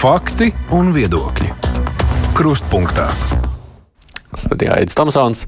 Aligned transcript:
Fakti 0.00 0.46
un 0.72 0.94
viedokļi. 0.96 1.50
Krustpunktā. 2.32 3.10
Studijā 4.32 4.78
Aits 4.78 4.96
Tomsons. 4.96 5.42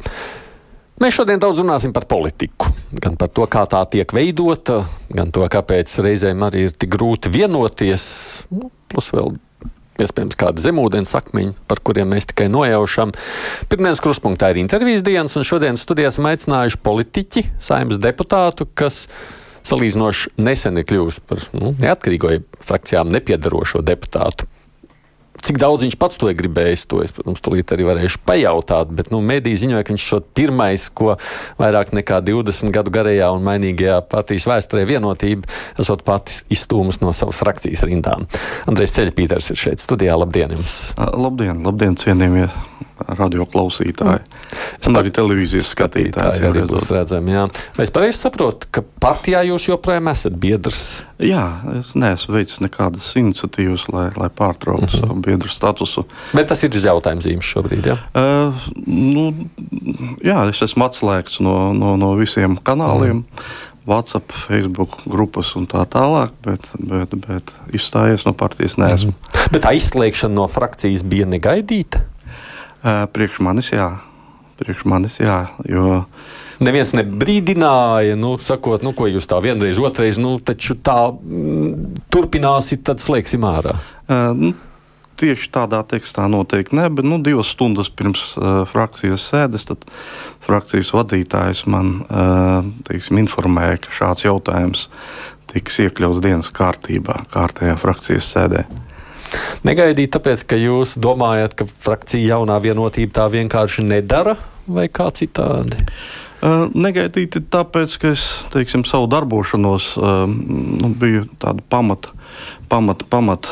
Mēs 1.00 1.16
šodien 1.16 1.40
daudz 1.40 1.62
runāsim 1.62 1.94
par 1.96 2.04
politiku. 2.10 2.68
Gan 2.92 3.16
par 3.16 3.32
to, 3.32 3.46
kā 3.48 3.62
tā 3.64 3.80
tiek 3.88 4.12
veidota, 4.12 4.82
gan 5.08 5.32
to, 5.32 5.46
kāpēc 5.48 5.96
reizēm 6.04 6.44
arī 6.44 6.66
ir 6.66 6.76
tik 6.76 6.92
grūti 6.92 7.32
vienoties. 7.32 8.04
Nu, 8.52 8.68
plus 8.92 9.08
vēl 9.16 9.32
iespējams 10.04 10.36
kāda 10.44 10.60
zemūdens 10.68 11.16
akmeņa, 11.16 11.56
par 11.64 11.80
kuriem 11.80 12.12
mēs 12.12 12.28
tikai 12.28 12.52
nojaušam. 12.52 13.16
Pirmdienas 13.72 14.04
kruspunktā 14.04 14.52
ir 14.52 14.60
intervijas 14.60 15.08
dienas, 15.08 15.40
un 15.40 15.48
šodien 15.48 15.80
studijā 15.80 16.12
esam 16.12 16.28
aicinājuši 16.28 16.84
politiķi, 16.84 17.48
saimnes 17.72 18.04
deputātu, 18.04 18.68
kas 18.68 19.06
salīdzinoši 19.64 20.36
nesen 20.42 20.76
ir 20.76 20.86
kļuvusi 20.92 21.24
par 21.24 21.44
nu, 21.56 21.72
neatkarīgo 21.80 22.36
frakcijām 22.60 23.12
nepiedarošo 23.16 23.80
deputātu. 23.86 24.51
Cik 25.42 25.58
daudz 25.58 25.82
viņš 25.82 25.96
pats 25.98 26.18
to 26.20 26.28
ir 26.30 26.36
gribējis, 26.38 26.84
to 26.90 27.00
es, 27.02 27.14
protams, 27.14 27.42
tūlīt 27.42 27.72
arī 27.74 27.86
varēšu 27.88 28.20
pajautāt. 28.28 28.92
Bet 28.94 29.10
nu, 29.10 29.18
mēdī 29.26 29.54
ziņoja, 29.58 29.82
ka 29.82 29.94
viņš 29.94 30.04
šo 30.12 30.20
pirmais, 30.38 30.86
ko 30.94 31.16
vairāk 31.58 31.90
nekā 31.98 32.20
20 32.22 32.70
gadu 32.74 32.94
garajā 32.94 33.32
un 33.34 33.42
mainīgajā 33.46 33.98
partijas 34.12 34.46
vēsturē 34.50 34.86
vienotība, 34.88 35.50
esot 35.82 36.04
pati 36.06 36.42
izstūmus 36.54 37.00
no 37.02 37.10
savas 37.16 37.40
frakcijas 37.42 37.82
rindām. 37.88 38.28
Andrejs 38.70 38.94
Ceļpīters 38.98 39.50
ir 39.50 39.62
šeit 39.66 39.82
studijā. 39.82 40.14
Labdien! 40.22 40.54
Jums. 40.54 40.78
Labdien, 40.98 41.58
labdien 41.66 41.98
cienījamie 41.98 42.46
radio 43.18 43.46
klausītāji! 43.48 44.22
Un 44.88 44.98
arī 44.98 45.12
televīzijas 45.14 45.70
skatītāji. 45.72 46.42
Arī 46.48 46.64
būs 46.68 46.90
redzami, 46.92 47.34
jā. 47.34 47.46
Vai 47.76 47.86
es 47.86 47.92
pareizi 47.94 48.18
saprotu, 48.20 48.68
ka 48.74 48.84
partijā 49.02 49.42
jūs 49.48 49.68
joprojām 49.70 50.10
esat 50.12 50.36
biedrs? 50.42 51.02
Jā, 51.22 51.44
es 51.78 51.94
neesmu 51.98 52.34
veicis 52.36 52.62
nekādas 52.64 53.08
iniciatīvas, 53.18 53.86
lai, 53.94 54.06
lai 54.18 54.28
pārtrauktu 54.28 54.88
mm 54.88 54.92
-hmm. 54.92 55.06
savu 55.06 55.20
biedru 55.24 55.48
statusu. 55.48 56.04
Bet 56.32 56.48
tas 56.48 56.62
ir 56.62 56.70
uz 56.74 56.84
jautājuma 56.84 57.22
zīmes 57.22 57.48
šobrīd, 57.54 57.86
jā? 57.86 57.96
Uh, 58.14 58.54
nu, 58.86 59.34
jā, 60.22 60.48
es 60.50 60.62
esmu 60.62 60.84
atslēgts 60.84 61.40
no, 61.40 61.72
no, 61.72 61.96
no 61.96 62.14
visiem 62.14 62.58
kanāliem. 62.58 63.22
Mm. 63.22 63.70
WhatsApp, 63.86 64.30
Facebook 64.30 64.94
grupas 65.10 65.56
un 65.58 65.66
tā 65.66 65.82
tālāk, 65.90 66.30
bet, 66.46 66.68
bet, 66.78 67.14
bet 67.26 67.52
izstājies 67.74 68.22
no 68.26 68.32
partijas 68.32 68.76
neesmu. 68.78 69.10
Mm. 69.10 69.48
Bet 69.52 69.66
aizslēgšana 69.66 70.34
no 70.34 70.46
frakcijas 70.46 71.02
bija 71.02 71.26
negaidīta? 71.26 72.04
Uh, 72.82 73.04
priekš 73.14 73.38
manis 73.44 73.72
jā. 73.72 73.88
Priekš 74.58 74.84
manis 74.90 75.18
jā, 75.22 75.44
jo 75.66 76.02
neviens 76.62 76.92
nebrīdināja, 76.94 78.16
nu, 78.18 78.36
sakot, 78.42 78.84
nu, 78.86 78.92
ko 78.96 79.08
jūs 79.10 79.26
tā 79.30 79.40
vienreiz, 79.42 79.80
otrreiz, 79.82 80.20
nu, 80.22 80.36
taču 80.38 80.76
tā 80.78 80.98
mm, 81.10 82.04
turpināsiet, 82.12 82.84
tad 82.86 83.02
slēgsim 83.02 83.46
ārā. 83.48 83.74
Uh, 84.06 84.28
nu, 84.38 84.52
tieši 85.22 85.50
tādā 85.54 85.82
tekstā 85.86 86.26
noteikti 86.30 86.76
ne, 86.78 86.88
bet 86.90 87.06
nu, 87.06 87.20
divas 87.22 87.52
stundas 87.54 87.90
pirms 87.94 88.32
uh, 88.38 88.62
frakcijas 88.68 89.26
sēdes 89.30 89.68
frakcijas 90.42 90.92
vadītājs 90.96 91.66
man 91.70 91.94
uh, 92.06 92.70
teiksim, 92.88 93.20
informēja, 93.22 93.82
ka 93.84 93.98
šāds 93.98 94.26
jautājums 94.26 94.88
tiks 95.52 95.82
iekļauts 95.84 96.22
dienas 96.24 96.48
kārtībā, 96.54 97.22
kārtējā 97.34 97.76
frakcijas 97.80 98.30
sēdē. 98.34 98.64
Negaidīt, 99.66 100.12
tāpēc, 100.16 100.46
ka 100.48 100.58
jūs 100.58 100.96
domājat, 101.00 101.56
ka 101.58 101.68
frakcija 101.68 102.36
jaunā 102.36 102.58
vienotība 102.62 103.20
tā 103.20 103.28
vienkārši 103.32 103.86
nedara, 103.86 104.36
vai 104.66 104.88
kā 104.92 105.10
citādi? 105.16 105.78
Uh, 106.42 106.66
negaidīti 106.74 107.44
tāpēc, 107.54 107.92
ka 108.02 108.14
es 108.16 108.24
teiksim, 108.50 108.82
savu 108.88 109.06
darbošanos 109.10 109.92
uh, 110.00 110.24
nu, 110.26 110.90
biju 110.98 111.28
tādu 111.42 111.62
pamatu 111.70 112.16
pamat, 112.68 113.04
pamat 113.08 113.48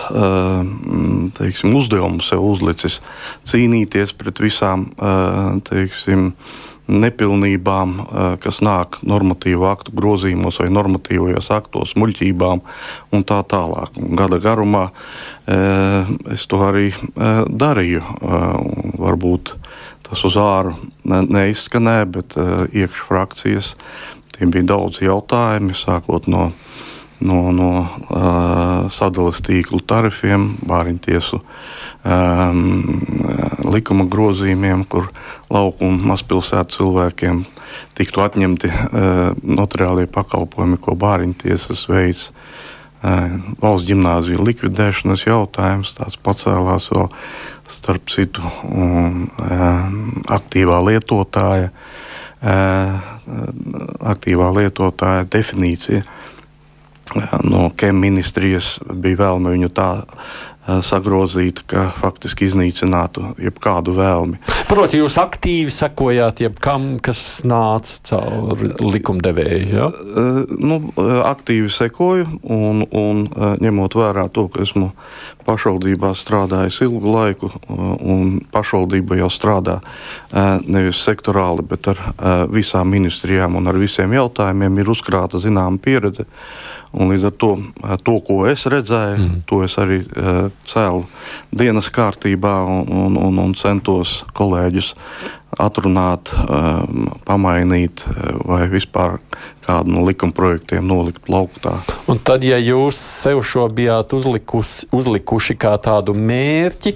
teiksim, 1.37 1.75
uzdevumu 1.77 2.25
sev 2.25 2.45
uzlicis 2.45 3.01
cīnīties 3.49 4.15
pret 4.19 4.41
visām 4.43 4.87
teiksim, 5.69 6.33
nepilnībām, 6.91 7.95
kas 8.43 8.61
nāk 8.65 8.99
normatīvu 9.07 9.67
aktu 9.71 9.95
grozījumos 9.97 10.61
vai 10.63 10.69
normatīvajos 10.75 11.51
aktos, 11.55 11.95
muļķībām 12.01 12.63
un 13.15 13.27
tā 13.27 13.41
tālāk. 13.47 13.95
Gada 14.19 14.41
garumā 14.43 14.89
es 16.35 16.47
to 16.51 16.63
arī 16.67 16.91
darīju. 17.47 18.03
Varbūt 19.01 19.55
tas 20.09 20.25
uz 20.27 20.39
āru 20.41 20.75
neizskanēja, 21.07 22.09
bet 22.19 22.35
iekšā 22.75 23.07
frakcijas 23.07 23.75
bija 24.41 24.65
daudz 24.73 25.03
jautājumu, 25.05 25.77
sākot 25.77 26.27
no 26.33 26.51
no, 27.21 27.51
no 27.53 27.71
uh, 27.85 28.89
sadales 28.93 29.41
tīklu 29.45 29.81
tarifiem, 29.87 30.55
bāriņtiesu 30.67 31.41
um, 31.41 32.65
likuma 33.71 34.07
grozījumiem, 34.11 34.85
kur 34.91 35.11
lauku 35.53 35.89
un 35.89 36.01
mazpilsētu 36.11 36.79
cilvēkiem 36.79 37.45
tiktu 37.99 38.25
atņemti 38.25 38.73
uh, 38.73 38.89
notariālie 39.43 40.09
pakalpojumi, 40.11 40.81
ko 40.81 40.97
bāriņtiesas 40.99 41.87
veids. 41.93 42.31
Uh, 42.31 43.39
valsts 43.63 43.89
gimnāzija 43.89 44.43
likvidēšanas 44.45 45.23
jautājums 45.25 45.95
tāds 45.97 46.19
pacēlās 46.21 46.91
vēl 46.93 47.07
starp 47.71 48.11
citu 48.13 48.45
um, 48.69 49.23
aktīvā 50.29 50.83
lietotāja, 50.85 51.71
uh, 52.45 53.13
aktīvā 54.13 54.51
lietotāja 54.59 55.25
definīcija 55.33 56.05
no 57.45 57.71
KEM 57.77 58.01
ministrijas 58.03 58.79
bija 58.91 59.25
vēlme 59.25 59.57
viņu 59.57 59.73
tā 59.75 59.91
sagrozīt, 60.85 61.63
ka 61.69 61.89
faktiski 61.97 62.47
iznīcinātu 62.47 63.35
jebkādu 63.41 63.95
vēlmi. 63.97 64.39
Proti, 64.69 65.01
jūs 65.01 65.17
aktīvi 65.19 65.73
sekojāt 65.75 66.43
jebkam, 66.45 66.93
kas 67.03 67.41
nāca 67.49 67.97
caur 68.11 68.61
likumdevēju? 68.79 69.71
Ja? 69.73 69.89
Nu, 70.61 70.81
aktīvi 71.27 71.73
sekoju, 71.75 72.29
un, 72.45 72.85
un 72.87 73.25
ņemot 73.65 73.97
vērā 73.99 74.29
to, 74.35 74.47
ka 74.53 74.63
esmu 74.67 74.93
pašvaldībā 75.49 76.13
strādājis 76.15 76.83
ilgu 76.87 77.15
laiku, 77.17 77.51
un 77.71 78.37
pašvaldība 78.53 79.19
jau 79.23 79.31
strādā 79.33 79.81
nevis 80.67 81.01
sektorāli, 81.03 81.65
bet 81.67 81.91
ar 81.91 82.05
visām 82.53 82.93
ministrijām 82.93 83.59
un 83.59 83.71
ar 83.73 83.81
visiem 83.81 84.13
jautājumiem, 84.15 84.83
ir 84.83 84.93
uzkrāta 84.93 85.41
zināma 85.43 85.81
pieredze. 85.83 86.29
Un 86.91 87.13
līdz 87.13 87.29
ar 87.29 87.35
to, 87.39 87.51
eh, 87.85 87.97
to, 88.03 88.17
ko 88.27 88.41
es 88.51 88.67
redzēju, 88.67 89.19
mm. 89.19 89.43
to 89.47 89.61
es 89.63 89.77
arī 89.79 90.01
uh, 90.03 90.49
cēlu 90.67 91.05
dienas 91.55 91.91
kārtībā 91.95 92.55
un, 92.67 93.19
un, 93.19 93.39
un, 93.39 93.55
centos 93.55 94.25
kolēģus 94.35 94.95
atrunāt, 95.61 96.31
um, 96.47 97.09
pamainīt 97.27 98.05
vai 98.47 98.69
vispār 98.71 99.19
kādu 99.67 99.95
no 99.97 100.05
likuma 100.07 100.35
projektiem 100.35 100.87
nolikt 100.87 101.25
plauktā. 101.27 101.77
Un 102.11 102.21
tad, 102.23 102.47
ja 102.47 102.59
jūs 102.59 102.99
sev 102.99 103.43
šo 103.47 103.67
bijāt 103.75 104.15
uzlikus, 104.15 104.85
uzlikuši 104.95 105.59
kā 105.59 105.75
tādu 105.83 106.15
mērķi, 106.15 106.95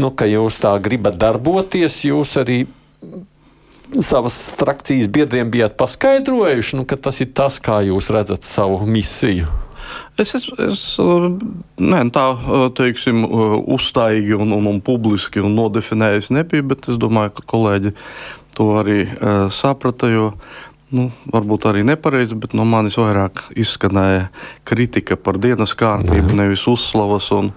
nu, 0.00 0.12
ka 0.14 0.28
jūs 0.30 0.60
tā 0.62 0.76
gribat 0.82 1.18
darboties, 1.20 2.02
jūs 2.06 2.36
arī 2.40 2.62
savas 4.04 4.38
frakcijas 4.58 5.10
biedriem 5.12 5.50
bijāt 5.52 5.76
paskaidrojuši, 5.80 6.78
nu, 6.78 6.86
ka 6.88 6.98
tas 7.00 7.20
ir 7.24 7.32
tas, 7.36 7.58
kā 7.62 7.80
jūs 7.86 8.10
redzat 8.14 8.46
savu 8.46 8.80
misiju? 8.86 9.48
Es, 10.20 10.34
es, 10.36 10.46
es 10.60 10.82
ne, 11.80 12.00
tā 12.14 12.24
teiksim, 12.78 13.24
uzstājīgi 13.74 14.36
un, 14.38 14.54
un, 14.58 14.68
un 14.70 14.82
publiski 14.84 15.42
un 15.42 15.56
nodefinējis 15.58 16.30
nebiju, 16.36 16.68
bet 16.70 16.90
es 16.92 17.00
domāju, 17.00 17.34
ka 17.38 17.46
kolēģi 17.54 17.94
to 18.58 18.68
arī 18.80 19.00
uh, 19.06 19.46
saprata. 19.52 20.10
Jo 20.12 20.26
nu, 20.94 21.06
varbūt 21.30 21.66
arī 21.70 21.84
nepareizi, 21.86 22.34
bet 22.38 22.54
no 22.58 22.64
manis 22.68 22.96
vairāk 22.98 23.44
izskanēja 23.58 24.28
kritika 24.66 25.16
par 25.18 25.38
dienas 25.42 25.72
kārtību, 25.78 26.34
nevis 26.38 26.64
uzslavas 26.70 27.28
un, 27.34 27.50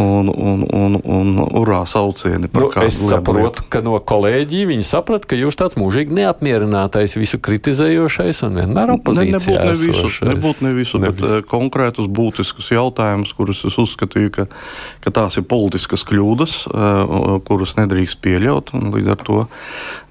un, 0.00 0.28
un, 0.28 0.64
un, 0.68 0.98
un 1.00 1.30
urā 1.60 1.82
saucieni. 1.88 2.50
Nu, 2.52 2.68
es 2.84 2.98
saprotu, 3.00 3.40
lietu. 3.40 3.64
ka 3.72 3.80
no 3.84 3.96
kolēģiem 3.96 4.74
viņi 4.74 4.86
saprata, 4.88 5.30
ka 5.32 5.38
jūs 5.38 5.56
tāds 5.60 5.78
mūžīgi 5.80 6.16
neapmierinātais, 6.18 7.16
visu 7.20 7.40
kritizējošais 7.44 8.44
un 8.48 8.60
vienmēr 8.60 8.94
opozīcijā. 8.98 9.32
Ne, 9.32 9.40
nebūtu 9.40 9.64
ne 9.64 9.74
visus, 9.80 10.20
nebūtu 10.28 10.68
ne 10.68 10.74
visu, 10.76 11.00
bet 11.04 11.24
uh, 11.24 11.36
konkrētus 11.48 12.10
būtiskus 12.12 12.70
jautājumus, 12.74 13.32
kurus 13.36 13.64
es 13.68 13.78
uzskatīju, 13.80 14.34
ka, 14.36 14.48
ka 15.04 15.14
tās 15.22 15.40
ir 15.40 15.48
politiskas 15.48 16.04
kļūdas, 16.08 16.58
uh, 16.68 17.40
kuras 17.48 17.76
nedrīkst 17.80 18.20
pieļaut, 18.24 18.74
un 18.76 18.92
līdz 18.94 19.14
ar 19.16 19.24
to 19.24 19.40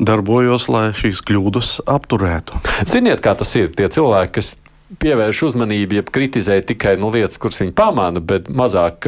darbojos, 0.02 0.70
lai 0.74 0.88
šīs 0.98 1.22
kļūdas 1.28 1.76
apturētu. 1.90 2.63
Ziniet, 2.90 3.22
kā 3.24 3.36
tas 3.40 3.52
ir? 3.60 3.72
Tie 3.76 3.90
cilvēki, 3.92 4.34
kas 4.40 4.54
pievērš 5.02 5.42
uzmanību, 5.50 6.00
ja 6.00 6.06
kritizē 6.06 6.60
tikai 6.66 6.96
nu, 7.02 7.10
lietas, 7.14 7.40
kuras 7.42 7.62
viņi 7.62 7.74
pamana, 7.78 8.22
bet 8.24 8.50
mazāk 8.54 9.08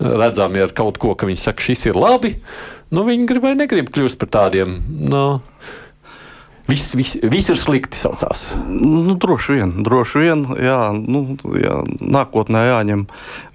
redzami 0.00 0.64
ar 0.64 0.74
kaut 0.76 1.00
ko, 1.02 1.14
ka 1.16 1.28
viņi 1.28 1.40
saka, 1.40 1.64
šis 1.64 1.86
ir 1.90 1.98
labi. 1.98 2.34
Nu, 2.94 3.06
viņi 3.06 3.26
grib 3.30 3.46
vai 3.46 3.54
negrib 3.58 3.88
kļūt 3.94 4.18
par 4.20 4.30
tādiem. 4.38 4.76
Nu, 5.10 5.24
Viss, 6.64 6.94
viss, 6.96 7.18
viss 7.20 7.50
ir 7.52 7.58
slikti, 7.60 7.98
saucās. 8.00 8.46
Nu, 8.64 9.18
droši 9.20 9.58
vien, 9.58 9.72
droši 9.84 10.22
vien 10.22 10.44
jā, 10.64 10.78
nu, 10.96 11.36
jā, 11.60 11.74
nākotnē 12.00 12.62
jāņem 12.70 13.02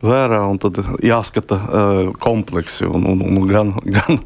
vērā 0.06 0.44
un 0.46 0.60
jāskata 1.02 1.58
uh, 1.58 2.02
kompleksi. 2.22 2.86
Un, 2.86 3.08
un, 3.10 3.24
un 3.26 3.50
gan 3.50 3.74
gan, 3.98 4.22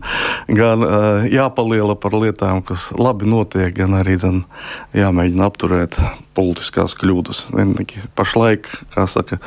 gan 0.52 0.84
uh, 0.84 1.24
jāpaliela 1.32 1.96
par 1.96 2.18
lietām, 2.20 2.60
kas 2.68 2.90
labi 3.00 3.32
notiek, 3.32 3.72
gan 3.78 3.96
arī 4.02 4.18
dan, 4.20 4.44
jāmēģina 4.92 5.48
apturēt 5.48 6.02
politiskās 6.36 6.98
kļūdas. 7.00 7.48
Vienīgi 7.56 8.04
pašlaik, 8.20 8.68
kā 8.92 9.08
saka, 9.08 9.40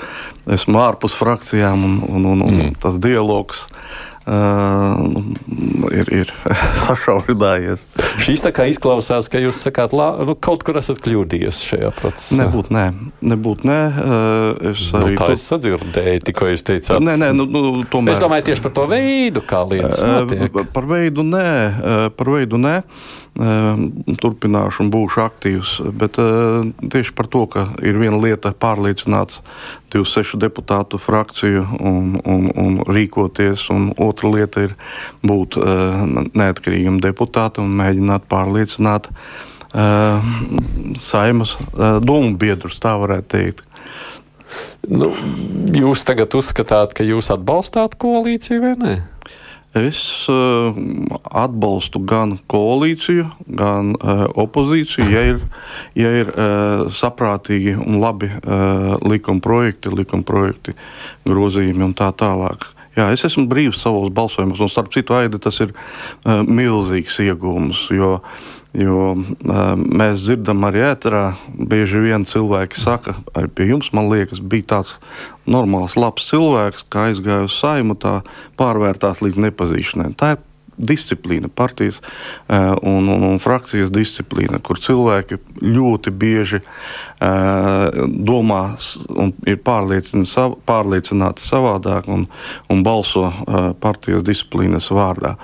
esmu 0.48 0.80
ārpus 0.80 1.18
frakcijām 1.18 1.84
un, 1.84 2.00
un, 2.08 2.30
un, 2.32 2.46
un 2.48 2.60
mm. 2.62 2.76
tas 2.80 2.96
dialogs. 3.04 3.66
Uh, 3.68 4.15
ir, 4.26 6.08
ir 6.11 6.32
sašaurinājies. 6.84 7.87
Šīs 8.23 8.43
tā 8.43 8.52
kā 8.55 8.67
izklausās, 8.70 9.28
ka 9.31 9.40
jūs 9.43 9.61
sakāt, 9.67 9.94
lā, 9.96 10.08
nu, 10.26 10.34
kaut 10.34 10.64
kur 10.67 10.78
esat 10.81 10.99
kļūdījies 11.05 11.61
šajā 11.69 11.93
procesā. 12.00 12.40
Nebūt, 12.43 12.73
nē, 12.75 12.87
nebūt, 13.32 13.67
nē. 13.69 13.78
Es 14.73 14.88
nu, 14.90 15.02
arī 15.02 15.14
nu, 15.14 15.20
tā 15.20 15.31
tu... 15.31 15.37
es 15.37 15.46
sadzirdēju, 15.52 16.25
tikko 16.26 16.50
jūs 16.50 16.67
teicāt. 16.67 16.99
Nē, 17.02 17.19
nē, 17.23 17.31
nu, 17.38 17.46
nu, 17.46 17.62
tomēr. 17.93 18.17
Es 18.17 18.23
domāju 18.23 18.49
tieši 18.50 18.67
par 18.67 18.75
to 18.81 18.88
veidu, 18.90 19.44
kā 19.46 19.62
lietas 19.69 20.02
notiek. 20.06 20.58
Par 20.75 20.90
veidu 20.90 21.26
nē, 21.26 21.46
par 22.19 22.34
veidu 22.34 22.61
nē. 22.62 22.81
Turpināšu 23.36 24.84
un 24.84 24.90
būšu 24.92 25.20
aktīvs, 25.20 25.72
bet 26.00 26.16
tieši 26.16 27.12
par 27.16 27.28
to, 27.32 27.42
ka 27.52 27.66
ir 27.84 27.98
viena 28.00 28.16
lieta 28.16 28.54
pārliecināts 28.56 29.42
26 29.92 30.40
deputātu 30.40 31.00
frakciju 31.00 31.66
un, 31.76 32.16
un, 32.24 32.48
un 32.56 32.78
rīkoties, 32.88 33.68
un 33.74 33.90
otra 34.00 34.32
lieta 34.32 34.64
ir 34.68 34.72
būt 35.26 35.60
neatkarīgam 36.32 36.96
deputātam 37.04 37.68
un 37.68 37.76
mēģināt 37.82 38.24
pārliecināt 38.32 39.12
saimas 40.96 41.56
domu 41.76 42.32
biedrus, 42.40 42.80
tā 42.80 42.96
varētu 43.02 43.32
teikt. 43.36 43.66
Nu, 44.86 45.10
jūs 45.74 46.04
tagad 46.06 46.34
uzskatāt, 46.38 46.94
ka 46.96 47.04
jūs 47.04 47.32
atbalstāt 47.34 47.98
koalīciju 48.00 48.62
vai 48.62 48.74
nē? 48.78 48.94
Es 49.76 49.99
uh, 50.32 50.76
atbalstu 51.37 52.00
gan 52.08 52.37
koalīciju, 52.49 53.26
gan 53.58 53.93
uh, 53.99 54.25
opozīciju, 54.40 55.08
ja 55.12 55.25
ir, 55.34 55.43
ja 55.99 56.12
ir 56.23 56.32
uh, 56.32 56.87
saprātīgi 56.88 57.76
un 57.76 58.00
labi 58.00 58.31
likuma 59.05 59.43
projekti, 59.44 59.93
likuma 59.93 60.25
projekti, 60.26 60.76
grozījumi 61.28 61.90
un 61.90 61.94
tā 61.99 62.08
tālāk. 62.17 62.70
Jā, 62.96 63.10
es 63.12 63.26
esmu 63.28 63.44
brīvs 63.50 63.82
savos 63.82 64.08
balsojumos, 64.16 64.62
un 64.64 64.70
starp 64.72 64.88
citu, 64.94 65.12
Aida, 65.12 65.37
tas 65.43 65.58
ir 65.60 65.75
uh, 65.75 66.40
milzīgs 66.48 67.19
iegūms. 67.26 67.82
Jo, 67.93 68.14
jo 68.72 69.10
uh, 69.12 69.60
mēs 69.76 70.25
dzirdam 70.25 70.64
arī 70.64 70.81
ēterā, 70.88 71.22
bieži 71.69 72.00
vien 72.06 72.25
cilvēki 72.28 72.81
saka, 72.81 73.19
arī 73.37 73.52
pie 73.52 73.69
jums, 73.75 73.93
man 73.96 74.08
liekas, 74.08 74.40
bija 74.40 74.70
tāds 74.76 74.96
normāls, 75.44 75.98
labs 76.00 76.25
cilvēks, 76.31 76.88
kā 76.88 77.10
aizgāja 77.10 77.50
uz 77.50 77.60
saimu, 77.60 77.98
tā 78.00 78.22
pārvērtās 78.56 79.20
līdz 79.26 79.44
nepazīšanai. 79.44 80.14
Tā 80.16 80.34
ir 80.38 80.44
disciplīna, 80.76 81.49
partijas 81.49 82.00
uh, 82.00 82.75
un, 82.82 83.08
un, 83.08 83.25
un 83.31 83.38
frakcijas 83.43 83.93
disciplīna, 83.94 84.61
kur 84.64 84.81
cilvēki 84.82 85.38
ļoti 85.62 86.12
bieži 86.12 86.61
uh, 86.62 88.02
domā 88.06 88.62
un 89.17 89.32
ir 89.49 89.61
pārliecināti 89.67 91.46
savādāk 91.46 92.11
un, 92.12 92.26
un 92.73 92.84
balso 92.87 93.28
uh, 93.31 93.70
partijas 93.81 94.26
disciplīnas 94.26 94.90
vārdā. 94.94 95.37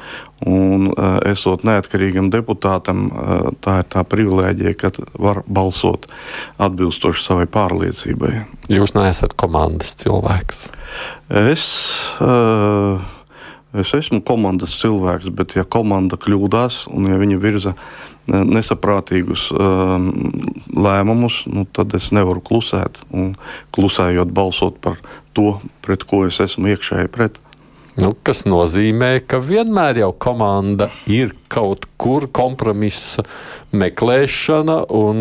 Un, 0.43 0.89
esot 1.31 1.63
neatkarīgam 1.63 2.27
deputātam, 2.33 3.05
tā 3.63 3.77
ir 3.79 3.87
tā 3.95 4.03
privilēģija, 4.03 4.73
ka 4.81 4.91
var 5.23 5.45
balsot 5.47 6.09
atbilstoši 6.59 7.23
savai 7.23 7.47
pārliecībai. 7.47 8.33
Jūs 8.73 8.97
neesat 8.97 9.37
komandas 9.39 9.95
cilvēks. 10.03 10.65
Es 11.31 11.65
uh, 12.19 12.99
Es 13.73 13.95
esmu 13.97 14.21
komandas 14.21 14.75
cilvēks, 14.83 15.31
bet 15.33 15.55
ja 15.57 15.65
komanda 15.65 16.19
kļūdās 16.21 16.83
un 16.93 17.09
ja 17.09 17.17
viņi 17.21 17.39
virza 17.41 17.73
e, 17.73 17.79
nesaprātīgus 18.37 19.47
um, 19.57 20.11
lēmumus, 20.77 21.43
nu, 21.49 21.65
tad 21.73 21.97
es 21.97 22.11
nevaru 22.13 22.45
klusēt. 22.45 23.01
Un 23.17 23.33
klusējot, 23.73 24.35
balsot 24.37 24.77
par 24.85 25.01
to, 25.33 25.57
pret 25.85 26.05
ko 26.05 26.27
es 26.29 26.43
esmu 26.45 26.75
iekšēji 26.75 27.13
pret. 27.17 27.41
Nu, 28.01 28.15
kas 28.25 28.47
nozīmē, 28.49 29.19
ka 29.29 29.37
vienmēr 29.45 29.99
jau 30.01 30.13
komanda 30.17 30.87
ir 31.05 31.35
kaut 31.53 31.85
kur 32.01 32.25
kompromisa 32.33 33.21
meklēšana 33.77 34.77
un 34.97 35.19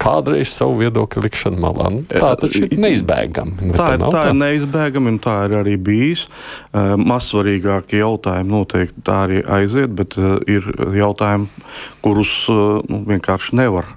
kādreiz 0.00 0.50
savu 0.52 0.74
viedokli 0.82 1.22
likšana 1.24 1.60
malā. 1.62 1.86
Nu, 1.94 2.02
tā 2.10 2.34
taču 2.40 2.66
ir 2.66 2.74
neizbēgami. 2.84 3.70
Tā 3.80 3.86
ir, 3.96 4.04
tā 4.12 4.24
ir 4.28 4.36
neizbēgami 4.36 5.14
un 5.14 5.16
tā 5.24 5.36
ir 5.48 5.56
arī 5.62 5.78
bijis. 5.80 6.26
Uh, 6.28 6.92
Mazsvarīgākie 7.00 8.02
jautājumi 8.02 8.54
noteikti 8.58 9.04
tā 9.08 9.16
arī 9.26 9.40
aiziet, 9.56 9.94
bet 9.96 10.16
uh, 10.20 10.34
ir 10.44 10.68
jautājumi, 10.98 11.48
kurus 12.04 12.34
uh, 12.52 12.82
nu, 12.92 13.00
vienkārši 13.08 13.56
nevar 13.56 13.88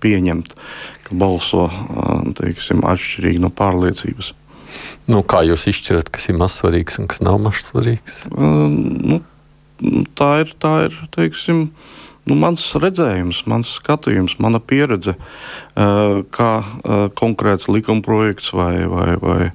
pieņemt, 0.00 0.56
ka 1.04 1.18
balso 1.20 1.66
teiksim, 2.38 2.80
atšķirīgi 2.88 3.44
no 3.44 3.52
pārliecības. 3.52 4.32
Nu, 5.10 5.20
kā 5.26 5.42
jūs 5.44 5.68
izšķirat, 5.72 6.08
kas 6.14 6.30
ir 6.30 6.40
mazsvarīgs 6.40 7.00
un 7.02 7.10
kas 7.12 7.20
nav 7.24 7.40
mazsvarīgs? 7.44 8.24
Uh, 8.32 8.66
nu, 8.70 9.20
tā 10.16 10.30
ir, 10.44 10.54
tā 10.60 10.74
ir 10.86 10.96
teiksim, 11.14 11.66
nu, 12.24 12.36
mans 12.40 12.64
redzējums, 12.80 13.42
mans 13.50 13.74
skatījums, 13.78 14.36
mana 14.42 14.60
pieredze, 14.62 15.16
uh, 15.18 16.22
kā 16.34 16.50
uh, 16.62 16.94
konkrēts 17.18 17.68
likumprojekts 17.68 18.52
vai, 18.56 18.86
vai, 18.88 19.08
vai 19.20 19.50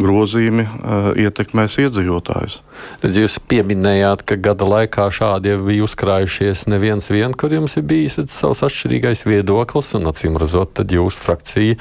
grozījumi 0.00 0.64
uh, 0.64 1.10
ietekmēs 1.20 1.76
iedzīvotājus. 1.84 2.60
Redz, 3.04 3.20
jūs 3.20 3.36
pieminējāt, 3.50 4.24
ka 4.28 4.40
gada 4.40 4.68
laikā 4.70 5.10
šādi 5.12 5.52
jau 5.52 5.60
bija 5.68 5.84
uzkrājušies 5.84 6.64
neviens 6.72 7.12
vien, 7.12 7.36
kur 7.36 7.52
jums 7.52 7.76
ir 7.80 7.86
bijis 7.90 8.20
savs 8.32 8.64
atšķirīgais 8.64 9.26
viedoklis, 9.28 9.92
un 9.98 10.08
acīm 10.12 10.40
redzot, 10.40 10.76
tad 10.80 10.96
jūsu 10.96 11.24
frakcija 11.28 11.78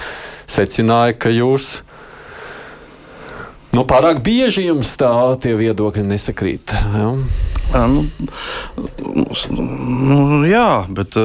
secināja, 0.51 1.15
ka 1.15 1.31
jūs 1.31 1.77
Nu, 3.73 3.85
pārāk 3.89 4.21
bieži 4.25 4.67
jums 4.67 4.91
tā 5.01 5.09
tie 5.41 5.55
viedokļi 5.57 6.03
nesakrīt. 6.05 6.75
Ja? 6.93 7.13
Nu, 7.89 8.03
nu, 9.49 10.43
jā, 10.45 10.67
bet. 10.93 11.17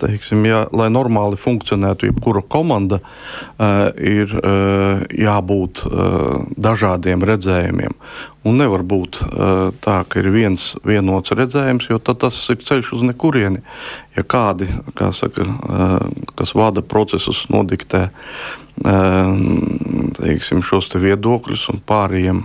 Teiksim, 0.00 0.44
jā, 0.48 0.64
lai 0.76 0.88
normāli 0.92 1.38
funkcionētu, 1.40 2.10
jebkura 2.10 2.42
komanda, 2.42 3.00
uh, 3.00 3.88
ir 3.96 4.32
uh, 4.38 5.04
jābūt 5.10 5.84
uh, 5.86 6.42
dažādiem 6.56 7.24
redzējumiem. 7.26 7.96
Un 8.46 8.60
nevar 8.60 8.84
būt 8.86 9.22
uh, 9.24 9.72
tā, 9.82 10.02
ka 10.08 10.20
ir 10.22 10.30
viens 10.34 10.74
vienots 10.86 11.34
redzējums, 11.34 11.88
jo 11.90 11.98
tas 12.06 12.38
ir 12.52 12.60
ceļš 12.62 12.92
uz 12.98 13.06
nekurieni. 13.08 13.64
Ja 14.16 14.22
kādi, 14.22 14.68
kā 14.96 15.10
saka, 15.16 15.46
uh, 15.46 16.28
kas 16.38 16.54
vada 16.56 16.84
procesus, 16.84 17.46
nodiktē 17.52 18.06
teiksim, 18.76 20.62
šos 20.64 20.90
te 20.92 21.00
viedokļus 21.00 21.68
un 21.72 21.82
pārējiem. 21.86 22.42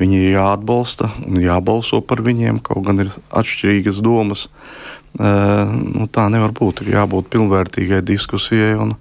Viņi 0.00 0.18
ir 0.18 0.32
jāatbalsta 0.34 1.10
un 1.28 1.38
jābalso 1.42 2.00
par 2.02 2.22
viņiem, 2.24 2.62
kaut 2.64 2.86
gan 2.88 3.04
ir 3.04 3.12
atšķirīgas 3.30 4.00
domas. 4.02 4.48
Nu, 5.18 6.08
tā 6.08 6.26
nevar 6.32 6.54
būt. 6.56 6.84
Ir 6.84 6.94
jābūt 6.96 7.28
pilnvērtīgai 7.32 8.00
diskusijai, 8.08 8.72
un, 8.80 8.94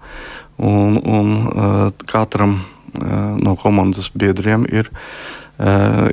un, 0.60 1.00
un 1.00 1.92
katram 2.10 2.60
no 3.40 3.56
komandas 3.60 4.12
biedriem 4.12 4.66
ir 4.68 4.92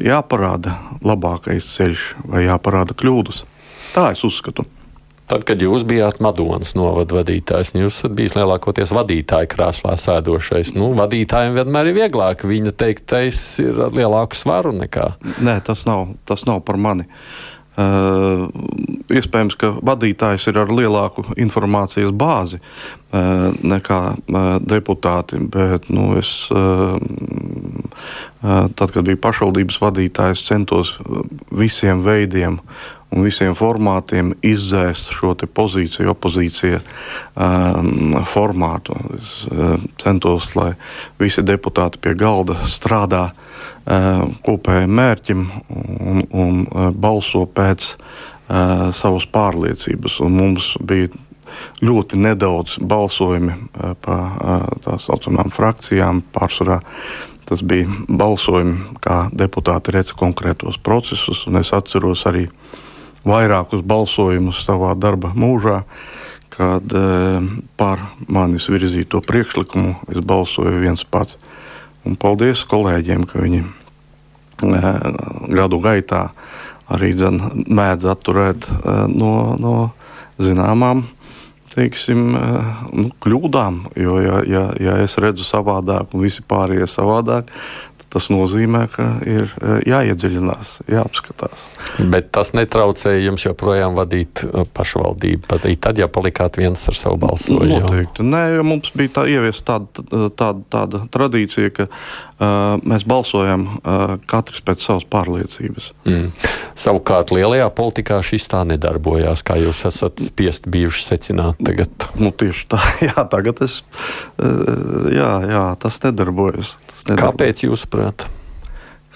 jāparāda 0.04 0.76
labākais 1.02 1.66
ceļš 1.74 2.08
vai 2.28 2.44
jāparāda 2.46 2.94
kļūdas. 2.94 3.42
Tā 3.94 4.12
es 4.14 4.22
uzskatu. 4.26 4.66
Tad, 5.28 5.42
kad 5.44 5.60
jūs 5.60 5.82
bijāt 5.84 6.22
Madonas 6.24 6.70
novada 6.78 7.18
vadītājs, 7.18 7.74
jūs 7.76 7.98
esat 7.98 8.14
bijis 8.16 8.32
lielākoties 8.38 8.94
vadītāja 8.96 9.50
krēslā 9.52 9.92
sēdošais. 10.00 10.72
Nu, 10.78 10.94
vadītājiem 10.96 11.58
vienmēr 11.58 11.90
ir 11.90 11.98
vieglāk. 11.98 12.46
Viņa 12.48 12.72
teiktais 12.80 13.42
ir 13.60 13.82
ar 13.88 13.92
lielāku 13.96 14.38
svaru 14.38 14.72
nekā. 14.72 15.10
Nē, 15.44 15.58
tas 15.66 15.84
nav, 15.88 16.14
tas 16.28 16.46
nav 16.48 16.62
par 16.64 16.80
mani. 16.80 17.04
Uh, 17.04 17.57
iespējams, 17.78 19.56
ka 19.58 19.70
vadītājs 19.86 20.48
ir 20.50 20.58
ar 20.58 20.72
lielāku 20.74 21.24
informācijas 21.38 22.10
bāzi 22.16 22.58
uh, 22.58 23.54
nekā 23.62 24.00
uh, 24.18 24.48
deputāti. 24.64 25.40
Bet 25.52 25.88
nu, 25.92 26.10
es, 26.18 26.32
uh, 26.50 26.98
uh, 26.98 28.66
tad, 28.74 28.90
kad 28.90 29.02
biju 29.06 29.20
pašvaldības 29.22 29.80
vadītājs, 29.84 30.46
centos 30.50 30.96
visiem 31.54 32.02
veidiem 32.04 32.60
un 33.14 33.24
visiem 33.24 33.54
formātiem 33.56 34.34
izdzēst 34.44 35.12
šo 35.16 35.32
pozīciju, 35.54 36.10
opozīcija 36.12 36.80
um, 36.80 38.18
formātu. 38.28 38.96
Es 39.16 39.34
uh, 39.48 39.76
centos, 40.00 40.50
lai 40.58 40.72
visi 41.20 41.44
deputāti 41.46 42.00
pie 42.04 42.14
galda 42.18 42.58
strādā 42.68 43.28
uh, 43.30 44.26
kopējiem 44.44 44.98
mērķim 45.00 45.46
un, 45.68 46.26
un 46.28 46.60
uh, 46.66 46.90
balso 46.92 47.46
pēc 47.46 47.94
uh, 47.94 48.90
savas 48.92 49.28
pārliecības. 49.32 50.20
Mums 50.28 50.74
bija 50.84 51.08
ļoti 51.80 52.20
nedaudz 52.20 52.76
balsojumi 52.84 53.54
uh, 53.56 53.96
pa 54.04 54.18
uh, 54.18 54.68
tā 54.84 54.98
saucamām 55.00 55.48
frakcijām. 55.54 56.20
Pārsvarā 56.34 56.82
tas 57.48 57.62
bija 57.64 57.88
balsojumi, 58.12 58.98
kā 59.00 59.30
deputāti 59.32 59.94
redz 59.96 60.12
konkrētos 60.12 60.76
procesus, 60.84 61.46
un 61.48 61.56
es 61.62 61.72
atceros 61.72 62.26
arī 62.28 62.44
vairākus 63.28 63.84
balsojumus 63.86 64.62
savā 64.66 64.94
darba 64.98 65.32
mūžā. 65.36 65.82
Kad 66.58 66.90
e, 66.90 67.02
par 67.78 68.00
manis 68.26 68.66
virzīto 68.72 69.20
priekšlikumu 69.22 69.94
es 70.10 70.24
balsoju 70.26 70.80
viens 70.82 71.04
pats. 71.06 71.36
Un 72.08 72.16
paldies 72.18 72.64
kolēģiem, 72.66 73.26
ka 73.28 73.42
viņi 73.44 73.60
e, 73.62 74.80
gadu 75.54 75.78
gaitā 75.84 76.28
arī 76.90 77.12
dzen, 77.14 77.38
mēdz 77.68 78.08
atturēt 78.10 78.66
e, 78.72 78.96
no, 79.12 79.54
no 79.60 79.76
zināmām 80.42 81.04
teiksim, 81.78 82.32
nu, 82.34 83.08
kļūdām. 83.22 83.82
Jo, 83.98 84.18
ja, 84.24 84.40
ja, 84.48 84.64
ja 84.82 84.96
es 85.04 85.14
redzu 85.22 85.46
savādāk, 85.46 86.10
un 86.14 86.24
visi 86.24 86.42
pārējie 86.42 86.88
savādāk, 86.90 87.52
tas 88.12 88.28
nozīmē, 88.32 88.84
ka 88.92 89.06
ir 89.28 89.52
e, 89.60 89.78
jāiedziļinās, 89.90 90.74
jāapskatās. 90.90 91.68
Bet 92.12 92.30
tas 92.34 92.54
netraucēja 92.56 93.26
jums 93.26 93.44
joprojām 93.46 93.98
vadīt 93.98 94.44
e, 94.44 94.64
pašvaldību. 94.74 95.44
Pat 95.48 95.66
tad, 95.84 96.00
ja 96.00 96.08
palikāt 96.12 96.58
viens 96.60 96.82
ar 96.88 96.96
savu 96.98 97.20
balsojumu. 97.22 97.82
Noteikti. 97.84 98.26
Nē, 98.26 98.42
jo 98.56 98.66
mums 98.66 98.92
bija 98.96 99.18
tā 99.20 99.26
ieviesta 99.30 99.78
tāda, 99.78 100.30
tāda, 100.38 100.64
tāda 100.72 101.02
tradīcija, 101.12 101.72
ka 101.76 101.86
uh, 101.88 102.78
mēs 102.88 103.04
balsojam 103.08 103.66
uh, 103.68 104.14
katrs 104.30 104.62
pēc 104.64 104.84
savas 104.84 105.06
pārliecības. 105.10 105.90
Mm. 106.08 106.30
Savukārt 106.78 107.32
lielajā 107.34 107.68
politikā 107.74 108.20
šis 108.24 108.48
tā 108.50 108.62
nedarbojās, 108.68 109.44
kā 109.46 109.58
jūs 109.60 109.84
esat 109.88 110.22
spiest 110.30 110.68
bijuši 110.70 111.04
secināt 111.04 111.60
tagad. 111.64 112.08
Nu, 112.20 112.32
tieši 112.32 112.68
tā, 112.72 112.80
jā, 113.08 113.26
tagad 113.30 113.62
es, 113.66 113.80
uh, 114.40 115.08
jā, 115.12 115.32
jā, 115.50 115.64
tas 115.82 116.00
nedarbojas. 116.06 116.76
Tas 116.88 117.04
nedarbojas. 117.10 117.24
Kāpēc 117.24 117.64
jūs 117.68 117.86
jūsuprāt? 117.98 118.26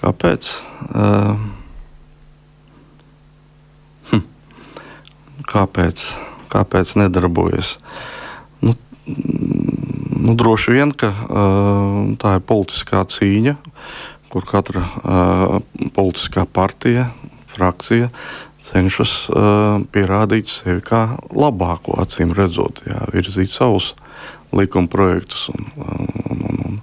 Kāpēc? 0.01 0.49
Uh, 0.91 1.39
hm. 4.11 4.23
Kāpēc? 5.47 6.03
Kāpēc 6.51 6.95
nedarbojas? 6.99 7.77
Nu, 8.61 8.75
nu, 9.07 10.35
droši 10.35 10.75
vien, 10.75 10.91
ka 10.91 11.13
uh, 11.13 12.15
tā 12.19 12.37
ir 12.37 12.43
politiskā 12.45 13.05
cīņa, 13.07 13.55
kur 14.29 14.45
katra 14.45 14.83
uh, 14.83 15.61
politiskā 15.95 16.45
partija, 16.45 17.11
frakcija 17.47 18.11
cenšas 18.63 19.27
uh, 19.29 19.81
pierādīt 19.91 20.47
sevi 20.47 20.81
kā 20.83 21.17
labāko, 21.35 21.97
acīm 21.99 22.31
redzot, 22.35 22.83
jā, 22.87 23.01
virzīt 23.11 23.51
savus 23.51 23.93
likuma 24.55 24.87
projektus. 24.87 25.49
Un, 25.51 25.67
un, 25.75 26.07
un, 26.29 26.59
un, 26.67 26.79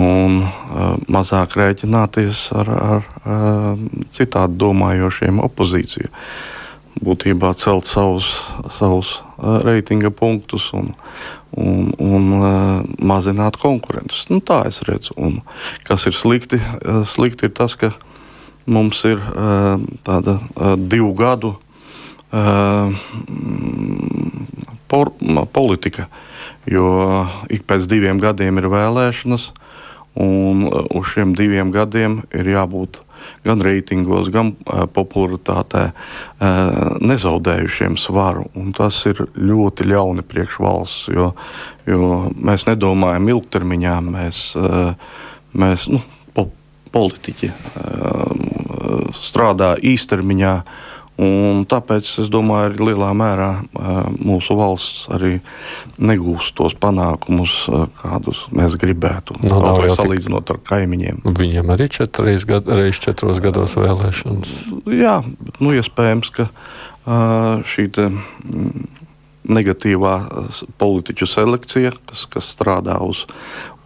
un 0.00 0.40
uh, 0.42 0.96
mazāk 1.10 1.56
rēķināties 1.58 2.48
ar, 2.56 2.70
ar 2.70 3.06
uh, 3.22 3.84
citādi 4.14 4.58
domājošiem 4.60 5.40
opozīciju. 5.44 6.10
Būtībā 7.04 7.50
celt 7.58 7.88
savus, 7.90 8.30
savus 8.76 9.16
uh, 9.18 9.58
reitinga 9.64 10.10
punktus 10.14 10.70
un, 10.76 10.92
un, 11.58 11.90
un 11.98 12.28
uh, 12.38 12.46
mazināt 13.02 13.58
konkurentus. 13.60 14.26
Nu, 14.30 14.40
tā 14.40 14.62
es 14.70 14.82
redzu. 14.86 15.14
Un 15.18 15.40
kas 15.86 16.06
ir 16.10 16.16
slikti? 16.18 16.60
Uh, 16.80 17.02
slikti 17.08 17.50
ir 17.50 17.54
tas, 17.54 17.76
ka 17.78 17.92
mums 18.70 19.02
ir 19.08 19.20
uh, 19.20 19.76
tāda 20.06 20.38
uh, 20.38 20.74
divu 20.78 21.12
gadu 21.18 21.54
uh, 21.54 22.94
por, 24.88 25.12
politika, 25.52 26.08
jo 26.70 26.88
ik 27.52 27.66
pēc 27.68 27.90
diviem 27.90 28.22
gadiem 28.22 28.62
ir 28.62 28.70
vēlēšanas. 28.72 29.50
Uh, 29.50 29.63
Un 30.14 30.62
uh, 30.68 30.84
uz 30.94 31.08
šiem 31.10 31.32
diviem 31.34 31.72
gadiem 31.74 32.20
ir 32.34 32.46
jābūt 32.52 33.00
gan 33.42 33.62
reitingos, 33.64 34.28
gan 34.30 34.52
uh, 34.54 34.84
popularitātē 34.86 35.88
uh, 35.90 36.98
nezaudējušiem 37.02 37.98
svaru. 37.98 38.46
Un 38.54 38.70
tas 38.76 39.00
ir 39.10 39.24
ļoti 39.34 39.88
ļauni 39.90 40.22
priekš 40.22 40.60
valsts, 40.62 41.08
jo, 41.10 41.32
jo 41.90 42.10
mēs 42.30 42.68
nedomājam 42.70 43.32
ilgtermiņā, 43.34 43.96
mēs, 44.06 44.46
mēs 45.58 45.88
nu, 45.90 45.98
po, 46.36 46.46
politiķi 46.94 47.50
strādā 49.18 49.74
īstermiņā. 49.82 50.56
Un 51.14 51.62
tāpēc 51.70 52.08
es 52.24 52.30
domāju, 52.32 52.72
ka 52.74 52.86
lielā 52.88 53.12
mērā 53.14 53.50
mūsu 54.18 54.56
valsts 54.58 55.04
arī 55.14 55.36
negūst 56.02 56.56
tos 56.58 56.74
panākumus, 56.74 57.54
kādus 58.00 58.40
mēs 58.50 58.74
gribētu. 58.80 59.36
No, 59.44 59.60
nu, 59.60 59.60
nav 59.62 59.78
jau 59.84 59.94
salīdzinot 60.00 60.50
ar 60.50 60.58
kaimiņiem. 60.66 61.22
Viņiem 61.38 61.70
arī 61.76 61.86
četreiz 61.94 62.48
gad, 62.50 62.66
reiz 62.66 62.98
četros 62.98 63.38
gados 63.44 63.76
vēlēšanas. 63.78 64.56
Jā, 64.90 65.20
nu, 65.62 65.76
iespējams, 65.78 66.34
ka 66.34 66.48
šī 67.70 67.86
te, 67.94 68.10
negatīvā 69.44 70.14
politiķu 70.80 71.28
selekcija, 71.28 71.92
kas, 72.08 72.26
kas 72.32 72.50
strādā 72.56 72.96
uz, 73.04 73.26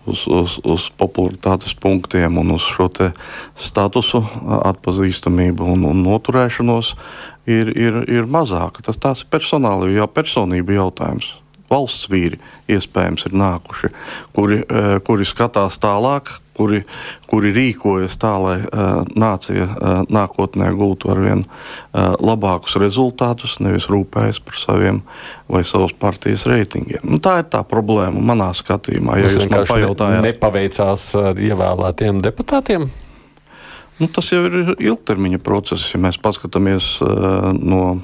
uz, 0.08 0.24
uz, 0.26 0.58
uz 0.64 0.88
popularitātes 0.98 1.76
punktiem 1.78 2.40
un 2.40 2.54
uz 2.56 2.66
šo 2.66 2.88
statusu, 3.58 4.22
atpazīstamību 4.72 5.68
un, 5.74 5.84
un 5.90 6.04
noturēšanos, 6.06 6.94
ir, 7.48 7.72
ir, 7.76 8.00
ir 8.08 8.30
mazāka. 8.30 8.84
Tas 8.86 9.24
ir 9.24 9.30
personāla, 9.30 9.90
jā, 9.92 10.08
personība 10.10 10.80
jautājums 10.80 11.36
valsts 11.70 12.08
vīri 12.10 12.38
iespējams 12.70 13.28
ir 13.28 13.38
nākuši, 13.38 13.90
kuri, 14.37 14.60
eh, 14.62 14.90
kuri 15.04 15.26
skatās 15.28 15.78
tālāk, 15.82 16.32
kuri, 16.58 16.82
kuri 17.30 17.52
rīkojas 17.54 18.16
tā, 18.18 18.32
lai 18.42 18.56
uh, 18.66 19.04
nācija 19.14 19.66
uh, 19.68 20.00
nākotnē 20.10 20.72
gūtu 20.75 21.12
ar 21.12 21.20
vien 21.22 21.44
uh, 21.44 22.16
labākus 22.18 22.75
rezultātus, 22.82 23.60
nevis 23.62 23.87
rūpējas 23.87 24.40
par 24.42 24.58
saviem 24.58 24.98
vai 25.46 25.62
savas 25.62 25.94
partijas 25.94 26.48
reitingiem. 26.50 27.04
Nu, 27.06 27.20
tā 27.22 27.37
ir 27.44 27.50
tā 27.52 27.62
problēma 27.62 28.25
manā 28.32 28.50
skatījumā. 28.58 29.20
Ja 29.20 29.30
jūs 29.30 29.46
man 29.46 29.70
pajautājāt, 29.70 30.25
nepaveicās 30.26 31.12
ievēlētiem 31.46 32.25
deputātiem? 32.26 32.88
Nu, 33.98 34.10
tas 34.10 34.32
jau 34.34 34.44
ir 34.46 34.75
ilgtermiņa 34.78 35.38
process, 35.42 35.94
ja 35.94 36.02
mēs 36.02 36.18
paskatāmies 36.22 36.96
uh, 37.06 37.52
no 37.54 38.00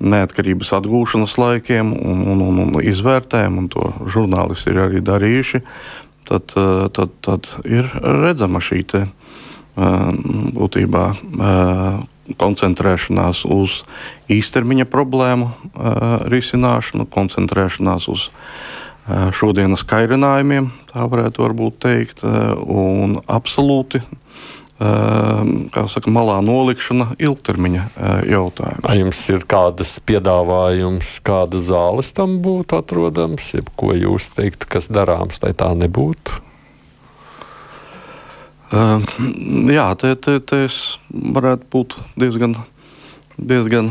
neatkarības 0.00 0.72
atgūšanas 0.80 1.36
laikiem 1.40 1.92
un, 1.92 2.22
un, 2.32 2.44
un, 2.44 2.60
un 2.64 2.78
izvērtējam, 2.82 3.58
un 3.60 3.68
to 3.72 3.90
žurnālisti 4.10 4.72
ir 4.72 4.84
arī 4.86 5.02
darījuši, 5.04 5.62
tad, 6.30 6.54
eh, 6.56 6.88
tad, 6.92 7.14
tad 7.20 7.48
ir 7.64 7.88
redzama 8.00 8.62
šī 8.64 8.82
te, 8.86 9.04
eh, 9.06 10.10
būtībā 10.56 11.04
eh, 11.10 12.34
koncentrēšanās 12.38 13.42
uz 13.50 13.80
īstermiņa 14.30 14.84
problēmu 14.86 15.48
risināšanu, 16.30 17.08
koncentrēšanās 17.10 18.06
uz 18.12 18.28
šodienas 19.34 19.82
kairinājumiem, 19.82 20.68
tā 20.92 21.08
varētu 21.10 21.42
teikt, 21.82 22.22
un 22.22 23.18
absolūti 23.26 23.98
saka, 24.80 26.10
malā 26.12 26.38
nolikšana 26.44 27.14
ilgtermiņa 27.20 27.82
eh, 27.88 28.20
jautājums. 28.32 28.84
Vai 28.86 28.98
jums 29.00 29.22
ir 29.28 29.44
kādas 29.48 29.96
piedāvājums, 30.08 31.18
kāda 31.26 31.60
zāles 31.60 32.12
tam 32.16 32.38
būtu 32.44 32.78
atrodams, 32.80 33.52
jeb 33.54 33.68
ko 33.76 33.92
jūs 33.96 34.30
teiktu, 34.36 34.70
kas 34.70 34.88
darāms, 34.92 35.42
lai 35.44 35.52
tā 35.52 35.72
nebūtu? 35.76 36.40
Uh, 38.70 39.02
jā, 39.66 39.88
te, 39.98 40.14
te, 40.14 40.36
te 40.38 40.64
es 40.68 40.76
varētu 41.10 41.66
būt 41.74 41.96
diezgan, 42.22 42.54
diezgan 43.34 43.90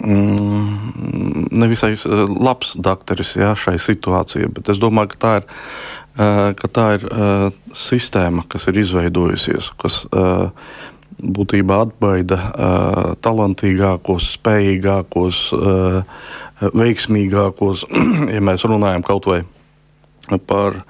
mm, 0.00 1.48
nevisai 1.54 1.92
eh, 1.94 2.24
labs 2.34 2.74
dakteris 2.76 3.36
jā, 3.38 3.52
šai 3.58 3.76
situācijai, 3.82 4.50
bet 4.54 4.72
es 4.74 4.82
domāju, 4.82 5.14
ka 5.14 5.22
tā 5.26 5.36
ir 5.42 5.52
ka 6.14 6.68
tā 6.70 6.84
ir 6.94 7.04
sistēma, 7.74 8.44
kas 8.46 8.68
ir 8.70 8.76
izveidojusies, 8.84 9.72
kas 9.82 10.04
būtībā 11.18 11.80
atbaida 11.88 12.38
talantīgākos, 13.24 14.28
spējīgākos, 14.36 15.40
veiksmīgākos, 16.78 17.82
ja 18.34 18.44
mēs 18.46 18.66
runājam 18.70 19.02
kaut 19.06 19.26
vai 19.26 19.40
par 20.46 20.84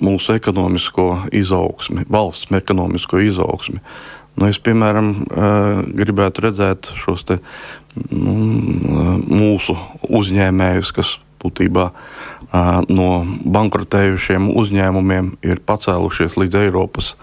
mūsu 0.00 0.34
ekonomisko 0.40 1.10
izaugsmi, 1.36 2.08
valsts 2.10 2.56
ekonomisko 2.56 3.20
izaugsmi. 3.28 3.84
Nu, 4.36 4.48
es, 4.50 4.58
piemēram, 4.60 5.12
gribētu 5.96 6.44
redzēt 6.44 6.90
šos 7.00 7.24
te, 7.28 7.38
nu, 8.12 8.34
mūsu 9.32 9.76
uzņēmējus, 10.04 10.92
kas 10.96 11.14
būtībā 11.42 11.86
no 12.92 13.08
bankrotējušiem 13.56 14.48
uzņēmumiem 14.56 15.30
ir 15.46 15.62
pacēlušies 15.68 16.38
līdz 16.40 16.60
Eiropas 16.64 17.14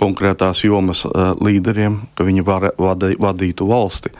konkrētās 0.00 0.64
jomas 0.66 1.04
līderiem, 1.42 2.00
ka 2.14 2.26
viņi 2.26 2.46
var, 2.46 2.70
vada, 2.78 3.12
vadītu 3.18 3.68
valsti. 3.70 4.14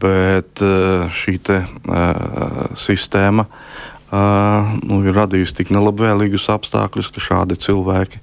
bet 0.00 0.62
šī 1.12 1.38
te, 1.42 1.56
sistēma 2.78 3.46
nu, 4.12 5.00
ir 5.02 5.16
radījusi 5.16 5.56
tik 5.58 5.72
nelabvēlīgus 5.74 6.48
apstākļus, 6.52 7.10
ka 7.12 7.24
šādi 7.24 7.58
cilvēki 7.60 8.20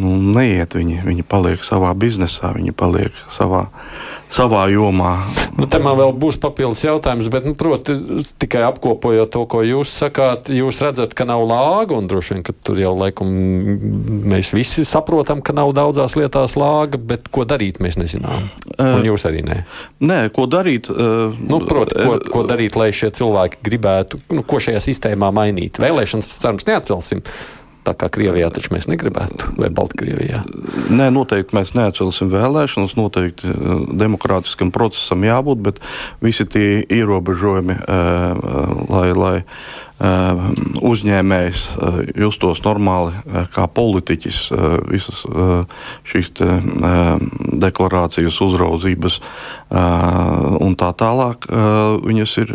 nu, 0.00 0.14
neiet. 0.36 0.76
Viņi, 0.78 1.02
viņi 1.04 1.26
paliek 1.28 1.64
savā 1.66 1.92
biznesā, 1.98 2.54
viņi 2.56 2.74
paliek 2.76 3.16
savā 3.32 3.66
savā 4.32 4.64
jomā. 4.72 5.12
Nu, 5.58 5.66
man 5.84 5.96
vēl 5.98 6.14
būs 6.16 6.38
papildus 6.40 6.82
jautājums, 6.84 7.28
bet, 7.32 7.44
nu, 7.48 7.52
proti, 7.58 7.94
tikai 8.40 8.64
apkopojot 8.70 9.32
to, 9.34 9.44
ko 9.50 9.60
jūs 9.66 9.92
sakāt, 10.02 10.48
jūs 10.52 10.80
redzat, 10.84 11.12
ka 11.16 11.26
nav 11.28 11.44
lāga, 11.48 11.98
un 11.98 12.08
droši 12.10 12.36
vien, 12.36 12.44
ka 12.46 12.54
tur 12.56 12.80
jau 12.80 12.94
laikam 12.96 13.28
mēs 14.32 14.54
visi 14.56 14.86
saprotam, 14.88 15.44
ka 15.44 15.54
nav 15.56 15.74
daudzās 15.76 16.16
lietās 16.18 16.56
lāga, 16.60 17.00
bet 17.12 17.28
ko 17.32 17.44
darīt 17.48 17.82
mēs 17.84 17.98
nezinām. 18.00 18.48
Un 18.80 19.08
jūs 19.08 19.28
arī 19.28 19.44
nē. 19.46 19.62
Nē, 20.08 20.20
ko 20.34 20.48
darīt? 20.50 20.88
Uh, 20.92 21.36
nu, 21.36 21.60
proti, 21.68 21.98
ko, 22.00 22.18
ko 22.32 22.46
darīt, 22.48 22.78
lai 22.80 22.92
šie 22.96 23.12
cilvēki 23.14 23.60
gribētu, 23.68 24.22
nu, 24.32 24.46
ko 24.48 24.62
šajā 24.62 24.80
sistēmā 24.84 25.32
mainīt? 25.34 25.82
Vēlēšanas 25.82 26.38
cenas 26.40 26.68
neatcelsim 26.68 27.26
tā 27.86 27.94
kā 27.98 28.08
Krievijā 28.12 28.48
taču 28.54 28.72
mēs 28.74 28.86
negribētu, 28.90 29.54
vai 29.58 29.70
Baltkrievijā? 29.74 30.42
Nē, 30.92 31.08
noteikti 31.14 31.56
mēs 31.58 31.74
neatcelsim 31.76 32.30
vēlēšanas, 32.32 32.96
noteikti 32.98 33.50
eh, 33.50 33.84
demokrātiskam 34.02 34.72
procesam 34.74 35.26
jābūt, 35.26 35.62
bet 35.66 35.80
visi 36.22 36.46
tie 36.46 36.82
ierobežojumi, 36.86 37.78
eh, 37.82 38.44
lai, 38.92 39.06
lai 39.18 39.34
eh, 39.42 40.44
uzņēmējs 40.92 41.64
justos 42.18 42.62
normāli 42.64 43.14
kā 43.54 43.66
politiķis, 43.70 44.40
visas 44.90 45.22
šīs 46.08 46.32
deklarācijas, 47.62 48.40
uzraudzības 48.46 49.20
un 50.66 50.74
tā 50.78 50.90
tālāk, 50.98 51.46
viņas 52.02 52.36
ir 52.42 52.52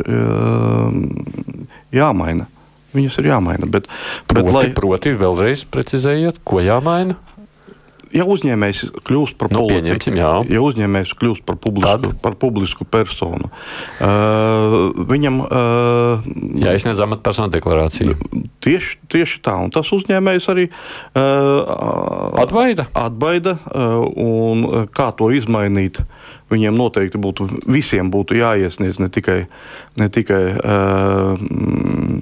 jāmaina. 1.95 2.51
Viņas 2.97 3.21
ir 3.21 3.31
jāmaina. 3.31 3.69
Bet, 3.69 3.89
proti, 4.29 4.43
bet, 4.43 4.53
lai... 4.55 4.67
proti, 4.77 5.15
vēlreiz 5.17 5.67
precizējiet, 5.71 6.41
ko 6.47 6.63
jāmaina. 6.63 7.17
Ja 8.15 8.23
uzņēmējs 8.29 8.83
kļūst 9.07 9.35
par 9.39 9.51
nu, 9.51 9.65
politiku, 9.67 10.13
ja 10.15 10.61
uzņēmējs 10.63 11.11
kļūst 11.19 11.43
par 11.47 11.57
publisku, 11.59 12.07
Tad? 12.07 12.21
par 12.23 12.37
publisku 12.39 12.87
personu, 12.87 13.49
uh, 13.51 14.77
viņam 15.09 15.41
uh, 15.43 16.29
jāizsniedz 16.63 17.03
amatpersonu 17.03 17.51
deklarācija. 17.57 18.15
Tieši, 18.63 18.95
tieši 19.11 19.41
tā, 19.43 19.57
un 19.59 19.73
tas 19.75 19.91
uzņēmējs 19.95 20.47
arī 20.53 20.69
uh, 20.69 22.39
atbaida. 22.45 22.87
atbaida 22.95 23.57
uh, 23.59 24.07
un 24.23 24.87
kā 24.95 25.11
to 25.17 25.31
izmainīt. 25.35 25.99
Uh, 25.99 26.37
viņiem 26.51 26.77
noteikti 26.79 27.19
būtu 27.21 27.47
visiem 27.67 28.11
būtu 28.13 28.37
jāiesniedz 28.39 29.01
ne 29.03 29.09
tikai, 29.13 29.39
ne 29.99 30.07
tikai 30.13 30.41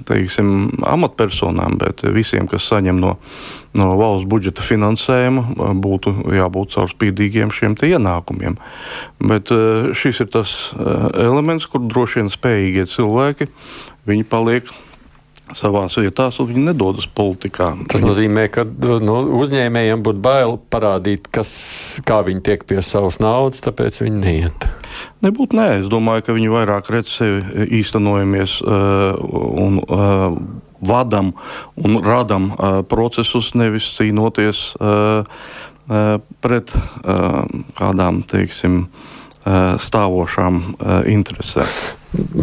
teiksim, 0.06 0.48
amatpersonām, 0.86 1.78
bet 1.80 2.02
visiem, 2.14 2.48
kas 2.50 2.66
saņem 2.70 2.98
no, 3.02 3.16
no 3.78 3.90
valsts 3.98 4.28
budžeta 4.30 4.64
finansējuma, 4.66 5.74
būtu 5.82 6.14
jābūt 6.36 6.74
caurspīdīgiem 6.76 7.54
šiem 7.54 7.78
ienākumiem. 7.86 8.58
Bet 9.22 9.52
šis 9.96 10.24
ir 10.24 10.32
tas 10.32 10.56
elements, 10.76 11.68
kur 11.70 11.84
droši 11.86 12.22
vien 12.22 12.32
spējīgie 12.32 12.86
cilvēki 12.90 13.50
paliek 14.30 14.70
savās 15.54 15.94
vietās, 16.00 16.40
un 16.40 16.48
viņi 16.50 16.64
nedodas 16.70 17.06
politikā. 17.06 17.68
Tas 17.90 18.02
nozīmē, 18.02 18.48
ka 18.52 18.64
nu, 18.66 19.18
uzņēmējiem 19.38 20.02
būtu 20.06 20.22
bail 20.24 20.56
parādīt, 20.72 21.28
kas, 21.32 21.52
kā 22.06 22.22
viņi 22.26 22.42
tiek 22.48 22.64
pie 22.66 22.80
savas 22.82 23.20
naudas, 23.22 23.62
tāpēc 23.64 24.00
viņi 24.02 24.22
neiet. 24.22 24.66
Nebūtu 25.24 25.58
nē, 25.58 25.68
es 25.82 25.90
domāju, 25.92 26.26
ka 26.26 26.36
viņi 26.36 26.52
vairāk 26.52 26.90
redz 26.94 27.14
sevi 27.18 27.68
īstenojamies 27.78 28.58
uh, 28.64 29.18
un 29.66 29.78
uh, 29.84 30.38
vadam 30.86 31.32
un 31.76 32.00
radam 32.04 32.50
uh, 32.50 32.80
procesus, 32.88 33.52
nevis 33.54 33.88
cīnoties 33.96 34.72
uh, 34.80 35.22
uh, 35.22 36.16
pret 36.44 36.74
uh, 36.74 37.44
kādām, 37.78 38.24
teiksim, 38.28 38.86
uh, 38.86 39.76
stāvošām 39.78 40.60
uh, 40.62 40.98
interesēm. 41.12 41.70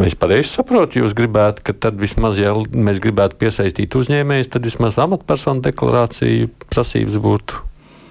Es 0.04 0.16
pareizi 0.20 0.52
saprotu, 0.52 1.00
jūs 1.02 1.16
gribētu, 1.18 1.64
ka 1.66 1.74
tad 1.86 1.98
vismaz, 2.02 2.38
ja 2.42 2.54
mēs 2.54 3.02
gribētu 3.04 3.40
piesaistīt 3.42 3.96
uzņēmējus, 3.98 4.52
tad 4.54 4.68
vismaz 4.68 5.00
amatpersonu 5.02 5.64
deklarāciju 5.66 6.52
prasības 6.70 7.18
būtu 7.24 7.62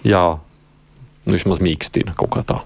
jā, 0.08 0.24
vismaz 1.28 1.62
mīkstina 1.62 2.16
kaut 2.18 2.32
kā 2.34 2.44
tā. 2.48 2.60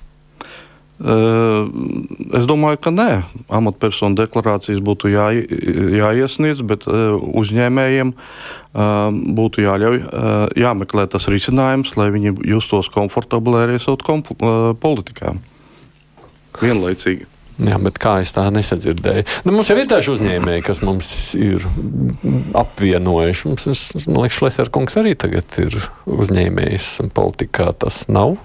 Es 0.97 2.47
domāju, 2.49 2.79
ka 2.81 2.93
nē, 2.95 3.11
amatpersonu 3.53 4.17
deklarācijas 4.17 4.81
būtu 4.81 5.11
jā, 5.13 5.29
jāiesniedz, 5.37 6.63
bet 6.65 6.87
uzņēmējiem 6.89 8.15
būtu 9.37 9.67
jāļauj, 9.67 10.01
jāmeklē 10.57 11.05
tas 11.13 11.29
risinājums, 11.33 11.93
lai 12.01 12.09
viņi 12.17 12.39
justos 12.49 12.89
komfortabli 12.95 13.61
arī 13.67 13.81
savā 13.83 14.17
politikā. 14.81 15.37
Vienlaicīgi. 16.63 17.36
Jā, 17.57 17.79
bet 17.81 17.97
kā 17.97 18.19
es 18.21 18.35
tā 18.37 18.45
nesadzirdēju? 18.53 19.25
Nu, 19.47 19.55
mums 19.57 19.71
jau 19.71 19.79
ir 19.81 19.89
daži 19.89 20.13
uzņēmēji, 20.13 20.65
kas 20.67 20.83
mums 20.85 21.09
ir 21.41 21.65
apvienojuši. 22.61 23.49
Mums, 23.49 23.65
es, 23.73 23.85
man 24.05 24.27
liekas, 24.27 24.37
Šlesner 24.37 24.73
kungs 24.75 24.99
arī 25.01 25.15
tagad 25.17 25.57
ir 25.63 25.79
uzņēmējs 26.05 26.91
un 27.07 27.13
politikā 27.17 27.71
tas 27.81 28.03
nav. 28.13 28.37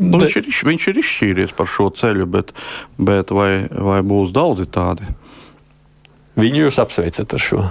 Nu, 0.00 0.20
viņš, 0.20 0.36
ir, 0.40 0.52
viņš 0.68 0.88
ir 0.92 1.00
izšķīries 1.00 1.56
par 1.56 1.68
šo 1.68 1.88
ceļu, 1.96 2.28
bet, 2.36 2.52
bet 3.00 3.32
vai, 3.36 3.50
vai 3.68 4.00
būs 4.04 4.32
daudzi 4.36 4.68
tādi? 4.68 5.08
Viņu 6.40 6.66
jūs 6.66 6.80
apsveicat 6.80 7.36
ar 7.36 7.44
šo? 7.44 7.64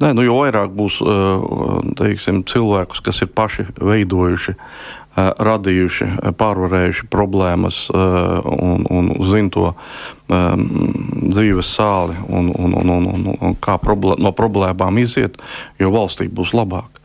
Nē, 0.00 0.14
nu, 0.16 0.24
jo 0.24 0.38
vairāk 0.38 0.72
būs 0.72 1.00
teiksim, 2.00 2.40
cilvēkus, 2.48 3.02
kas 3.04 3.20
ir 3.20 3.28
paši 3.36 3.66
veidojuši 3.76 4.54
radījuši, 5.20 6.06
pārvarējuši 6.40 7.08
problēmas 7.12 7.82
un, 7.92 8.86
un 8.88 9.10
zina 9.28 9.52
to 9.52 9.66
dzīves 10.30 11.74
sāli 11.76 12.16
un, 12.28 12.48
un, 12.48 12.78
un, 12.80 12.94
un, 12.96 13.10
un, 13.12 13.28
un 13.34 13.58
kā 13.60 13.76
problē, 13.82 14.16
no 14.22 14.32
problēmām 14.36 15.02
iziet, 15.02 15.36
jo 15.82 15.92
valstī 15.92 16.30
būs 16.32 16.54
labāk. 16.56 16.96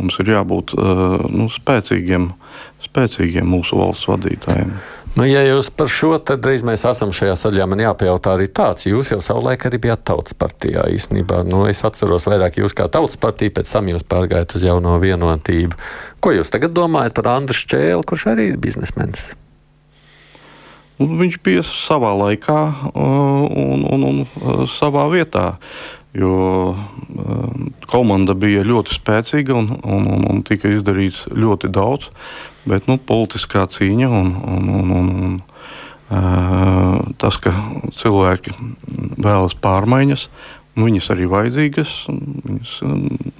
Mums 0.00 0.18
ir 0.20 0.34
jābūt 0.34 0.74
nu, 1.32 1.48
spēcīgiem, 1.52 2.32
spēcīgiem 2.84 3.48
mūsu 3.48 3.80
valsts 3.80 4.08
vadītājiem. 4.10 4.74
Nu, 5.12 5.26
ja 5.28 5.42
jūs 5.44 5.68
par 5.76 5.90
šo, 5.92 6.14
tad 6.24 6.40
drīz 6.40 6.62
mēs 6.64 6.86
esam 6.88 7.10
šajā 7.12 7.34
saļā. 7.36 7.66
Man 7.68 7.82
jāpajautā 7.84 8.32
arī 8.32 8.46
tāds. 8.48 8.86
Jūs 8.88 9.10
jau 9.12 9.18
savulaik 9.20 9.66
arī 9.68 9.80
bijāt 9.84 10.06
tautas 10.08 10.32
partijā 10.32 10.86
īstenībā. 10.88 11.42
Nu, 11.44 11.66
es 11.68 11.84
atceros 11.84 12.24
vairāk 12.30 12.56
jūs 12.62 12.72
kā 12.78 12.86
tautas 12.88 13.20
partija, 13.20 13.52
pēc 13.58 13.74
tam 13.74 13.90
jūs 13.92 14.06
pārgājat 14.08 14.56
uz 14.56 14.64
jauno 14.64 14.96
vienotību. 15.02 15.76
Ko 16.24 16.32
jūs 16.32 16.54
tagad 16.54 16.72
domājat 16.72 17.18
par 17.18 17.28
Andru 17.34 17.60
Čēlu, 17.60 18.06
kurš 18.08 18.30
arī 18.32 18.54
ir 18.54 18.58
biznesmenis? 18.62 19.34
Nu, 20.96 21.10
viņš 21.20 21.36
bija 21.44 21.66
savā 21.66 22.14
laikā 22.16 22.58
un, 22.96 23.84
un, 23.84 24.08
un 24.08 24.66
savā 24.70 25.10
vietā. 25.12 25.58
Jo 26.12 26.74
komanda 27.88 28.34
bija 28.36 28.64
ļoti 28.68 28.98
spēcīga 28.98 29.54
un, 29.56 29.70
un, 29.80 30.08
un, 30.12 30.26
un 30.28 30.42
tika 30.44 30.68
izdarīts 30.68 31.24
ļoti 31.32 31.70
daudz. 31.72 32.10
Bet 32.68 32.88
nu, 32.90 32.98
politiskā 33.00 33.64
cīņa 33.72 34.10
un, 34.12 34.32
un, 34.52 34.68
un, 34.76 34.92
un, 34.98 35.08
un 35.26 35.34
uh, 35.40 37.00
tas, 37.18 37.40
ka 37.42 37.54
cilvēki 37.96 38.54
vēlas 39.24 39.56
pārmaiņas, 39.64 40.28
viņas 40.78 41.10
arī 41.16 41.28
vajadzīgas, 41.32 41.98
viņas 42.12 42.78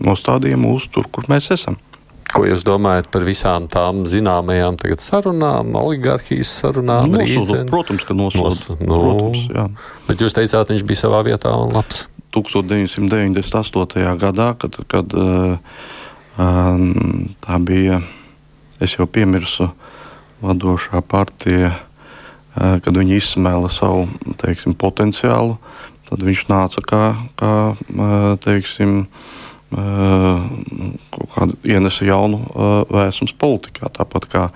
nostādīja 0.09 0.61
mūs 0.61 0.89
tur, 0.93 1.09
kur 1.13 1.29
mēs 1.33 1.53
esam. 1.55 1.79
Ko 2.33 2.47
jūs 2.49 2.63
domājat 2.65 3.11
par 3.13 3.27
visām 3.29 3.67
tām 3.69 4.07
zināmajām 4.09 4.79
sarunām, 5.05 5.75
oligarhijas 5.77 6.49
sarunām? 6.63 7.13
Nosodot, 7.13 7.67
protams, 7.69 8.07
ka 8.09 8.17
nosodot. 8.17 8.57
Nos, 8.57 8.81
nu, 8.81 8.97
protams, 8.97 9.43
jā. 9.53 9.67
bet 10.09 10.25
jūs 10.25 10.37
teicāt, 10.39 10.73
viņš 10.73 10.87
bija 10.89 11.03
savā 11.03 11.21
vietā 11.29 11.53
un 11.53 11.77
labs. 11.77 12.07
1998. 12.33 14.17
gadā, 14.21 14.53
kad, 14.59 14.79
kad 14.89 15.15
uh, 15.17 15.57
uh, 16.39 16.85
tā 17.45 17.59
bija 17.63 18.03
es 18.83 18.97
jau 18.97 19.07
piemirsu 19.07 19.69
vadošā 20.43 21.03
partija, 21.07 21.77
kad 22.53 22.97
viņi 22.99 23.15
izsmēla 23.21 23.69
savu 23.73 24.09
teiksim, 24.41 24.75
potenciālu, 24.75 25.55
tad 26.09 26.25
viņš 26.27 26.43
nāca 26.51 26.83
kā, 26.85 27.03
kā 27.39 27.53
teiksim, 28.43 29.07
ienesa 31.63 32.09
jaunu 32.09 32.43
vēsmas 32.91 33.33
politikā. 33.39 33.89
Tāpat 33.95 34.29
kā 34.35 34.49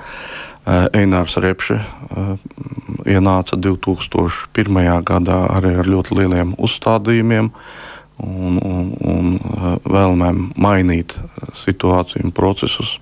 Einārs 0.66 1.36
Repše 1.38 1.78
ienāca 3.06 3.58
2001. 3.58 4.80
gadā 5.06 5.40
arī 5.54 5.76
ar 5.78 5.90
ļoti 5.90 6.18
lieliem 6.18 6.56
uzstādījumiem 6.58 7.52
un, 8.26 8.58
un, 8.58 8.90
un 9.06 9.30
vēlmēm 9.86 10.42
mainīt 10.58 11.14
situāciju 11.62 12.26
un 12.26 12.34
procesus 12.34 12.96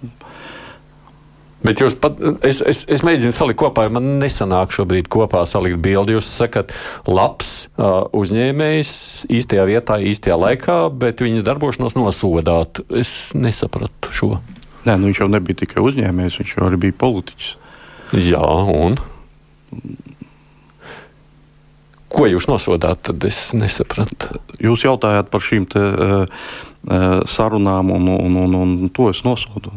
Bet 1.64 1.80
jūs 1.80 1.94
pat, 1.96 2.18
es, 2.44 2.58
es, 2.60 2.82
es 2.92 3.02
mēģinu 3.06 3.32
salikt 3.32 3.56
kopā, 3.62 3.86
jo 3.86 3.94
man 3.96 4.18
nesanāk 4.20 4.74
šobrīd 4.76 5.08
kopā 5.12 5.46
salikt 5.48 5.80
bildi. 5.84 6.12
Jūs 6.12 6.28
sakat, 6.42 6.74
labs 7.08 7.54
uh, 7.78 8.04
uzņēmējs 8.12 8.92
īstajā 9.32 9.64
vietā, 9.70 9.96
īstajā 10.12 10.36
laikā, 10.42 10.76
bet 10.92 11.24
viņa 11.24 11.40
darbošanos 11.46 11.96
nosodāt. 11.96 12.82
Es 12.92 13.32
nesapratu 13.32 14.12
šo. 14.12 14.34
Nē, 14.84 14.96
nu 14.98 15.08
viņš 15.08 15.22
jau 15.22 15.30
nebija 15.32 15.62
tikai 15.64 15.84
uzņēmējs, 15.84 16.40
viņš 16.40 16.56
jau 16.56 16.66
arī 16.68 16.80
bija 16.86 16.98
politiķis. 17.00 17.54
Jā, 18.20 18.44
un. 18.74 18.98
Ko 22.14 22.28
jūs 22.30 22.46
nosodāt, 22.46 23.00
tad 23.08 23.24
es 23.26 23.38
nesapratu. 23.56 24.38
Jūs 24.62 24.84
jautājāt 24.86 25.32
par 25.32 25.42
šīm 25.42 25.64
te, 25.72 25.80
uh, 25.82 26.44
sarunām, 27.26 27.90
un, 27.96 28.12
un, 28.14 28.38
un, 28.44 28.60
un 28.60 28.94
to 28.94 29.08
es 29.10 29.24
nosodu. 29.26 29.72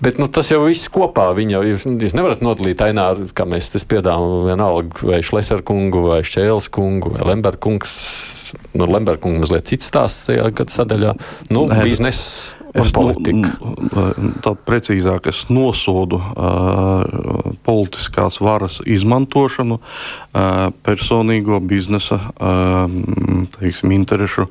Bet 0.00 0.16
nu, 0.16 0.30
tas 0.32 0.48
jau 0.48 0.62
viss 0.64 0.88
kopā. 0.92 1.26
Viņa 1.36 1.58
jau 1.58 1.62
jūs, 1.74 1.84
jūs 2.06 2.16
nevarat 2.16 2.40
nodalīt 2.44 2.80
ainā, 2.84 3.10
kā 3.36 3.44
mēs 3.48 3.68
tas 3.74 3.84
piedāvājam, 3.88 4.46
vienalga 4.48 5.10
vai 5.10 5.20
Šlesera 5.24 5.64
kungu, 5.66 6.06
vai 6.08 6.22
Šķēles 6.24 6.70
kungu, 6.72 7.12
vai 7.18 7.26
Lemberga 7.28 7.60
kungs. 7.68 7.92
Nu, 8.72 8.88
Lemberga 8.88 9.20
kungs 9.26 9.44
mazliet 9.44 9.68
cits 9.68 9.90
stāsts 9.92 10.30
tajā 10.30 10.48
gada 10.56 10.72
sadaļā. 10.72 11.12
Nu, 11.52 11.66
biznesa 12.74 12.90
Es, 12.90 12.92
nu, 12.94 14.34
tā 14.44 14.52
precīzāk, 14.54 15.26
es 15.30 15.42
nosodu 15.50 16.20
uh, 16.20 17.54
politiskās 17.66 18.38
varas 18.42 18.78
izmantošanu 18.86 19.80
uh, 19.80 20.70
personīgo 20.86 21.58
biznesa 21.60 22.20
uh, 22.20 22.86
teiksim, 23.58 23.94
interešu 23.96 24.46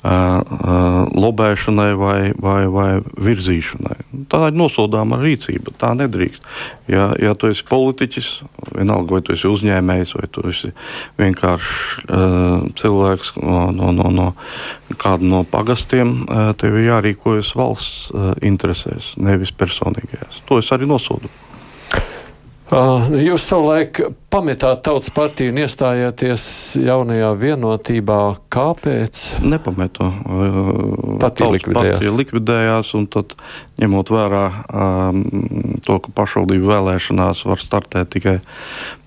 lobēšanai 0.00 1.90
vai, 1.98 2.32
vai, 2.40 2.60
vai 2.72 2.88
virzīšanai. 3.20 3.96
Tā 4.32 4.46
ir 4.48 4.56
nosodāma 4.56 5.18
rīcība. 5.20 5.74
Tā 5.76 5.92
nedrīkst. 5.98 6.46
Ja, 6.90 7.10
ja 7.20 7.34
tu 7.38 7.50
esi 7.52 7.66
politiķis, 7.68 8.30
vienalga 8.72 9.18
vai 9.18 9.20
tu 9.26 9.34
esi 9.36 9.48
uzņēmējs 9.50 10.14
vai 10.16 10.30
tu 10.32 10.46
esi 10.48 10.72
vienkārši 11.20 12.06
cilvēks 12.80 13.34
no, 13.42 13.68
no, 13.76 13.92
no, 13.96 14.08
no 14.14 14.28
kāda 15.00 15.28
no 15.28 15.42
pagastiem, 15.48 16.24
tev 16.60 16.80
ir 16.80 16.88
jārīkojas 16.88 17.52
valsts 17.60 18.08
uh, 18.10 18.32
interesēs, 18.40 19.14
nevis 19.20 19.52
personīgajās. 19.52 20.42
To 20.48 20.58
es 20.62 20.72
arī 20.74 20.88
nosodu. 20.90 21.30
Uh, 22.70 23.08
jūs 23.18 23.42
savulaik 23.50 23.98
pametāt 24.30 24.84
tautas 24.86 25.10
partiju 25.10 25.50
un 25.50 25.56
iestājāties 25.64 26.44
jaunajā 26.78 27.30
vienotībā. 27.40 28.18
Kāpēc? 28.46 29.22
Nepametu. 29.42 30.06
Pati 31.18 31.48
likvidējās. 31.50 31.96
Partija 31.96 32.12
likvidējās, 32.14 32.92
un 32.94 33.08
tad, 33.10 33.34
ņemot 33.82 34.12
vērā 34.14 34.44
um, 34.70 35.24
to, 35.82 35.98
ka 35.98 36.14
pašvaldību 36.20 36.70
vēlēšanās 36.70 37.42
var 37.50 37.58
startēt 37.58 38.14
tikai 38.14 38.36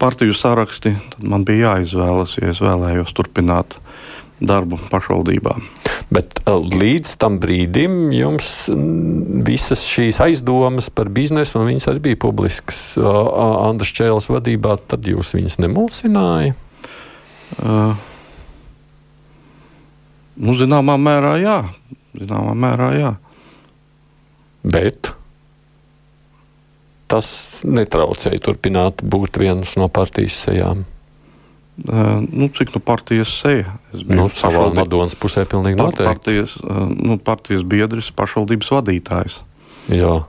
partiju 0.02 0.36
saraksti, 0.36 0.98
tad 1.16 1.24
man 1.32 1.48
bija 1.48 1.78
jāizvēlas, 1.78 2.36
ja 2.42 2.52
es 2.52 2.60
vēlējos 2.64 3.16
turpināt 3.16 3.80
darbu 4.42 4.80
pašvaldībā. 4.92 5.56
Bet 6.14 6.40
uh, 6.44 6.60
līdz 6.62 7.16
tam 7.22 7.40
brīdim 7.42 8.12
jums 8.16 8.68
visas 9.48 9.86
šīs 9.90 10.22
aizdomas 10.24 10.90
par 10.94 11.12
biznesu, 11.14 11.60
un 11.60 11.72
viņas 11.72 11.90
arī 11.92 12.04
bija 12.10 12.22
publiskas 12.26 12.82
Andras 12.98 13.94
Čēles 13.96 14.30
vadībā, 14.32 14.78
tad 14.90 15.08
jūs 15.10 15.34
viņas 15.38 15.60
nemulsināja? 15.64 16.56
Uh, 17.62 17.94
nu, 20.38 20.56
zināmā 20.58 20.98
mērā 21.02 21.36
jā. 21.42 21.58
Zināmā 22.18 22.56
mērā 22.58 22.94
jā. 22.98 23.12
Bet 24.64 25.12
tas 27.12 27.28
netraucēja 27.68 28.42
turpināt 28.42 29.04
būt 29.06 29.38
vienas 29.42 29.76
no 29.78 29.90
partijas 29.92 30.40
sejām. 30.48 30.86
Nu, 32.32 32.48
cik 32.54 32.74
nu 32.76 32.80
partijas 32.80 33.32
seja? 33.34 33.80
Nu, 34.06 34.28
savā 34.30 34.68
Madonas 34.78 35.16
pusē 35.18 35.42
pilnīgi 35.50 35.80
par, 35.80 35.90
noteikti. 35.90 36.06
Partijas, 36.06 36.58
nu, 36.94 37.18
partijas 37.18 37.64
biedris, 37.66 38.12
pašvaldības 38.14 38.70
vadītājs. 38.76 39.40
Jā. 39.90 40.20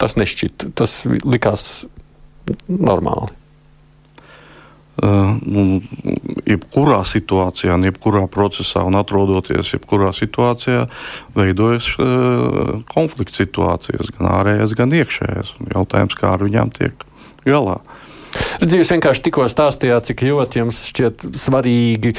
Tas 0.00 0.18
nešķita, 0.20 0.74
tas 0.76 0.98
likās 1.08 1.86
normāli. 2.68 3.32
Uh, 4.94 5.40
nu, 5.42 5.80
jebkurā 6.46 7.00
situācijā, 7.08 7.74
jebkurā 7.88 8.28
procesā 8.30 8.84
un 8.86 8.94
atrodoties 8.94 9.72
jebkurā 9.72 10.12
situācijā, 10.14 10.84
veidojas 11.34 11.88
uh, 11.96 12.76
konflikts 12.92 13.40
situācijas, 13.40 14.12
gan 14.14 14.30
ārējās, 14.36 14.76
gan 14.78 14.94
iekšējās. 14.94 15.56
Jautājums, 15.72 16.14
kā 16.20 16.36
ar 16.36 16.46
viņām 16.46 16.70
tiek 16.76 17.08
galā. 17.42 17.80
Uh, 17.80 18.03
Redz, 18.62 18.74
jūs 18.78 18.90
vienkārši 18.94 19.28
tikko 19.28 19.46
stāstījāt, 19.50 20.10
cik 20.10 20.24
ļoti 20.26 20.62
jums 20.62 20.82
šķiet 20.90 21.28
svarīgi 21.40 22.14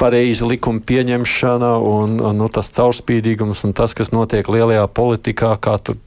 pareiza 0.00 0.46
likuma 0.48 0.80
pieņemšana 0.86 1.70
un 1.84 2.20
nu, 2.38 2.48
tas 2.52 2.70
caurspīdīgums 2.76 3.64
un 3.68 3.74
tas, 3.76 3.94
kas 3.96 4.12
notiek 4.14 4.48
lielajā 4.48 4.86
politikā, 4.96 5.52
kā 5.62 5.76
tur 5.84 5.98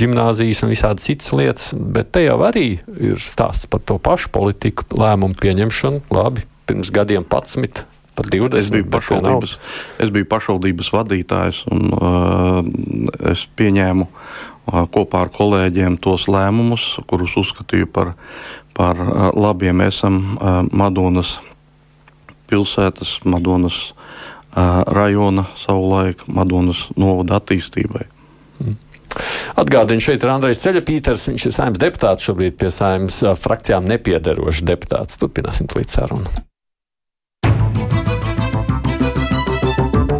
gimnāzijas 0.00 0.64
un 0.66 0.72
visādi 0.72 1.06
citas 1.06 1.30
lietas. 1.36 1.68
Bet 1.74 2.10
te 2.16 2.24
jau 2.26 2.40
arī 2.48 2.66
ir 2.96 3.22
stāsts 3.22 3.70
par 3.70 3.84
to 3.86 4.00
pašu 4.02 4.32
politiku, 4.34 4.88
lēmumu 4.98 5.38
pieņemšanu. 5.38 6.08
Labi, 6.14 6.44
pirms 6.70 6.92
gadiem 6.94 7.26
11. 7.28 7.86
Es 8.18 8.72
biju, 8.74 8.88
pašvaldības, 8.90 9.52
es 10.02 10.10
biju 10.10 10.26
pašvaldības 10.26 10.88
vadītājs 10.90 11.60
un 11.70 11.84
uh, 11.94 12.56
es 13.30 13.44
pieņēmu 13.58 14.08
kopā 14.68 15.24
ar 15.26 15.30
kolēģiem 15.34 15.98
tos 16.02 16.26
lēmumus, 16.30 16.98
kurus 17.08 17.36
uzskatīju 17.40 17.88
par, 17.92 18.14
par 18.76 19.00
labiem. 19.36 19.80
Esam 19.86 20.36
Madonas 20.72 21.38
pilsētas, 22.48 23.18
Madonas 23.28 23.92
rajona 24.54 25.44
savulaik, 25.56 26.24
Madonas 26.28 26.86
novada 26.96 27.38
attīstībai. 27.38 28.06
Mm. 28.58 28.76
Atgādini, 29.58 30.02
šeit 30.04 30.22
ir 30.24 30.32
Andrejs 30.32 30.62
Ceļapīters, 30.62 31.28
viņš 31.30 31.48
ir 31.48 31.54
saimnes 31.54 31.82
deputāts, 31.82 32.26
šobrīd 32.28 32.58
pie 32.60 32.70
saimnes 32.74 33.22
frakcijām 33.40 33.88
nepiedarošs 33.88 34.64
deputāts. 34.68 35.18
Turpināsim 35.20 35.70
līdz 35.74 35.98
sarunu. 35.98 36.46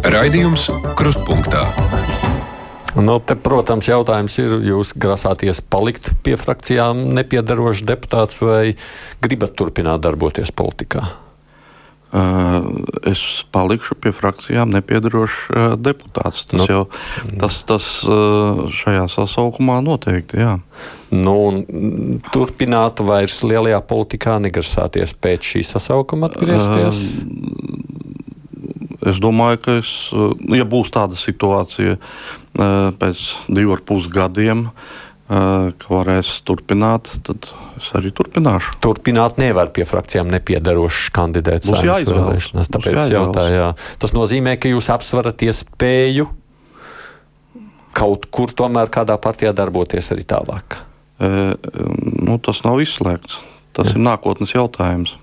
Raidījums 0.09 0.69
Krustpunktā. 0.97 1.67
Nu, 2.99 3.19
te, 3.23 3.35
protams, 3.39 3.87
jautājums 3.89 4.35
ir, 4.41 4.57
jūs 4.65 4.93
grasāties 4.97 5.61
palikt 5.61 6.11
pie 6.25 6.35
frakcijām 6.39 7.09
nepiedarošs 7.15 7.85
deputāts 7.87 8.41
vai 8.43 8.75
gribat 9.23 9.55
turpināt 9.59 10.03
darboties 10.03 10.51
politikā? 10.55 11.07
Uh, 12.09 12.65
es 13.05 13.19
palikšu 13.53 13.93
pie 14.01 14.09
frakcijām 14.09 14.71
nepiedarošs 14.73 15.41
uh, 15.53 15.65
deputāts. 15.77 16.47
Tas 16.49 16.57
nu, 16.57 16.65
jau 16.65 16.79
tas, 17.37 17.59
tas 17.69 17.89
uh, 18.09 18.63
šajā 18.73 19.03
sasaukumā 19.13 19.77
noteikti. 19.85 20.41
Jā. 20.41 20.55
Nu, 21.13 21.35
turpināt 22.33 23.03
vairs 23.05 23.43
lielajā 23.45 23.83
politikā 23.85 24.39
negrasāties 24.41 25.13
pēc 25.21 25.53
šī 25.53 25.63
sasaukuma 25.69 26.31
atgriezties? 26.31 27.03
Uh, 27.05 28.08
es 29.07 29.19
domāju, 29.21 29.61
ka 29.63 29.77
es, 29.79 29.91
ja 30.55 30.65
būs 30.67 30.91
tāda 30.95 31.19
situācija, 31.19 31.99
pēc 32.99 33.27
diviem 33.47 33.75
ar 33.75 33.83
pus 33.87 34.09
gadiem, 34.11 34.65
ka 35.29 35.91
varēs 35.93 36.39
turpināt, 36.47 37.11
tad 37.25 37.51
es 37.77 37.91
arī 37.97 38.09
turpināšu. 38.17 38.79
Turpināt 38.81 39.37
nevar 39.41 39.69
pie 39.75 39.85
frakcijām 39.85 40.31
nepiedarošs 40.33 41.11
kandidāts. 41.13 41.69
Mums 41.69 41.85
jāizvēlas. 41.85 42.49
Tāpēc 42.73 42.95
jāizvēlas. 42.95 43.13
Jautāju, 43.13 43.59
jā. 43.59 43.69
Tas 44.01 44.15
nozīmē, 44.17 44.57
ka 44.57 44.71
jūs 44.73 44.89
apsverat 44.89 45.45
iespēju 45.45 46.25
kaut 47.99 48.25
kur 48.33 48.51
tomēr 48.57 48.89
kādā 48.93 49.17
partijā 49.21 49.53
darboties 49.53 50.09
arī 50.15 50.25
tālāk. 50.29 50.79
E, 51.21 51.29
nu, 52.25 52.39
tas 52.41 52.63
nav 52.65 52.81
izslēgts. 52.81 53.37
Tas 53.77 53.91
jā. 53.91 53.97
ir 53.97 54.05
nākotnes 54.09 54.55
jautājums 54.57 55.13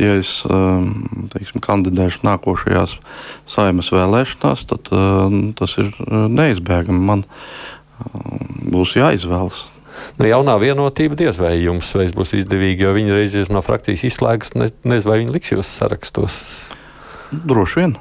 ja 0.00 0.16
es 0.20 0.40
um, 0.48 1.28
teiksim, 1.32 1.62
kandidēšu 1.64 2.24
nākošajās 2.26 2.96
saimas 3.50 3.90
vēlēšanās, 3.94 4.66
tad 4.70 4.90
um, 4.94 5.52
tas 5.58 5.76
ir 5.82 5.90
uh, 6.06 6.26
neizbēgami. 6.30 7.00
Man 7.10 7.24
um, 7.24 8.42
būs 8.74 8.96
jāizvēlas. 8.98 9.64
Nu, 10.18 10.26
jaunā 10.28 10.54
vienotība 10.62 11.16
diez 11.18 11.38
vai 11.40 11.56
jums 11.62 11.92
būs 12.16 12.34
izdevīga, 12.40 12.88
jo 12.88 12.94
viņi 12.96 13.14
reizes 13.14 13.52
no 13.54 13.62
frakcijas 13.64 14.04
izslēgs. 14.10 14.54
Ne, 14.58 14.70
nezinu, 14.86 15.10
vai 15.10 15.20
viņi 15.22 15.36
liks 15.36 15.52
jūs 15.54 15.70
sarakstos. 15.80 16.38
Droši 17.34 17.80
vien. 17.80 17.94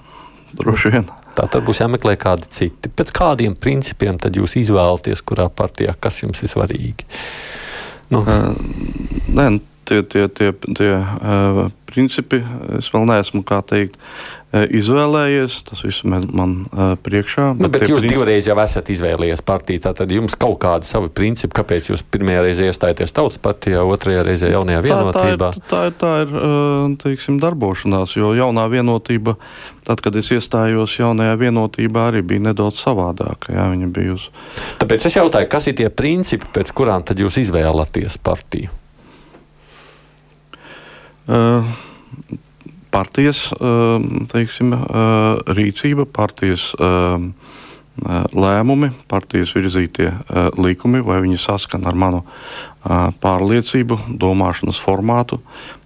Droši 0.57 0.93
vien. 0.93 1.09
Tā 1.33 1.47
tad 1.49 1.65
būs 1.65 1.81
jāmeklē 1.81 2.13
kādi 2.21 2.49
citi. 2.53 2.91
Pēc 2.93 3.13
kādiem 3.15 3.55
principiem 3.57 4.19
tad 4.21 4.37
jūs 4.37 4.57
izvēlaties, 4.61 5.23
kurā 5.25 5.47
partijā 5.49 5.95
kas 5.99 6.21
jums 6.21 6.43
ir 6.45 6.51
svarīgi? 6.51 7.07
Nu. 8.13 8.21
Uh, 8.21 8.51
nē, 9.33 9.47
tie, 9.85 10.03
tie, 10.03 10.27
tie, 10.27 10.51
tie 10.77 10.91
uh, 10.97 11.65
principi, 11.93 12.39
es 12.79 12.89
vēl 12.93 13.05
neesmu, 13.09 13.43
kā 13.45 13.59
teikt, 13.65 13.99
uh, 13.99 14.63
izvēlējies. 14.73 15.59
Tas 15.67 15.83
viss 15.85 16.05
man, 16.09 16.25
man 16.33 16.55
uh, 16.71 16.93
priekšā. 17.03 17.51
Nu, 17.57 17.67
bet 17.67 17.83
bet 17.83 17.91
jūs 17.91 18.01
principi... 18.01 18.15
divreiz 18.17 18.49
jau 18.49 18.57
esat 18.63 18.89
izvēlējies 18.93 19.43
partiju, 19.45 19.83
tad 19.85 20.13
jums 20.13 20.37
kaut 20.39 20.57
kādi 20.63 20.89
savi 20.89 21.11
principi, 21.13 21.53
kāpēc 21.59 21.91
jūs 21.91 22.05
pirmajā 22.13 22.45
reizē 22.47 22.69
iestājāties 22.71 23.15
tautas 23.15 23.41
partijā, 23.43 23.83
otrajā 23.85 24.25
reizē 24.27 24.51
jaunajā 24.53 24.83
vienotībā? 24.87 25.51
Tā, 25.53 25.63
tā 25.69 25.83
ir, 25.87 25.95
tā 26.01 26.13
ir, 26.25 26.33
tā 26.33 26.43
ir 26.89 26.97
teiksim, 27.03 27.39
darbošanās, 27.43 28.17
jo 28.17 28.33
jaunā 28.37 28.65
vienotība, 28.73 29.37
tad, 29.87 30.01
kad 30.03 30.15
es 30.19 30.31
iestājos 30.33 30.97
jaunajā 30.99 31.37
vienotībā, 31.45 32.09
arī 32.11 32.23
bija 32.33 32.49
nedaudz 32.49 32.81
savādāka. 32.81 33.53
Jā, 33.53 33.67
viņa 33.73 33.89
bija 33.93 34.17
uz. 34.17 34.29
Tāpēc 34.81 35.09
es 35.09 35.19
jautāju, 35.19 35.51
kas 35.51 35.69
ir 35.69 35.77
tie 35.81 35.91
principi, 35.93 36.49
pēc 36.55 36.73
kurām 36.75 37.05
tad 37.05 37.21
jūs 37.21 37.41
izvēlaties 37.45 38.17
partiju? 38.23 38.79
Uh, 41.23 41.63
partijas 42.91 43.45
uh, 43.55 44.01
teiksim, 44.27 44.73
uh, 44.75 45.39
rīcība, 45.55 46.05
partijas 46.05 46.73
lēmumi, 48.33 48.87
partijas 49.05 49.51
virzītie 49.53 50.07
likumi, 50.57 51.03
vai 51.05 51.19
viņi 51.21 51.37
saskana 51.37 51.91
ar 51.91 51.97
manu 52.01 52.23
pārliecību, 53.21 53.99
domāšanas 54.17 54.79
formātu, 54.81 55.37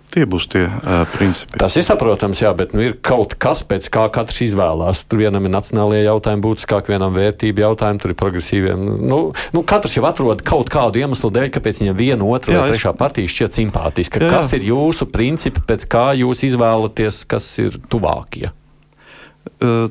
Tie 0.08 0.24
būs 0.30 0.46
tie 0.48 0.63
uh, 0.67 1.02
principi. 1.12 1.60
Tas 1.60 1.76
ir 1.76 1.84
saprotams, 1.84 2.39
jā, 2.39 2.54
bet 2.56 2.72
nu, 2.76 2.84
ir 2.86 2.96
kaut 3.04 3.36
kas, 3.41 3.63
pēc 3.67 3.89
kā 3.91 4.06
katrs 4.13 4.39
izvēlās. 4.46 5.04
Tur 5.10 5.20
vienam 5.26 5.43
ir 5.43 5.52
nacionālajie 5.52 6.06
jautājumi, 6.06 6.43
būtiskāk 6.46 6.91
vienam 6.91 7.15
vērtību 7.15 7.65
jautājumi, 7.65 8.02
tur 8.04 8.13
ir 8.13 8.20
progresīviem. 8.22 8.86
Nu, 9.04 9.20
nu, 9.56 9.65
katrs 9.67 9.98
jau 9.98 10.06
atrod 10.08 10.43
kaut 10.48 10.72
kādu 10.74 11.04
iemeslu 11.04 11.32
dēļ, 11.36 11.50
kāpēc 11.58 11.84
viņam 11.84 12.00
viena, 12.00 12.30
otra 12.38 12.56
jā, 12.56 12.62
vai 12.63 12.72
trešā 12.72 12.93
es... 12.96 13.02
partija 13.02 13.34
šķiet 13.36 13.60
simpātiska. 13.60 14.24
Jā, 14.24 14.30
jā. 14.30 14.38
Kas 14.38 14.56
ir 14.56 14.70
jūsu 14.70 15.10
principi, 15.12 15.65
pēc 15.67 15.89
kā 15.91 16.06
jūs 16.22 16.46
izvēlaties, 16.48 17.26
kas 17.28 17.52
ir 17.65 17.76
tuvākie? 17.91 18.48
Uh, 18.54 18.66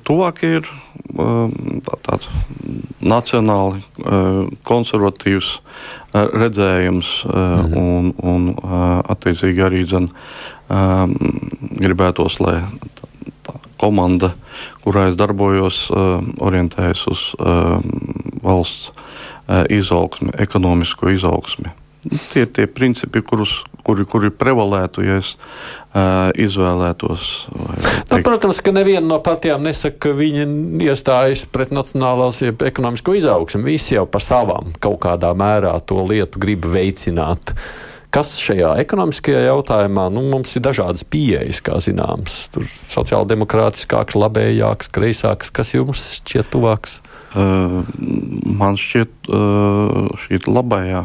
tuvākie 0.06 0.50
ir 0.60 0.68
tā, 1.16 1.96
tāds 2.06 2.28
nacionāli 3.02 3.82
konservatīvs 4.66 5.60
redzējums 6.14 7.24
-hmm. 7.26 7.76
un, 7.76 8.12
un 8.22 8.54
attiecīgi 9.08 9.62
arī 9.62 9.84
dzen, 9.84 10.08
gribētos, 11.82 12.40
lai 12.40 12.62
tā 13.46 13.54
komanda, 13.76 14.34
kurā 14.84 15.08
es 15.08 15.16
darbojos, 15.16 15.90
orientējas 16.40 17.06
uz 17.06 17.34
valsts 18.42 18.92
izaugsmi, 19.70 20.30
ekonomisko 20.38 21.10
izaugsmi. 21.10 21.85
Tie 22.30 22.44
ir 22.44 22.50
tie 22.54 22.66
principi, 22.70 23.22
kurus, 23.24 23.58
kuri, 23.86 24.04
kuri 24.08 24.30
prevalētu, 24.34 25.02
ja 25.06 25.18
es 25.20 25.32
uh, 25.36 26.30
izvēlētos. 26.38 27.30
Nu, 28.10 28.20
protams, 28.26 28.60
ka 28.62 28.74
neviena 28.74 29.04
no 29.08 29.18
partijām 29.24 29.66
nesaka, 29.66 29.98
ka 30.06 30.14
viņi 30.16 30.46
iestājas 30.86 31.46
pret 31.50 31.74
nacionālās 31.74 32.42
ekonomisko 32.46 33.16
izaugsmu. 33.18 33.66
Visi 33.66 33.96
jau 33.96 34.06
par 34.10 34.24
savām 34.24 34.74
kaut 34.82 35.00
kādā 35.06 35.32
mērā 35.36 35.74
to 35.86 36.02
lietu 36.06 36.42
grib 36.42 36.68
veicināt. 36.70 37.56
Kas 38.14 38.30
šajā 38.40 38.70
ekonomiskajā 38.80 39.42
jautājumā, 39.48 40.06
nu, 40.14 40.22
mums 40.30 40.54
ir 40.56 40.62
dažādas 40.64 41.02
pieejas, 41.04 41.58
kā 41.60 41.76
zināms, 41.84 42.46
tur 42.54 42.64
sociāldemokrātiskāks, 42.94 44.16
labējāks, 44.16 44.88
kreisāks, 44.94 45.50
kas 45.52 45.74
jums 45.74 46.06
šķiet 46.22 46.48
tuvāks? 46.54 47.00
Uh, 47.36 47.82
man 48.56 48.78
šķiet 48.80 49.28
uh, 49.28 50.06
šī 50.22 50.40
labējā 50.48 51.02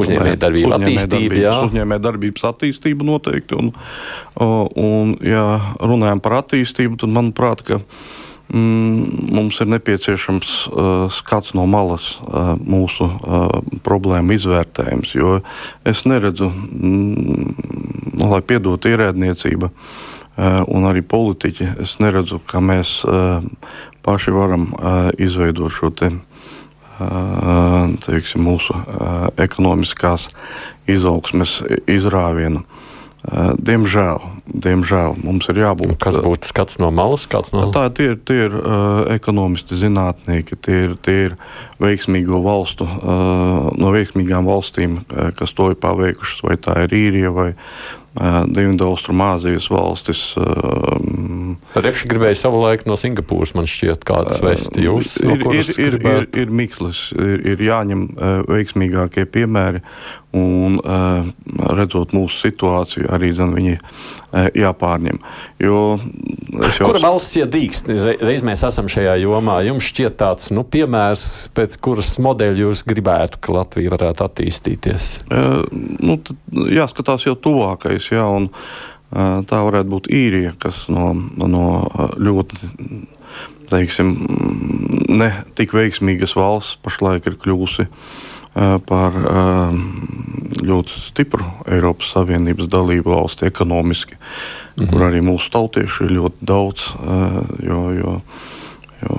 Uzņēmējdarbība, 0.00 0.78
attīstība. 0.78 1.54
Uzņēmējdarbības 1.68 2.46
attīstība 2.50 3.06
noteikti. 3.06 3.58
Un, 3.58 3.70
un, 4.42 5.14
ja 5.22 5.44
runājam 5.82 6.22
par 6.24 6.40
attīstību, 6.42 6.98
tad 7.02 7.14
manuprāt, 7.14 7.62
ka 7.66 7.78
mm, 8.48 9.30
mums 9.36 9.60
ir 9.62 9.70
nepieciešams 9.74 10.56
uh, 10.66 10.90
skats 11.14 11.54
no 11.54 11.68
malas 11.70 12.16
uh, 12.26 12.54
mūsu 12.58 13.06
uh, 13.06 13.46
problēmu 13.86 14.34
izvērtējums, 14.34 15.14
jo 15.14 15.38
es 15.86 16.04
neredzu, 16.10 16.50
mm, 16.50 18.20
lai 18.24 18.42
piedod 18.46 18.90
ierēdniecība 18.90 19.70
uh, 19.70 20.62
un 20.66 20.90
arī 20.90 21.06
politiķi, 21.06 21.74
es 21.86 21.98
neredzu, 22.02 22.42
ka 22.50 22.62
mēs 22.64 23.00
uh, 23.06 23.46
paši 24.04 24.34
varam 24.34 24.72
uh, 24.74 25.10
izveidot 25.22 25.72
šo 25.72 25.94
te 25.94 26.10
teiksim, 28.06 28.44
mūsu 28.46 28.76
ekonomiskās 29.40 30.30
izaugsmes 30.90 31.60
izrāvienu. 31.90 32.64
Diemžēl, 33.24 34.18
diemžēl 34.44 35.14
mums 35.24 35.46
ir 35.48 35.62
jābūt. 35.62 35.94
Kas 36.02 36.18
būtu 36.20 36.50
skats 36.50 36.76
no 36.76 36.90
malas? 36.92 37.24
No... 37.56 37.70
Tā 37.72 37.86
tie 37.96 38.10
ir, 38.10 38.18
tie 38.20 38.42
ir 38.50 38.56
uh, 38.58 39.06
ekonomisti, 39.14 39.78
zinātnieki, 39.80 40.58
tie 40.60 40.76
ir, 40.82 40.92
tie 41.00 41.16
ir 41.30 41.36
veiksmīgo 41.80 42.42
valstu, 42.44 42.84
uh, 42.84 43.70
no 43.80 43.94
veiksmīgām 43.96 44.44
valstīm, 44.44 45.00
kas 45.38 45.56
to 45.56 45.70
ir 45.72 45.80
paveikušas, 45.80 46.44
vai 46.44 46.58
tā 46.60 46.76
ir 46.84 46.96
īrija 47.00 47.32
vai, 47.32 47.48
Dienvidu-Austrumāzijas 48.14 49.66
valstis. 49.74 50.20
Repši 51.74 52.10
gribēja 52.10 52.38
savu 52.44 52.60
laiku 52.62 52.86
no 52.86 52.98
Singapūras, 53.00 53.54
man 53.58 53.66
šķiet, 53.70 54.04
kādas 54.06 54.42
vēsti 54.44 54.84
jūs. 54.86 55.16
Ir, 55.24 55.32
no 55.42 55.54
ir, 55.54 55.70
ir, 55.82 55.98
ir, 55.98 56.28
ir 56.44 56.52
miklis, 56.54 57.08
ir, 57.18 57.42
ir 57.54 57.64
jāņem 57.66 58.06
veiksmīgākie 58.50 59.26
piemēri, 59.34 59.82
un 60.34 60.78
redzot 61.74 62.14
mūsu 62.16 62.48
situāciju, 62.48 63.08
arī 63.14 63.30
zin, 63.36 63.54
viņi 63.54 63.74
jāpārņem. 64.58 65.20
Jo, 65.62 65.82
jau... 66.78 66.88
Kura 66.88 67.02
valsts 67.04 67.38
iedīkst? 67.38 67.90
Reiz 68.24 68.42
mēs 68.46 68.64
esam 68.66 68.90
šajā 68.90 69.14
jomā. 69.22 69.60
Jums 69.68 69.86
šķiet 69.92 70.18
tāds 70.20 70.50
nu, 70.54 70.64
piemērs, 70.66 71.26
pēc 71.54 71.78
kuras 71.84 72.16
modeļa 72.22 72.64
jūs 72.64 72.84
gribētu, 72.88 73.40
ka 73.44 73.54
Latvija 73.60 73.94
varētu 73.94 74.26
attīstīties? 74.26 75.12
Nu, 75.30 76.18
jāskatās 76.74 77.28
jau 77.28 77.36
tuvākais. 77.38 78.10
Jā, 78.14 78.26
un, 78.26 78.50
tā 79.14 79.64
varētu 79.68 79.92
būt 79.94 80.10
īrija, 80.14 80.54
kas 80.58 80.86
no, 80.90 81.12
no 81.38 81.66
ļoti 82.18 82.72
teiksim, 83.70 84.14
ne 85.08 85.30
tik 85.56 85.72
veiksmīgas 85.74 86.34
valsts 86.36 86.78
pašlaik 86.84 87.26
ir 87.30 87.38
kļuvusi 87.40 87.86
par 88.54 89.16
ļoti 90.64 91.00
stipru 91.08 91.46
Eiropas 91.66 92.12
Savienības 92.14 92.68
dalību 92.70 93.10
valsti 93.10 93.48
ekonomiski, 93.48 94.14
mhm. 94.14 94.88
kur 94.92 95.06
arī 95.08 95.22
mūsu 95.26 95.50
tautieši 95.54 96.06
ir 96.06 96.16
ļoti 96.20 96.48
daudz. 96.52 96.88
Jo, 97.66 97.80
jo, 97.98 98.16
jo, 99.02 99.18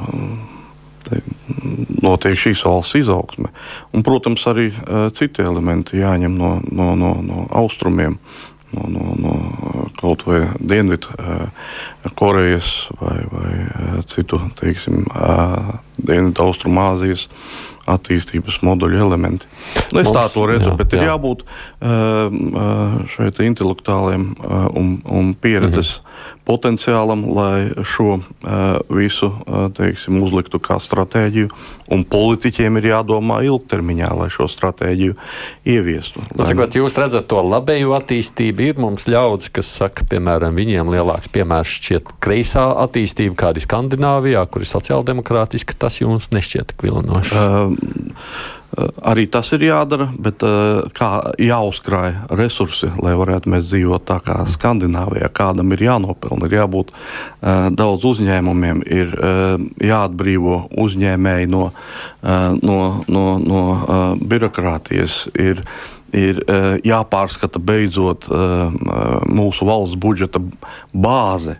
notiek 2.01 2.39
šīs 2.39 2.63
valsts 2.65 2.97
izaugsme. 3.01 3.51
Un, 3.93 4.03
protams, 4.07 4.47
arī 4.49 4.71
uh, 4.71 5.07
citi 5.13 5.43
elementi 5.45 5.99
jāņem 5.99 6.33
no, 6.39 6.57
no, 6.71 6.93
no, 6.97 7.11
no 7.21 7.45
austrumiem 7.53 8.17
no, 8.75 8.87
no, 8.89 9.13
no 9.19 9.33
kaut 9.99 10.25
vai 10.27 10.41
Dienvidu 10.59 11.07
Korejas 12.15 12.89
vai, 12.99 13.19
vai 13.31 13.51
citu, 14.11 14.39
teiksim, 14.59 15.05
Dienvidu 15.97 16.43
Austrumāzijas 16.43 17.29
attīstības 17.89 18.61
moduļu 18.65 19.01
elementi. 19.05 19.49
Nu, 19.93 20.01
es 20.01 20.09
Mums, 20.09 20.15
tā 20.17 20.25
to 20.33 20.45
redzu, 20.49 20.71
jā, 20.71 20.77
bet 20.79 20.95
jā. 20.95 21.01
ir 21.01 21.09
jābūt 21.11 21.45
šai 23.15 23.29
intelektuāliem 23.45 24.31
un, 24.73 24.97
un 25.05 25.33
pieredzes 25.37 25.99
-hmm 25.99 26.35
potenciālam, 26.45 27.25
lai 27.33 27.73
šo 27.83 28.19
uh, 28.19 28.21
visu 28.89 29.31
teiksim, 29.73 30.21
uzliktu 30.23 30.59
kā 30.61 30.77
stratēģiju. 30.81 31.49
Un 31.93 32.03
politiķiem 32.09 32.77
ir 32.79 32.87
jādomā 32.91 33.41
ilgtermiņā, 33.45 34.09
lai 34.17 34.29
šo 34.33 34.47
stratēģiju 34.49 35.15
ieviestu. 35.65 36.21
Lai... 36.37 36.47
Cikot, 36.49 36.77
jūs 36.77 36.97
redzat 36.97 37.27
to 37.29 37.41
labēju 37.45 37.93
attīstību, 37.97 38.69
ir 38.69 38.81
mums 38.81 39.07
ļaudis, 39.09 39.51
kas 39.53 39.69
saka, 39.81 40.05
piemēram, 40.09 40.57
viņiem 40.57 40.89
lielāks 40.93 41.29
piemērs 41.33 41.75
šķiet 41.79 42.15
kreisā 42.21 42.65
attīstība, 42.85 43.37
kāda 43.37 43.61
ir 43.61 43.65
Skandināvijā, 43.65 44.45
kur 44.49 44.65
ir 44.65 44.69
sociāldemokrātiska, 44.69 45.77
tas 45.85 46.01
jums 46.01 46.29
nešķiet 46.33 46.77
vilinoši. 46.81 47.35
Uh, 47.35 47.74
Eh, 47.74 47.74
arī 49.05 49.25
tas 49.31 49.51
ir 49.55 49.65
jādara, 49.67 50.07
bet 50.19 50.43
eh, 50.45 50.85
kā 50.95 51.09
jāuzkrāj 51.41 52.13
resursi, 52.35 52.89
lai 53.03 53.15
varētu 53.17 53.51
mēs 53.53 53.69
dzīvot 53.69 54.05
tā 54.07 54.19
kā 54.25 54.37
Skandināvijā, 54.49 55.29
kādam 55.35 55.73
ir 55.75 55.85
jānopelna, 55.87 56.49
ir 56.49 56.57
jābūt 56.59 56.93
eh, 56.93 57.67
daudz 57.75 58.05
uzņēmumiem, 58.11 58.83
ir 58.85 59.13
jāatbrīvo 59.81 60.57
uzņēmēji 60.81 61.47
no, 61.51 61.65
no, 62.21 62.79
no, 63.07 63.23
no 63.39 63.61
birokrātijas. 64.21 65.25
Ir, 65.39 65.61
ir 66.15 66.41
jāpārskata 66.85 67.59
beidzot 67.59 68.27
mūsu 69.29 69.67
valsts 69.67 69.99
budžeta 70.01 70.41
bāze, 70.93 71.57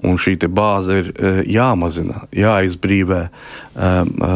Un 0.00 0.16
šī 0.16 0.36
bāze 0.48 0.96
ir 1.02 1.08
e, 1.12 1.30
jāmazina, 1.52 2.22
jāizbrīvē 2.32 3.20
e, 3.26 3.30
e, 3.30 4.30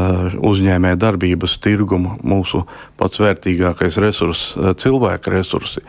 uzņēmē 0.45 0.93
darbības 1.01 1.57
tirgumu, 1.65 2.19
mūsu 2.21 2.65
pats 3.01 3.23
vērtīgākais 3.23 3.97
resurss, 4.05 4.59
cilvēka 4.83 5.33
resursi. 5.33 5.81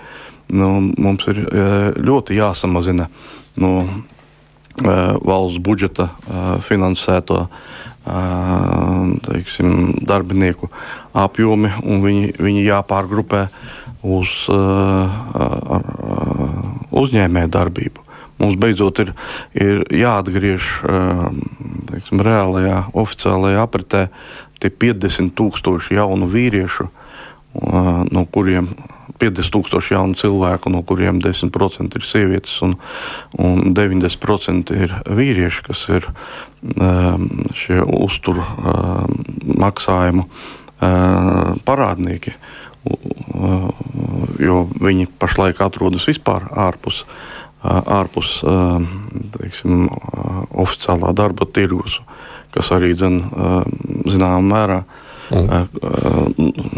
nu, 0.47 0.93
mums 1.01 1.25
ir 1.27 1.41
ļoti 1.97 2.37
jāsamazina 2.37 3.09
no 3.57 3.71
valsts 5.25 5.59
budžeta 5.63 6.09
finansēto 6.61 7.47
teiksim, 9.25 9.95
darbinieku 10.05 10.69
apjomi, 11.17 11.71
un 11.83 12.03
viņi, 12.03 12.35
viņi 12.37 12.65
jāpārgrupē 12.67 13.47
uz 14.05 14.45
uzņēmēju 17.01 17.53
darbību. 17.55 18.04
Mums 18.41 18.57
beidzot 18.59 18.99
ir, 19.03 19.13
ir 19.55 19.83
jāatgriež 19.95 20.71
teiksim, 21.91 22.23
reālajā, 22.25 22.81
oficiālajā 22.97 23.63
apritē 23.63 24.01
tie 24.59 24.71
50 24.71 25.31
tūkstoši 25.37 25.95
jaunu 25.99 26.27
vīriešu, 26.31 26.89
no 28.11 28.25
kuriem 28.33 28.67
50 29.21 29.53
tūkstoši 29.55 29.95
jaunu 29.95 30.17
cilvēku, 30.19 30.71
no 30.73 30.81
kuriem 30.87 31.21
10% 31.23 31.95
ir 31.95 32.05
sievietes 32.05 32.57
un, 32.65 32.75
un 33.39 33.71
90% 33.77 34.75
ir 34.75 34.95
vīrieši, 35.07 35.63
kas 35.69 35.85
ir 35.95 36.09
šie 37.55 37.79
uzturu 37.85 38.43
maksājumu 39.63 40.27
parādnieki. 41.65 42.35
Jo 44.43 44.65
viņi 44.69 45.07
pašlaik 45.19 45.61
atrodas 45.63 46.05
vispār 46.09 46.49
ārpus, 46.51 47.05
ārpus 47.65 48.37
teiksim, 49.35 49.87
oficiālā 50.51 51.13
darba 51.17 51.47
tirgus, 51.49 51.99
kas 52.55 52.71
arī 52.75 52.93
zināmā 52.97 54.39
mērā 54.45 54.83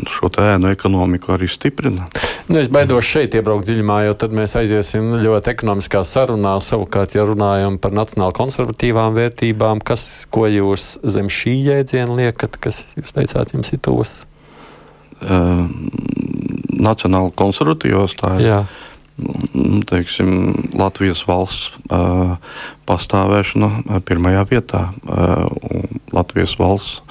šo 0.07 0.29
ēnu 0.39 0.71
ekonomiku 0.71 1.33
arī 1.35 1.49
stiprina. 1.51 2.07
Nu, 2.47 2.59
es 2.61 2.69
baidos 2.71 3.03
šeit 3.03 3.35
iebraukt 3.35 3.67
dziļumā, 3.67 3.99
jo 4.07 4.13
tad 4.19 4.31
mēs 4.35 4.55
aiziesim 4.59 5.17
ļoti 5.19 5.51
ekonomiskā 5.51 6.03
sarunā. 6.07 6.55
Savukārt, 6.63 7.17
ja 7.17 7.25
runājam 7.27 7.75
par 7.81 7.95
nacionāli 7.95 8.37
konservatīvām 8.37 9.17
vērtībām, 9.17 9.83
kas, 9.83 10.25
ko 10.31 10.47
jūs 10.47 10.93
zem 11.03 11.27
šī 11.31 11.57
jēdziena 11.67 12.15
liekat, 12.21 12.55
kas 12.63 12.85
jūs 12.95 13.15
teicāt, 13.17 13.51
jums 13.55 13.73
ir 13.75 13.83
tos? 13.83 14.21
Uh, 15.17 15.65
nacionāli 16.77 17.33
konservatīvos 17.35 18.15
tā 18.19 18.37
ir. 18.37 18.45
Jā. 18.47 18.59
Nu, 19.17 19.81
teiksim, 19.89 20.53
Latvijas 20.77 21.23
valsts 21.25 21.71
uh, 21.89 22.37
pastāvēšana 22.85 24.01
pirmajā 24.05 24.45
vietā. 24.51 24.83
Uh, 25.07 25.49
Latvijas 26.13 26.57
valsts 26.61 27.01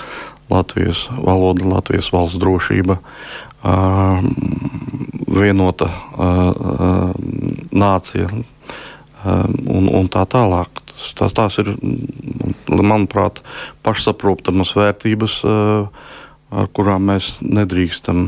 Latvijas 0.50 1.08
valoda, 1.10 1.64
Latvijas 1.64 2.12
valsts 2.12 2.38
drošība, 2.38 2.98
vienota 5.26 5.88
nācija 7.74 8.28
un, 8.30 9.88
un 9.90 10.10
tā 10.12 10.22
tālāk. 10.30 10.82
Tas, 11.18 11.34
tās 11.36 11.58
ir, 11.60 11.72
manuprāt, 12.70 13.42
pašsaprotamas 13.84 14.70
vērtības, 14.78 15.40
ar 16.54 16.68
kurām 16.74 17.08
mēs 17.10 17.36
nedrīkstam 17.42 18.20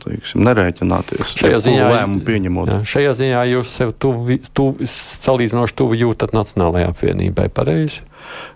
teiksim, 0.00 0.44
nerēķināties. 0.46 1.34
Šajā 1.36 1.58
ziņā, 1.66 1.88
lēmumu 1.92 2.22
pieņemot. 2.26 2.70
Jā, 2.72 2.78
šajā 2.88 3.12
ziņā 3.18 3.42
jūs 3.50 3.74
sev 3.78 3.92
tuvi, 4.00 4.38
tuvi, 4.56 4.88
salīdzinoši 4.90 5.76
tuvu 5.76 5.98
jūtat 6.00 6.32
Nacionālajai 6.36 6.88
apvienībai, 6.92 7.48
pareizi? 7.52 8.06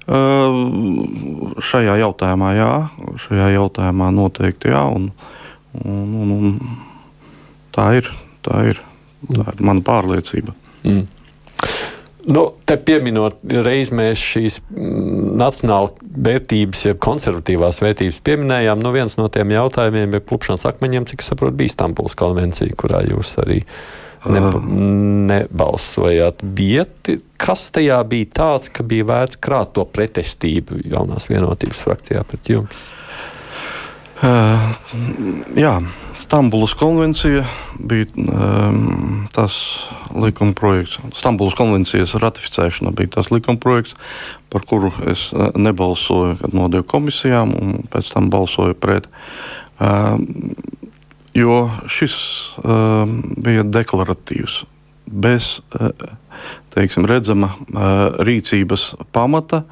Uh, 0.09 1.61
šajā 1.71 1.99
jautājumā 2.01 2.55
jā, 2.57 2.73
šajā 3.27 3.51
jautājumā 3.59 4.11
noteikti 4.17 4.73
jā, 4.73 4.87
un, 4.89 5.11
un, 5.85 6.17
un, 6.25 6.35
un 6.39 6.59
tā 7.77 7.91
ir, 8.01 8.11
tā 8.47 8.65
ir, 8.73 8.83
tā 9.29 9.51
ir 9.53 9.65
mana 9.69 9.85
pārliecība. 9.85 10.57
Mm. 10.81 11.05
Nu, 12.29 12.43
te 12.69 12.77
pieminot, 12.77 13.39
reiz 13.65 13.93
mēs 13.97 14.21
šīs 14.21 14.59
mm, 14.69 15.33
nacionālās 15.41 15.97
vērtības, 16.01 16.85
jeb 16.91 17.01
konservatīvās 17.03 17.81
vērtības 17.85 18.21
pieminējām. 18.27 18.83
Nu, 18.85 18.93
viens 18.95 19.17
no 19.21 19.29
tiem 19.33 19.55
jautājumiem 19.55 20.19
ir 20.19 20.25
klupšanas 20.29 20.67
akmeņiem, 20.73 21.09
cik 21.09 21.25
es 21.25 21.31
saprotu, 21.33 21.57
bija 21.63 21.73
Stambulas 21.73 22.19
konvencija, 22.21 22.77
kurā 22.79 23.03
jūs 23.09 23.37
arī 23.41 23.61
ne, 24.29 24.43
nebalsojāt. 25.33 26.45
Bieti, 26.45 27.21
kas 27.41 27.69
tajā 27.75 28.01
bija 28.11 28.33
tāds, 28.43 28.73
ka 28.75 28.85
bija 28.87 29.09
vērts 29.09 29.41
krāt 29.41 29.73
to 29.79 29.87
pretestību 29.89 30.83
jaunās 30.93 31.31
vienotības 31.33 31.85
frakcijā 31.87 32.25
pret 32.29 32.53
jums? 32.53 32.89
Uh, 34.21 34.61
jā, 35.57 35.79
Stambulas 36.13 36.75
konvencija 36.77 37.47
bija 37.79 38.05
um, 38.21 39.23
tas 39.33 39.55
likuma 40.13 40.53
projekts. 40.53 40.99
Stambulas 41.17 41.57
konvencijas 41.57 42.13
ratificēšana 42.21 42.93
bija 42.93 43.15
tas 43.17 43.31
likuma 43.33 43.57
projekts, 43.57 43.97
par 44.53 44.67
kuru 44.69 44.93
es 45.09 45.31
uh, 45.33 45.49
nebalsoju, 45.57 46.37
kad 46.43 46.53
nodevu 46.53 46.85
komisijām, 46.91 47.55
un 47.57 47.81
pēc 47.89 48.13
tam 48.13 48.29
balsoju 48.35 48.77
pret. 48.77 49.09
Uh, 49.81 50.21
jo 51.33 51.71
šis 51.89 52.17
uh, 52.61 53.09
bija 53.41 53.65
deklaratīvs, 53.65 54.65
bez 55.09 55.55
uh, 55.73 55.95
teiksim, 56.75 57.07
redzama 57.09 57.53
rīcības 58.27 58.95
pamata 59.15 59.65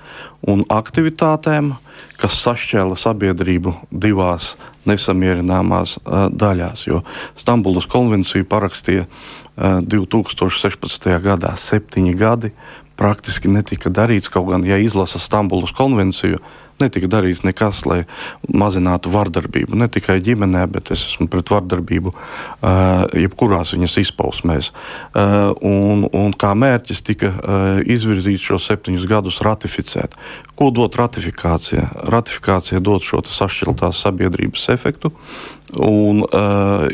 un 0.47 0.65
aktivitātēm. 0.69 1.75
Kas 2.19 2.35
sašķēla 2.43 2.97
sabiedrību 2.99 3.73
divās 3.91 4.57
nesamierināmās 4.91 5.99
daļās. 6.35 6.87
Jo 6.89 7.05
Stambulas 7.39 7.87
konvenciju 7.91 8.47
parakstīja 8.51 9.05
uh, 9.07 9.39
2016. 9.59 11.09
gadā, 11.23 11.55
septiņi 11.57 12.15
gadi. 12.15 12.53
Praktiski 12.99 13.51
netika 13.51 13.91
darīts, 13.95 14.31
kaut 14.31 14.51
gan, 14.51 14.65
ja 14.67 14.79
izlasa 14.79 15.21
Stambulas 15.23 15.73
konvenciju, 15.75 16.41
netika 16.83 17.11
darīts 17.11 17.45
nekas, 17.47 17.85
lai 17.89 18.03
mazinātu 18.49 19.13
vardarbību. 19.13 19.79
Ne 19.79 19.89
tikai 19.93 20.19
ģimenē, 20.25 20.65
bet 20.73 20.93
es 20.95 21.05
esmu 21.13 21.29
pret 21.33 21.51
vardarbību 21.53 22.13
uh, 22.15 23.05
jebkurās 23.19 23.75
viņas 23.77 23.99
izpausmēs. 24.05 24.71
Uh, 24.71 25.53
un, 25.65 26.07
un 26.13 26.35
kā 26.39 26.55
mērķis 26.59 27.05
tika 27.07 27.33
uh, 27.33 27.83
izvirzīts 27.83 28.49
šos 28.51 28.71
septiņus 28.71 29.07
gadus 29.11 29.43
ratificēt. 29.45 30.17
Ko 30.59 30.73
dod 30.75 30.97
ratifikācija? 30.99 31.87
Ratifikācija 32.11 32.83
dod 32.83 33.05
šo 33.07 33.23
sašķeltās 33.29 34.03
sabiedrības 34.07 34.69
efektu. 34.75 35.13
Un, 35.77 36.23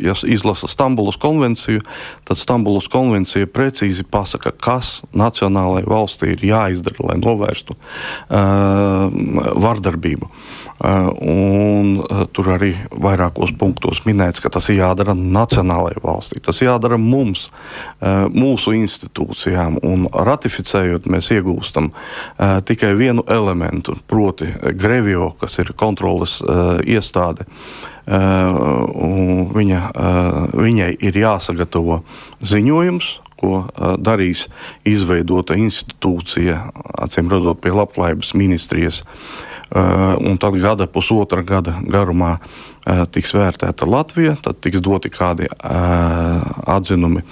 ja 0.03 0.15
izlasa 0.27 0.67
Stambulas 0.67 1.15
konvenciju, 1.23 1.81
tad 2.27 2.39
Stambulas 2.41 2.89
konvencija 2.91 3.47
precīzi 3.47 4.03
pasaka, 4.03 4.51
kas 4.51 5.05
nacionālajai 5.15 5.87
valstī 5.87 6.33
ir 6.35 6.43
jāizdara, 6.49 7.07
lai 7.07 7.17
novērstu 7.23 7.77
uh, 7.77 9.55
vardarbību. 9.75 10.31
Uh, 10.75 11.09
un, 11.23 11.93
uh, 12.03 12.25
tur 12.35 12.51
arī 12.57 12.73
vairākos 12.91 13.55
punktos 13.59 14.03
minēts, 14.09 14.41
ka 14.43 14.51
tas 14.53 14.69
ir 14.73 14.81
jādara 14.83 15.15
nacionālajai 15.15 16.03
valstī. 16.03 16.43
Tas 16.43 16.61
jādara 16.63 16.99
mums, 17.01 17.49
uh, 17.49 18.27
mūsu 18.33 18.75
institūcijām. 18.79 19.79
Un 19.87 20.09
ratificējot, 20.11 21.07
mēs 21.11 21.31
iegūstam 21.35 21.91
tikai 22.67 22.93
vienu 22.99 23.23
elementu, 23.31 23.95
proti, 24.09 24.49
Grevio, 24.79 25.31
kas 25.41 25.59
ir 25.63 25.73
kontroles 25.79 26.39
iestāde. 26.85 27.47
Viņa, 29.55 29.81
viņai 30.55 30.91
ir 31.09 31.19
jāsagatavo 31.21 32.01
ziņojums, 32.45 33.11
ko 33.41 33.65
darīs 33.99 34.47
izveidota 34.89 35.57
institūcija, 35.59 36.61
acīm 37.07 37.33
redzot, 37.33 37.61
pie 37.65 37.75
labklājības 37.75 38.35
ministrijas. 38.39 39.03
Uh, 39.03 39.54
Eh, 39.54 39.54
un 39.75 40.39
tad 40.39 40.57
gada, 40.63 40.87
pusotra 40.87 41.43
gada 41.43 41.77
garumā 41.83 42.39
tiks 43.11 43.35
vērtēta 43.35 43.89
Latvija, 43.91 44.37
tad 44.43 44.63
tiks 44.63 44.83
doti 44.85 45.11
kādi 45.13 45.51
atzinumi 45.61 47.25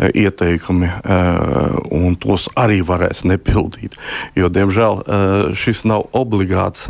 ieteikumi, 0.00 0.88
un 1.92 2.14
tos 2.16 2.46
arī 2.56 2.80
varēs 2.86 3.20
nepildīt. 3.28 3.98
Jo, 4.38 4.48
diemžēl, 4.48 5.02
šis 5.60 5.84
nav 5.88 6.06
obligāts, 6.16 6.88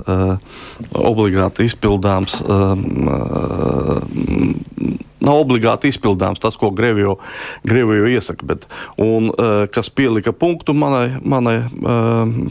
obligāti 0.94 1.66
izpildāms. 1.66 2.38
Nav 5.20 5.36
obligāti 5.42 5.90
izpildāms 5.90 6.40
tas, 6.40 6.55
ko 6.57 6.70
Grevio, 6.72 7.18
Grevio 7.66 8.07
iesaka. 8.09 8.46
Bet, 8.46 8.70
un, 8.96 9.28
kas 9.74 9.90
pielika 9.90 10.32
punktu 10.32 10.72
manai, 10.72 11.18
manai 11.20 11.59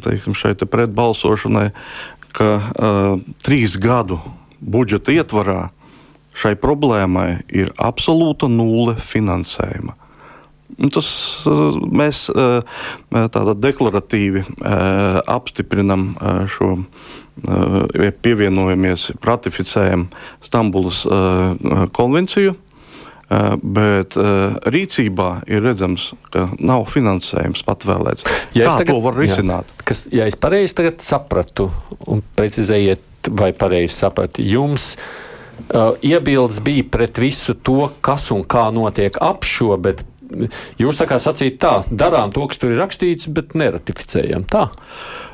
teiksim, 0.04 0.36
šeit 0.38 0.68
pretbalsošanai, 0.68 1.70
ka 2.36 2.50
uh, 2.60 3.14
trīs 3.44 3.78
gadu 3.82 4.20
budžeta 4.60 5.14
ietvarā 5.16 5.70
šai 6.40 6.56
problēmai 6.60 7.44
ir 7.52 7.72
absolūta 7.80 8.50
nulle 8.52 8.96
finansējuma. 9.00 9.96
Tas 10.94 11.10
mēs 11.92 12.22
tādā 13.10 13.56
deklaratīvi 13.58 14.44
apstiprinam 15.28 16.06
šo, 16.54 16.70
pievienojamies, 18.24 19.10
ratificējam 19.26 20.06
Stambulas 20.46 21.02
konvenciju. 21.98 22.54
Bet 23.62 24.16
rīcībā 24.18 25.30
ir 25.52 25.62
redzams, 25.62 26.10
ka 26.34 26.48
nav 26.58 26.88
finansējums 26.90 27.66
atvēlēts. 27.70 28.26
Ja 28.58 28.70
Kā 28.70 28.80
tagad, 28.82 28.94
to 28.96 29.04
var 29.04 29.18
risināt? 29.20 29.70
Jā, 29.70 29.86
kas, 29.92 30.04
ja 30.14 30.28
es 30.30 30.38
pareizi 30.40 30.90
sapratu, 31.06 31.70
un 32.10 32.24
precizējiet, 32.36 33.30
vai 33.38 33.52
pareizi 33.54 33.94
sapratu, 34.00 34.42
jums 34.46 34.96
uh, 34.98 35.94
iebildes 36.02 36.62
bija 36.66 36.88
pret 36.92 37.20
visu 37.22 37.54
to, 37.54 37.90
kas 38.02 38.30
un 38.36 38.46
kā 38.50 38.70
notiek 38.74 39.18
ap 39.22 39.46
šo, 39.48 39.76
bet 39.82 40.06
jūs 40.80 41.00
tā 41.00 41.08
kā 41.10 41.18
sacījāt, 41.22 41.58
tā, 41.62 41.74
darām 41.90 42.34
to, 42.34 42.46
kas 42.50 42.62
tur 42.62 42.74
ir 42.74 42.82
rakstīts, 42.82 43.30
bet 43.34 43.56
neratificējam 43.58 44.46
tā. 44.50 44.68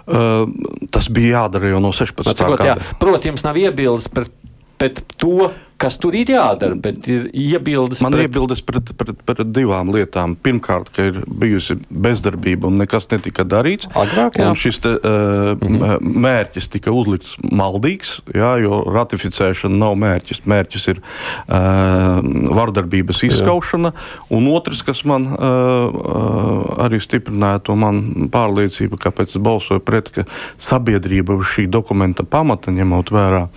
Uh, 0.05 0.45
tas 0.93 1.09
bija 1.13 1.41
jādara 1.41 1.73
jau 1.73 1.81
no 1.83 1.91
16. 1.95 2.43
gada. 2.59 2.77
Protams, 3.01 3.29
jums 3.31 3.45
nav 3.47 3.59
iebildes 3.59 4.09
pret, 4.13 4.31
pret 4.79 5.01
to, 5.19 5.49
kas 5.81 5.97
tur 5.99 6.15
ir 6.15 6.29
jādara, 6.31 6.77
bet 6.79 7.07
ir 7.11 7.27
iebildes. 7.33 8.01
Man 8.03 8.15
pret... 8.15 8.25
ir 8.25 8.29
iebildes 8.29 8.61
pret, 8.65 8.91
pret, 8.97 9.19
pret 9.27 9.51
divām 9.55 9.91
lietām. 9.93 10.35
Pirmkārt, 10.39 10.91
ka 10.95 11.09
ir 11.09 11.19
bijusi 11.27 11.77
bezdarbība 11.89 12.69
un 12.69 12.79
nekas 12.81 13.09
netika 13.11 13.45
darīts. 13.47 13.89
Agrāk, 13.97 14.39
šis 14.59 14.79
te, 14.83 14.93
uh, 14.95 15.53
mm 15.59 15.77
-hmm. 15.81 16.15
mērķis 16.25 16.69
tika 16.71 16.93
uzlikts 16.95 17.35
maldīgs, 17.43 18.19
jā, 18.33 18.55
jo 18.63 18.83
ratificēšana 18.95 19.77
nav 19.83 19.97
mērķis. 19.99 20.43
Mērķis 20.45 20.87
ir 20.93 21.01
uh, 21.01 22.23
vardarbības 22.55 23.23
izskaušana. 23.29 23.91
Jā. 23.91 24.19
Un 24.37 24.47
otrs, 24.55 24.81
kas 24.81 25.03
man 25.05 25.27
uh, 25.27 26.85
arī 26.87 27.01
stiprināja 27.03 27.59
to 27.59 27.75
man 27.75 28.29
pārliecību, 28.31 28.99
kāpēc 29.01 29.35
es 29.35 29.41
balsoju 29.41 29.79
pret, 29.79 30.09
ka 30.09 30.25
sabiedrība 30.57 31.35
uz 31.35 31.47
šī 31.55 31.67
dokumenta 31.67 32.23
pamata 32.23 32.71
ņemot 32.71 33.11
vērā 33.11 33.47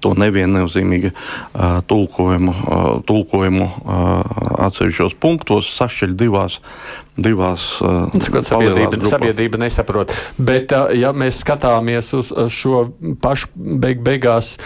to 0.00 0.14
neviennozīmīgu 0.18 1.10
uh, 1.12 1.78
tulkojumu, 1.88 2.54
uh, 2.54 2.86
tulkojumu 3.06 3.66
uh, 3.66 4.00
atsevišķos 4.66 5.16
punktos, 5.20 5.68
sašķeļ 5.76 6.16
divās. 6.20 6.60
divās 7.16 7.66
uh, 7.84 8.08
sabiedrība, 8.42 9.00
sabiedrība 9.10 9.60
nesaprot. 9.66 10.14
Bet, 10.38 10.72
uh, 10.72 10.92
ja 10.96 11.12
mēs 11.12 11.42
skatāmies 11.44 12.12
uz 12.16 12.32
šo 12.52 12.86
pašu 13.22 13.52
beig 13.54 14.02
beigās, 14.04 14.56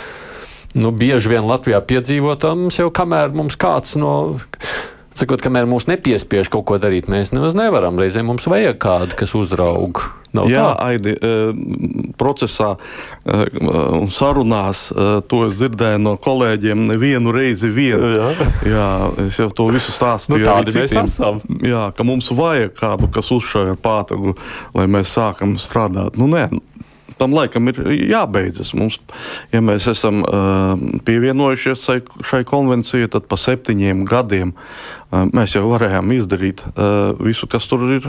nu, 0.78 0.92
bieži 0.92 1.34
vien 1.34 1.48
Latvijā 1.48 1.80
piedzīvotām, 1.82 2.66
mums 2.66 2.78
jau 2.78 2.90
kamēr 2.94 3.34
mums 3.34 3.58
kāds 3.60 3.98
no. 4.00 4.38
Sakot, 5.18 5.40
kamēr 5.42 5.66
mūs 5.66 5.88
nepiespiež 5.90 6.46
kaut 6.52 6.62
ko 6.68 6.76
darīt, 6.78 7.08
mēs 7.10 7.32
nemaz 7.34 7.56
nevaram. 7.58 7.96
Reizēm 7.98 8.28
mums 8.30 8.46
vajag 8.46 8.76
kādu, 8.78 9.16
kas 9.18 9.32
uzraug. 9.34 10.04
Nav 10.36 10.46
Jā, 10.52 10.62
tā? 10.62 10.92
Aidi, 10.92 11.14
procesā 12.20 12.74
un 13.26 14.12
sarunās 14.14 14.84
to 15.26 15.40
es 15.48 15.56
dzirdēju 15.58 16.02
no 16.04 16.14
kolēģiem 16.22 16.84
nevienu 16.92 17.32
reizi 17.34 17.72
vienu. 17.72 18.12
Jā. 18.14 18.48
Jā, 18.68 18.88
es 19.24 19.40
jau 19.40 19.48
to 19.50 19.70
visu 19.74 19.90
stāstīju. 19.96 20.44
Nu, 20.44 20.50
tādi 20.52 20.76
mēs 20.76 20.94
esam. 21.02 21.42
Jā, 21.66 21.88
ka 21.96 22.06
mums 22.06 22.30
vajag 22.30 22.76
kādu, 22.78 23.10
kas 23.18 23.32
uzšauj 23.34 23.72
ar 23.72 23.80
pātagu, 23.88 24.36
lai 24.76 24.86
mēs 24.86 25.16
sākam 25.16 25.56
strādāt. 25.58 26.20
Nu, 26.20 26.28
nē, 26.30 26.46
tam 27.18 27.34
laikam 27.36 27.70
ir 27.70 27.80
jābeidzas. 28.10 28.72
Mums, 28.78 28.98
ja 29.52 29.62
mēs 29.64 29.88
esam 29.90 30.22
uh, 30.22 30.74
pievienojušies 31.06 31.84
šai, 31.84 31.98
šai 32.26 32.44
konvencijai, 32.48 33.10
tad 33.12 33.28
pa 33.30 33.38
septiņiem 33.40 34.04
gadiem 34.08 34.54
uh, 34.54 35.26
mēs 35.34 35.56
jau 35.56 35.66
varējām 35.70 36.14
izdarīt 36.18 36.64
uh, 36.70 37.14
visu, 37.20 37.48
kas 37.50 37.68
tur 37.70 37.86
ir 37.98 38.08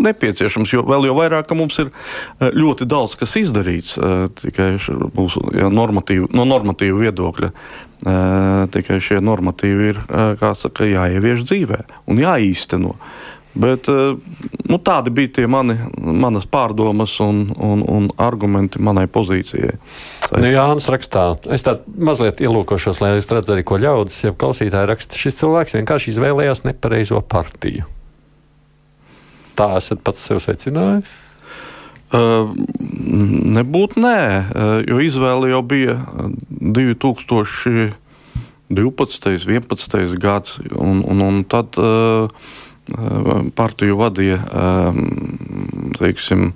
nepieciešams. 0.00 0.74
Jo 0.74 0.84
vēl 0.88 1.10
jau 1.10 1.18
vairāk 1.20 1.54
mums 1.58 1.78
ir 1.82 1.92
uh, 1.92 2.48
ļoti 2.56 2.88
daudz 2.90 3.18
kas 3.20 3.36
izdarīts 3.40 3.96
uh, 3.98 4.26
tikai 4.40 4.72
mūsu 5.16 5.44
ja, 5.56 5.70
normatīvu, 5.72 6.32
no 6.36 6.48
normatīvu 6.48 7.06
viedokļa. 7.06 7.52
Uh, 8.00 8.64
tikai 8.72 8.96
šie 9.04 9.18
normatīvi 9.20 9.90
ir 9.90 9.98
saka, 10.56 10.86
jāievieš 10.88 11.44
dzīvē 11.44 11.82
un 12.08 12.22
jāīsteno. 12.22 12.94
Bet, 13.54 13.88
eh, 13.88 14.14
nu, 14.70 14.78
tādi 14.78 15.10
bija 15.10 15.32
tie 15.40 15.46
mani, 15.50 15.74
manas 15.98 16.46
pārdomas 16.46 17.16
un, 17.24 17.48
un, 17.58 17.82
un 17.82 18.06
argumenti 18.22 18.78
manai 18.78 19.08
pozīcijai. 19.10 19.74
Nu, 20.36 20.50
Jānis 20.52 20.86
rakstā, 20.92 21.24
es 21.50 21.66
tā 21.66 21.80
mazliet 21.98 22.42
ielūkošos, 22.44 23.00
lai 23.02 23.16
es 23.18 23.26
redzētu 23.26 23.56
arī, 23.56 23.64
ko 23.66 23.80
ļaudis, 23.82 24.20
ja 24.28 24.36
klausītāji 24.38 24.90
raksta, 24.92 25.18
šis 25.18 25.40
cilvēks 25.42 25.74
vienkārši 25.80 26.14
izvēlējās 26.14 26.62
nepareizo 26.68 27.18
partiju. 27.26 27.88
Tā 29.58 29.72
esat 29.80 30.06
pats 30.06 30.22
sev 30.30 30.38
secinājis? 30.44 31.10
Uh, 32.10 32.54
nebūtu 33.54 34.00
nē, 34.02 34.20
uh, 34.50 34.70
jo 34.82 34.98
izvēle 35.02 35.50
jau 35.52 35.62
bija 35.66 35.98
2012. 36.58 37.98
11. 38.70 40.18
gads, 40.22 40.58
un, 40.78 41.02
un, 41.02 41.22
un 41.26 41.40
tad 41.50 41.74
uh, 41.82 42.30
partiju 43.56 43.98
vadīja 44.00 44.38
teiksim, 45.98 46.52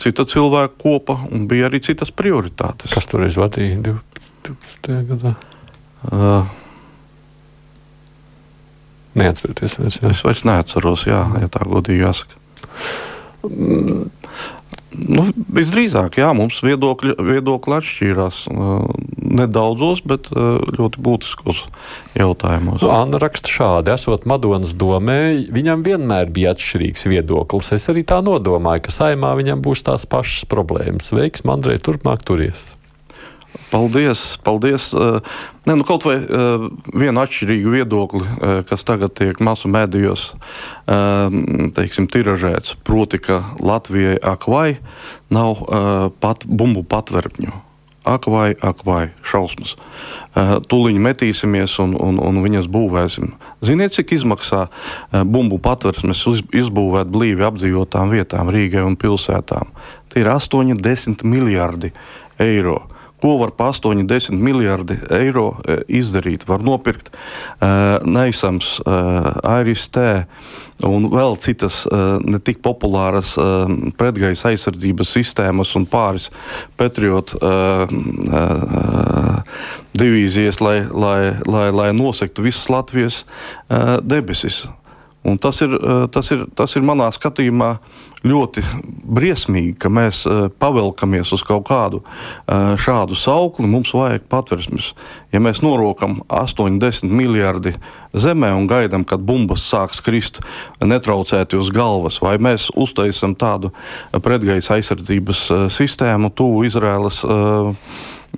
cita 0.00 0.26
cilvēka 0.28 0.74
kopa, 0.80 1.18
un 1.34 1.48
bija 1.50 1.68
arī 1.68 1.82
citas 1.84 2.12
prioritātes. 2.14 2.92
Kas 2.94 3.08
toreiz 3.10 3.38
vadīja 3.40 3.80
12. 3.84 5.00
gadā? 5.10 5.34
Uh, 6.04 6.52
Neatcerieties, 9.14 9.76
vairs, 9.78 10.00
jā. 10.02 10.10
es 10.10 10.20
vairs 10.26 10.42
neatceros, 10.46 11.04
jā, 11.06 11.20
ja 11.38 11.48
tā 11.52 11.62
godīgi 11.70 12.02
jāsaka. 12.02 12.40
Mm, 13.46 14.08
Nu, 14.94 15.24
visdrīzāk, 15.54 16.18
jā, 16.20 16.28
mums 16.36 16.60
viedokļi, 16.64 17.16
viedokļi 17.18 17.76
atšķīrās 17.78 18.44
uh, 18.52 18.84
nedaudzos, 19.40 20.04
bet 20.06 20.30
uh, 20.32 20.60
ļoti 20.76 21.02
būtiskos 21.04 21.64
jautājumos. 22.18 22.82
Nu, 22.84 22.92
Anna 22.94 23.20
raksta 23.22 23.50
šādi: 23.50 23.94
esot 23.94 24.28
Madonas 24.30 24.76
domē, 24.78 25.18
viņam 25.54 25.84
vienmēr 25.86 26.30
bija 26.34 26.54
atšķirīgs 26.54 27.08
viedoklis. 27.10 27.72
Es 27.76 27.90
arī 27.92 28.06
tā 28.06 28.20
nodomāju, 28.24 28.86
ka 28.86 28.94
saimā 28.94 29.34
viņam 29.40 29.64
būs 29.64 29.86
tās 29.88 30.06
pašas 30.10 30.46
problēmas. 30.50 31.12
Veiksmi, 31.14 31.54
Andrej, 31.56 31.82
turpmāk 31.84 32.26
turies! 32.26 32.73
Paldies! 33.70 34.38
paldies. 34.42 34.92
Eh, 34.94 35.20
ne, 35.66 35.74
nu, 35.74 35.84
kaut 35.86 36.04
vai 36.06 36.16
uh, 36.20 36.66
vienu 36.94 37.22
atšķirīgu 37.22 37.72
viedokli, 37.72 38.22
uh, 38.22 38.60
kas 38.68 38.86
tagad 38.86 39.14
tiek 39.18 39.40
masu 39.42 39.70
mēdījos 39.72 40.32
teiksim, 41.74 42.06
tiražēts, 42.12 42.76
proti, 42.84 43.18
ka 43.18 43.40
Latvijai 43.64 44.18
ak 44.20 44.44
vai 44.52 44.76
nav 45.32 45.62
pat 46.20 46.44
bumbu 46.44 46.84
patvērpņu. 46.84 47.54
Ak, 48.04 48.28
vai, 48.28 48.52
ak, 48.60 48.82
vai, 48.84 49.14
šausmas. 49.24 49.78
Tūlīt 50.68 51.00
metīsimies 51.00 51.78
un, 51.80 51.94
un, 51.96 52.18
un 52.20 52.42
viņas 52.44 52.68
būvēsim. 52.68 53.30
Ziniet, 53.64 53.96
cik 53.96 54.12
izmaksā 54.18 54.66
uh, 54.68 55.22
bumbu 55.24 55.56
patvērsmes 55.64 56.20
izbūvēt 56.52 57.08
blīvi 57.08 57.48
apdzīvotām 57.48 58.12
vietām, 58.12 58.52
Rīgai 58.52 58.84
un 58.84 58.98
pilsētām? 59.00 59.72
Tie 60.12 60.20
ir 60.20 60.28
80 60.34 61.24
miljardi 61.24 61.94
eiro. 62.36 62.82
Ko 63.24 63.38
var 63.40 63.54
pa 63.56 63.70
8-10 63.72 64.36
miljardi 64.36 64.98
eiro 65.16 65.54
e, 65.64 65.78
izdarīt? 65.96 66.42
Var 66.44 66.60
nopirkt 66.60 67.08
uh, 67.08 67.96
neisams, 68.04 68.74
uh, 68.84 69.30
ARST 69.48 69.96
un 70.84 71.08
vēl 71.08 71.38
citas 71.40 71.84
ne 72.26 72.36
tik 72.42 72.58
populāras 72.60 73.30
pretgaisa 73.96 74.50
aizsardzības 74.50 75.12
sistēmas 75.16 75.70
un 75.78 75.86
pāris 75.88 76.26
Patriot 76.76 77.32
divīzijas, 79.94 80.60
lai, 80.60 80.76
lai, 80.90 81.18
lai, 81.48 81.68
lai 81.72 81.90
nosektu 81.96 82.44
visas 82.44 82.68
Latvijas 82.74 83.22
debesis. 84.02 84.64
Un 85.24 85.38
tas 85.40 85.60
ir, 85.64 85.72
eh, 85.72 86.06
tas, 86.12 86.30
ir, 86.30 86.44
tas 86.52 86.74
ir 86.76 86.84
manā 86.84 87.06
skatījumā 87.08 87.70
ļoti 88.28 88.60
briesmīgi, 89.08 89.72
ka 89.80 89.88
mēs 89.88 90.24
eh, 90.28 90.48
pavelkamies 90.60 91.32
uz 91.32 91.44
kaut 91.44 91.64
kādu 91.70 92.02
eh, 92.04 92.74
šādu 92.76 93.16
saukli. 93.16 93.64
Mums 93.70 93.94
vajag 93.96 94.26
patversmes. 94.28 94.90
Ja 95.32 95.40
mēs 95.40 95.62
norokam 95.64 96.18
80 96.28 97.08
miljardi 97.08 97.72
zemē 98.12 98.52
un 98.52 98.68
gaidām, 98.68 99.06
kad 99.08 99.24
bumbas 99.24 99.64
sāks 99.64 100.02
krist 100.04 100.42
netraucēti 100.84 101.56
uz 101.56 101.72
galvas, 101.72 102.20
vai 102.20 102.36
mēs 102.36 102.68
uztaisam 102.76 103.32
tādu 103.34 103.72
pretgaisa 104.12 104.76
aizsardzības 104.76 105.46
sistēmu 105.72 106.30
tuvu 106.36 106.66
Izraēlas. 106.68 107.24
Uh, 107.24 107.72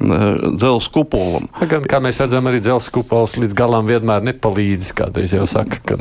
dzelzceļa 0.00 0.92
kupolam. 0.92 1.48
Gan, 1.70 1.86
kā 1.88 2.00
mēs 2.04 2.20
redzam, 2.22 2.48
arī 2.50 2.60
dzelzceļa 2.64 2.94
kupols 2.94 3.36
līdz 3.40 3.56
galam 3.56 3.88
vienmēr 3.88 4.24
nepalīdz. 4.28 4.92
Kādreiz 4.96 5.34
jau 5.36 5.46
saka, 5.50 5.80
ka 5.86 5.98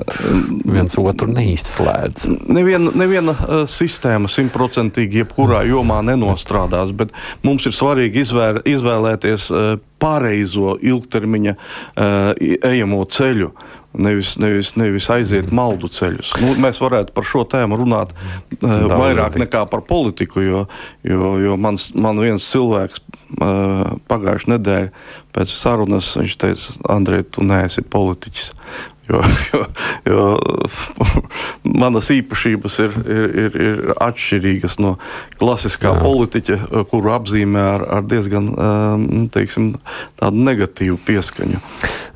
viens 0.65 0.97
otru 0.99 1.29
neizslēdz. 1.31 2.27
Neviena, 2.51 2.93
neviena 2.97 3.35
sistēma 3.71 4.31
simtprocentīgi 4.31 5.23
jebkurā 5.23 5.63
jomā 5.69 6.01
nenostrādās, 6.05 6.93
bet 6.95 7.15
mums 7.45 7.67
ir 7.69 7.75
svarīgi 7.75 8.25
izvēr, 8.25 8.61
izvēlēties 8.75 9.49
pareizo 10.01 10.75
ilgtermiņa 10.83 11.55
ejamo 12.71 13.01
ceļu. 13.09 13.51
Nevis, 13.97 14.35
nevis, 14.41 14.73
nevis 14.79 15.09
aiziet 15.13 15.51
maldu 15.55 15.89
ceļus. 15.91 16.33
Nu, 16.41 16.53
mēs 16.61 16.81
varētu 16.83 17.15
par 17.15 17.27
šo 17.27 17.43
tēmu 17.51 17.79
runāt 17.81 18.13
uh, 18.15 18.87
vairāk 18.91 19.39
nekā 19.41 19.65
par 19.71 19.85
politiku, 19.87 20.43
jo, 20.45 20.63
jo, 21.07 21.35
jo 21.41 21.57
mans, 21.61 21.91
man 21.97 22.19
viens 22.21 22.47
cilvēks 22.51 23.03
uh, 23.03 23.95
pagājušajā 24.11 24.55
nedēļā 24.55 24.91
pēc 25.35 25.53
sarunas 25.55 26.13
viņš 26.17 26.35
teica, 26.41 26.75
Andrej, 26.95 27.25
tu 27.35 27.45
neesi 27.45 27.83
politiķis. 27.83 28.51
Jo, 29.09 29.21
jo, 29.53 29.65
jo 30.09 30.21
manas 31.81 32.07
īpašības 32.09 32.77
ir, 32.81 32.93
ir, 33.05 33.25
ir, 33.43 33.57
ir 33.61 33.81
atšķirīgas 34.01 34.79
no 34.81 34.95
klasiskā 35.37 35.91
Jā. 35.93 35.99
politiķa, 36.01 36.57
kuru 36.89 37.11
apzīmē 37.13 37.65
ar, 37.75 37.85
ar 37.99 38.07
diezgan 38.09 38.47
teiksim, 39.33 39.75
tādu 40.17 40.41
negatīvu 40.47 40.97
pieskaņu. 41.05 41.61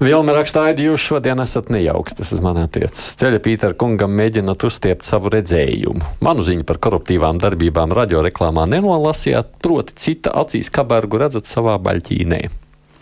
Vilma 0.02 0.34
rakstāja, 0.34 0.74
jūs 0.82 1.04
šodien 1.12 1.44
esat 1.44 1.70
nejauks, 1.74 2.18
tas 2.18 2.32
uz 2.34 2.42
mani 2.42 2.64
attiecas. 2.66 3.12
Ceļa 3.22 3.42
Pītera 3.46 3.78
kungam 3.78 4.16
mēģināt 4.18 4.66
uzstiept 4.66 5.06
savu 5.06 5.30
redzējumu. 5.36 6.16
Manu 6.26 6.46
ziņu 6.48 6.66
par 6.66 6.82
koruptīvām 6.82 7.42
darbībām 7.44 7.94
radioreklāmā 8.00 8.66
nenolasījāt, 8.72 9.60
proti 9.62 9.98
cita 10.08 10.34
acīs 10.42 10.74
kabergu 10.74 11.22
redzat 11.22 11.52
savā 11.52 11.78
baļķīnē. 11.86 12.42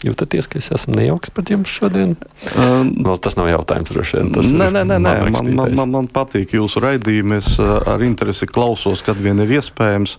Jūtaties, 0.06 0.45
ka 0.45 0.60
es 0.62 0.70
esmu 0.76 0.93
nejauks 1.00 1.32
pret 1.34 1.50
jums 1.56 1.72
šodien? 1.74 2.14
Um, 2.54 2.91
no, 3.02 3.16
tas 3.18 3.38
nav 3.39 3.50
jautājums, 3.50 3.89
droši 3.89 4.20
vien. 4.20 4.30
Nē, 4.60 4.70
nē, 4.76 4.84
nē, 4.86 5.00
nē. 5.02 5.16
Man, 5.34 5.50
man, 5.58 5.74
man, 5.80 5.93
man 5.95 6.10
patīk 6.14 6.54
jūsu 6.54 6.84
raidījumi. 6.84 7.39
Es 7.41 7.56
uh, 7.58 7.80
ar 7.95 8.06
interesi 8.06 8.50
klausos, 8.50 9.02
kad 9.06 9.18
vien 9.18 9.41
ir 9.41 9.58
iespējams. 9.58 10.18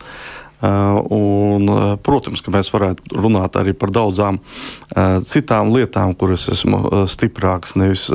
Uh, 0.59 0.99
un, 1.15 1.69
uh, 1.71 1.93
protams, 2.03 2.43
ka 2.43 2.51
mēs 2.51 2.73
varētu 2.75 3.21
runāt 3.23 3.55
arī 3.61 3.77
par 3.79 3.93
daudzām 3.95 4.41
uh, 4.43 5.21
citām 5.23 5.71
lietām, 5.71 6.17
kuras 6.19 6.49
esmu 6.51 6.81
uh, 6.83 7.05
stiprāks, 7.07 7.77
nevis 7.79 8.09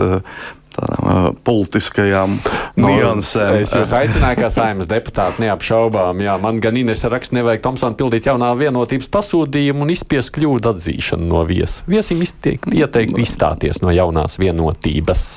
tādām 0.75 1.07
uh, 1.07 1.27
politiskajām 1.45 2.35
no, 2.81 2.89
niansēm. 2.89 3.59
Es 3.61 3.73
jūs 3.75 3.93
aicināju, 3.95 4.39
kā 4.39 4.49
saimnes 4.53 4.89
deputāti, 4.89 5.43
neapšaubām. 5.45 6.21
Jā, 6.25 6.35
man 6.41 6.59
gan 6.63 6.77
Inês 6.79 7.03
raksta, 7.09 7.37
nevajag 7.37 7.63
Tomsonu 7.65 7.97
pildīt 7.99 8.27
jaunā 8.29 8.51
vienotības 8.59 9.09
pasūtījumu 9.13 9.85
un 9.85 9.93
izspiest 9.93 10.33
kļūdu 10.35 10.73
atzīšanu 10.73 11.29
no 11.29 11.43
viesa. 11.49 11.85
Viesim 11.89 12.23
iztiek, 12.25 12.65
ieteikt 12.73 13.19
izstāties 13.21 13.81
no 13.83 13.93
jaunās 13.93 14.39
vienotības. 14.41 15.27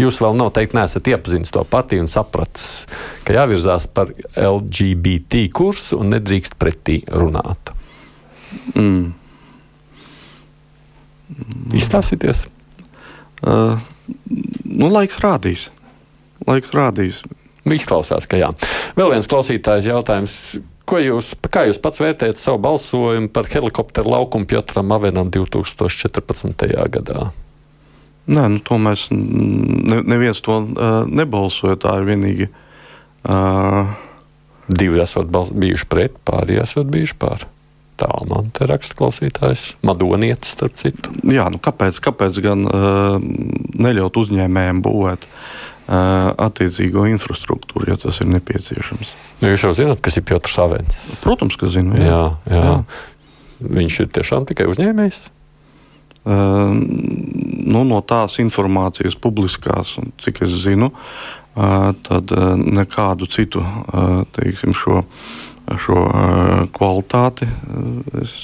Jūs 0.00 0.20
vēl 0.24 0.38
noteikti 0.38 0.78
neesat 0.78 1.12
iepazinis 1.12 1.52
to 1.54 1.64
partiju 1.68 2.06
un 2.06 2.10
sapratis, 2.10 2.86
ka 3.26 3.36
jāvirzās 3.36 3.88
par 3.92 4.12
LGBT 4.34 5.46
kursu 5.54 6.00
un 6.02 6.14
nedrīkst 6.16 6.58
pretī 6.60 7.02
runāt. 7.12 7.74
Mm. 8.74 9.12
Izstāsties! 11.76 12.46
Uh. 13.44 13.76
Nu, 14.68 14.90
laiks 14.92 15.20
rādīs. 15.24 15.68
Laiks 16.48 16.72
rādīs. 16.76 17.22
Izklausās, 17.68 18.28
ka 18.28 18.38
jā. 18.40 18.52
Vēl 18.96 19.12
viens 19.14 19.28
klausītājs 19.28 19.88
jautājums. 19.90 20.36
Ko 20.88 21.00
jūs, 21.02 21.34
kā 21.52 21.66
jūs 21.68 21.80
pats 21.84 22.00
vērtējat 22.00 22.40
savu 22.40 22.62
balsojumu 22.64 23.28
par 23.32 23.48
helikopteru 23.52 24.14
laukumu 24.14 24.48
Piotram 24.48 24.94
Avenam 24.96 25.28
2014. 25.34 26.64
gadā? 26.94 27.28
Nē, 28.28 28.44
nu, 28.54 28.62
to 28.64 28.78
mēs 28.80 29.08
ne, 29.12 30.00
neviens 30.04 30.40
to 30.44 30.60
uh, 30.62 31.02
nebalsoja. 31.08 31.76
Tā 31.80 31.98
ir 32.00 32.08
vienīgi. 32.08 32.48
Uh, 33.28 33.92
Divi 34.68 35.00
esat 35.00 35.30
bijuši 35.32 35.86
pret, 35.88 36.16
pārējie 36.28 36.60
esat 36.64 36.90
bijuši 36.92 37.16
pār. 37.20 37.46
Tā 37.98 38.08
man 38.30 38.52
te 38.54 38.66
raksta 38.70 38.94
klausītājs, 38.98 39.72
Madonietis, 39.86 40.52
starp 40.54 40.76
citu. 40.78 41.10
Jā, 41.26 41.48
nu 41.50 41.58
kāpēc, 41.62 41.98
kāpēc 42.04 42.38
gan 42.44 42.62
uh, 42.68 43.16
neļaut 43.18 44.20
uzņēmējiem 44.22 44.82
būvēt 44.84 45.26
uh, 45.26 46.30
attiecīgo 46.46 47.08
infrastruktūru, 47.10 47.88
ja 47.90 47.96
tas 47.98 48.20
ir 48.22 48.30
nepieciešams? 48.36 49.10
Nu, 49.40 49.50
jūs 49.50 49.66
jau 49.66 49.72
zināt, 49.80 50.02
kas 50.04 50.20
ir 50.20 50.26
Piotrs 50.30 50.60
Avens. 50.62 51.00
Protams, 51.24 51.58
ka 51.58 51.70
zinu. 51.74 51.98
Jā. 51.98 52.06
Jā, 52.06 52.22
jā. 52.54 52.62
jā. 52.68 52.78
Viņš 53.78 53.98
ir 54.04 54.12
tiešām 54.14 54.46
tikai 54.46 54.68
uzņēmējs. 54.70 55.20
Uh, 56.28 56.70
nu, 56.78 57.82
no 57.88 57.98
tās 58.06 58.38
informācijas 58.42 59.18
publiskās, 59.18 59.96
cik 60.22 60.44
es 60.46 60.54
zinu, 60.62 60.92
uh, 60.94 61.90
tad 62.06 62.30
uh, 62.36 62.52
nekādu 62.54 63.26
citu 63.30 63.64
teiksim, 64.36 64.76
šo 64.76 65.02
šo 65.76 66.04
kvalitāti 66.76 67.48
es 68.22 68.34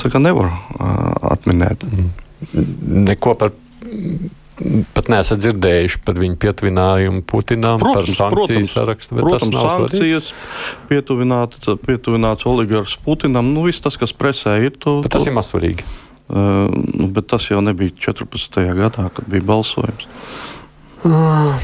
saka, 0.00 0.20
nevaru 0.22 0.52
atminēt. 1.32 1.86
Mm. 1.88 2.10
Neko 3.10 3.34
par 3.38 3.52
pat 4.94 5.08
neesat 5.12 5.40
dzirdējuši 5.40 6.00
par 6.04 6.18
viņu 6.20 6.36
pietuvinājumu 6.40 7.22
Putinam, 7.28 7.80
protams, 7.80 8.12
par 8.18 8.36
sankciju 8.36 8.68
sarakstu. 8.68 9.16
Protams, 9.16 9.56
sankcijas, 9.56 10.30
pietuvināts, 10.90 11.70
pietuvināts 11.86 12.46
oligarhs 12.50 12.96
Putinam. 13.04 13.52
Nu, 13.54 13.64
viss 13.68 13.82
tas, 13.84 13.96
kas 14.00 14.14
presē 14.16 14.58
ir, 14.66 14.76
to, 14.76 15.00
bet 15.04 15.16
tas 15.16 15.24
to, 15.24 15.32
ir 15.32 15.38
mazsvarīgi. 15.38 15.86
Uh, 16.30 16.68
bet 17.10 17.26
tas 17.32 17.48
jau 17.48 17.58
nebija 17.64 17.96
14. 18.12 18.60
gadā, 18.78 19.08
kad 19.16 19.30
bija 19.30 19.46
balsojums. 19.48 20.06
Uh, 21.00 21.56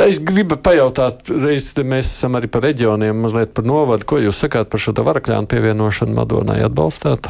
Es 0.00 0.18
gribu 0.18 0.56
pajautāt, 0.58 1.28
reizē 1.28 1.84
mēs 1.86 2.08
esam 2.08 2.34
arī 2.38 2.48
par 2.50 2.64
reģioniem, 2.66 3.20
mazliet 3.24 3.52
par 3.54 3.66
novadu. 3.68 4.06
Ko 4.08 4.18
jūs 4.18 4.40
sakāt 4.42 4.70
par 4.72 4.82
šo 4.82 4.94
varakļānu 4.96 5.46
pievienošanu 5.50 6.16
Madonai? 6.16 6.58
Atbalstāt? 6.66 7.28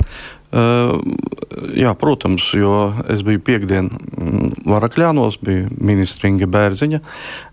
Uh, 0.55 1.01
jā, 1.75 1.91
protams, 1.99 2.47
jo 2.55 2.93
es 3.11 3.25
biju 3.27 3.41
piekdien 3.43 3.89
mm, 3.91 4.53
Varakļānos, 4.71 5.41
bija 5.43 5.67
ministra 5.83 6.31
Inga 6.31 6.47
Bērziņa, 6.47 7.01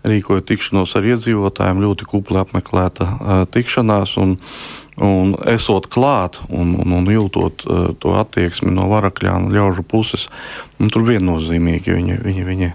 rīkoja 0.06 0.44
tikšanos 0.46 0.94
ar 1.00 1.08
iedzīvotājiem, 1.10 1.82
ļoti 1.82 2.06
kupli 2.08 2.38
apmeklēta 2.44 3.08
uh, 3.08 3.32
tikšanās. 3.50 4.14
Un, 4.22 4.36
un 5.02 5.32
esot 5.50 5.88
klāt 5.90 6.38
un, 6.46 6.76
un, 6.78 6.94
un 7.00 7.10
jūtot 7.10 7.66
uh, 7.66 7.90
to 7.98 8.14
attieksmi 8.20 8.70
no 8.76 8.86
Varakļānu 8.92 9.50
ļaužu 9.50 9.82
puses, 9.88 10.28
tur 10.92 11.08
viennozīmīgi 11.08 11.96
viņi, 11.98 12.20
viņi, 12.22 12.46
viņi 12.46 12.70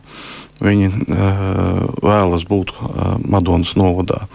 viņi 0.63 0.87
uh, 0.89 1.83
vēlas 2.03 2.47
būt 2.49 2.73
uh, 2.73 3.17
Madonas 3.27 3.75
novadā. 3.79 4.25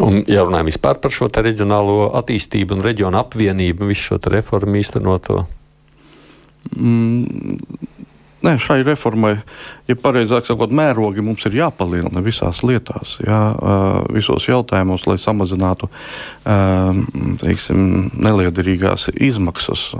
Un, 0.00 0.22
ja 0.30 0.44
runājam 0.46 0.70
vispār 0.70 1.00
par 1.02 1.12
šo 1.12 1.28
reģionālo 1.28 2.12
attīstību 2.20 2.76
un 2.76 2.84
reģionu 2.84 3.20
apvienību, 3.20 3.90
visu 3.90 4.12
šo 4.12 4.20
reformu 4.32 4.80
īstenoto? 4.80 5.42
Mm, 6.76 7.50
Nē, 8.40 8.54
šai 8.56 8.78
reformai, 8.86 9.34
ja 9.84 9.94
pareizāk 10.00 10.46
sakot, 10.48 10.70
mērogi 10.72 11.20
mums 11.20 11.42
ir 11.44 11.58
jāpalielina 11.58 12.22
visās 12.24 12.62
lietās, 12.64 13.18
jā, 13.20 13.40
visos 14.16 14.46
jautājumos, 14.48 15.04
lai 15.04 15.18
samazinātu 15.20 15.90
teiksim, 17.42 18.08
neliederīgās 18.16 19.10
izmaksas. 19.12 19.90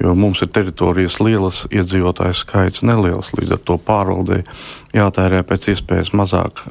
Jo 0.00 0.14
mums 0.16 0.40
ir 0.40 0.48
teritorijas 0.48 1.18
lielas, 1.20 1.64
iedzīvotāju 1.68 2.36
skaits 2.38 2.80
neliels, 2.86 3.34
līdz 3.36 3.52
ar 3.56 3.60
to 3.68 3.76
pārvaldē 3.84 4.40
jātērē 4.96 5.42
pēc 5.44 5.70
iespējas 5.74 6.14
mazāk 6.16 6.64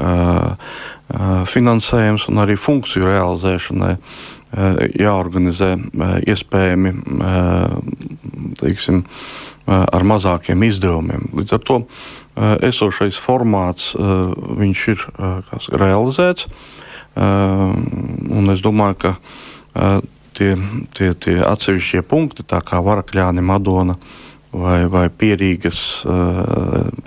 finansējums 1.49 2.25
un 2.29 2.41
arī 2.41 2.57
funkciju 2.57 3.05
realizēšanai 3.05 3.93
jāorganizē 4.97 5.75
iespējami 6.33 6.93
teiksim, 8.57 9.03
ar 9.69 10.05
mazākiem 10.09 10.65
izdevumiem. 10.65 11.29
Līdz 11.37 11.57
ar 11.57 11.65
to 11.69 11.79
esošais 12.65 13.19
formāts 13.21 13.91
ir 13.93 15.05
kas, 15.51 15.69
realizēts. 15.69 16.49
Un 17.19 18.49
es 18.53 18.65
domāju, 18.65 18.97
ka 19.05 19.11
tie, 20.37 20.53
tie, 20.97 21.13
tie 21.13 21.37
atsevišķie 21.45 22.03
punkti, 22.07 22.45
tā 22.47 22.61
kā 22.65 22.81
Varakļāni, 22.85 23.43
Madona 23.45 23.95
vai, 24.49 24.83
vai 24.89 25.07
Pierīgas 25.13 25.81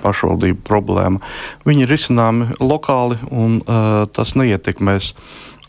pašvaldību 0.03 0.61
problēma, 0.63 1.19
viņi 1.67 1.83
ir 1.83 1.91
risināmi 1.91 2.53
lokāli 2.63 3.19
un 3.35 3.59
tas 4.15 4.37
neietekmēs 4.39 5.11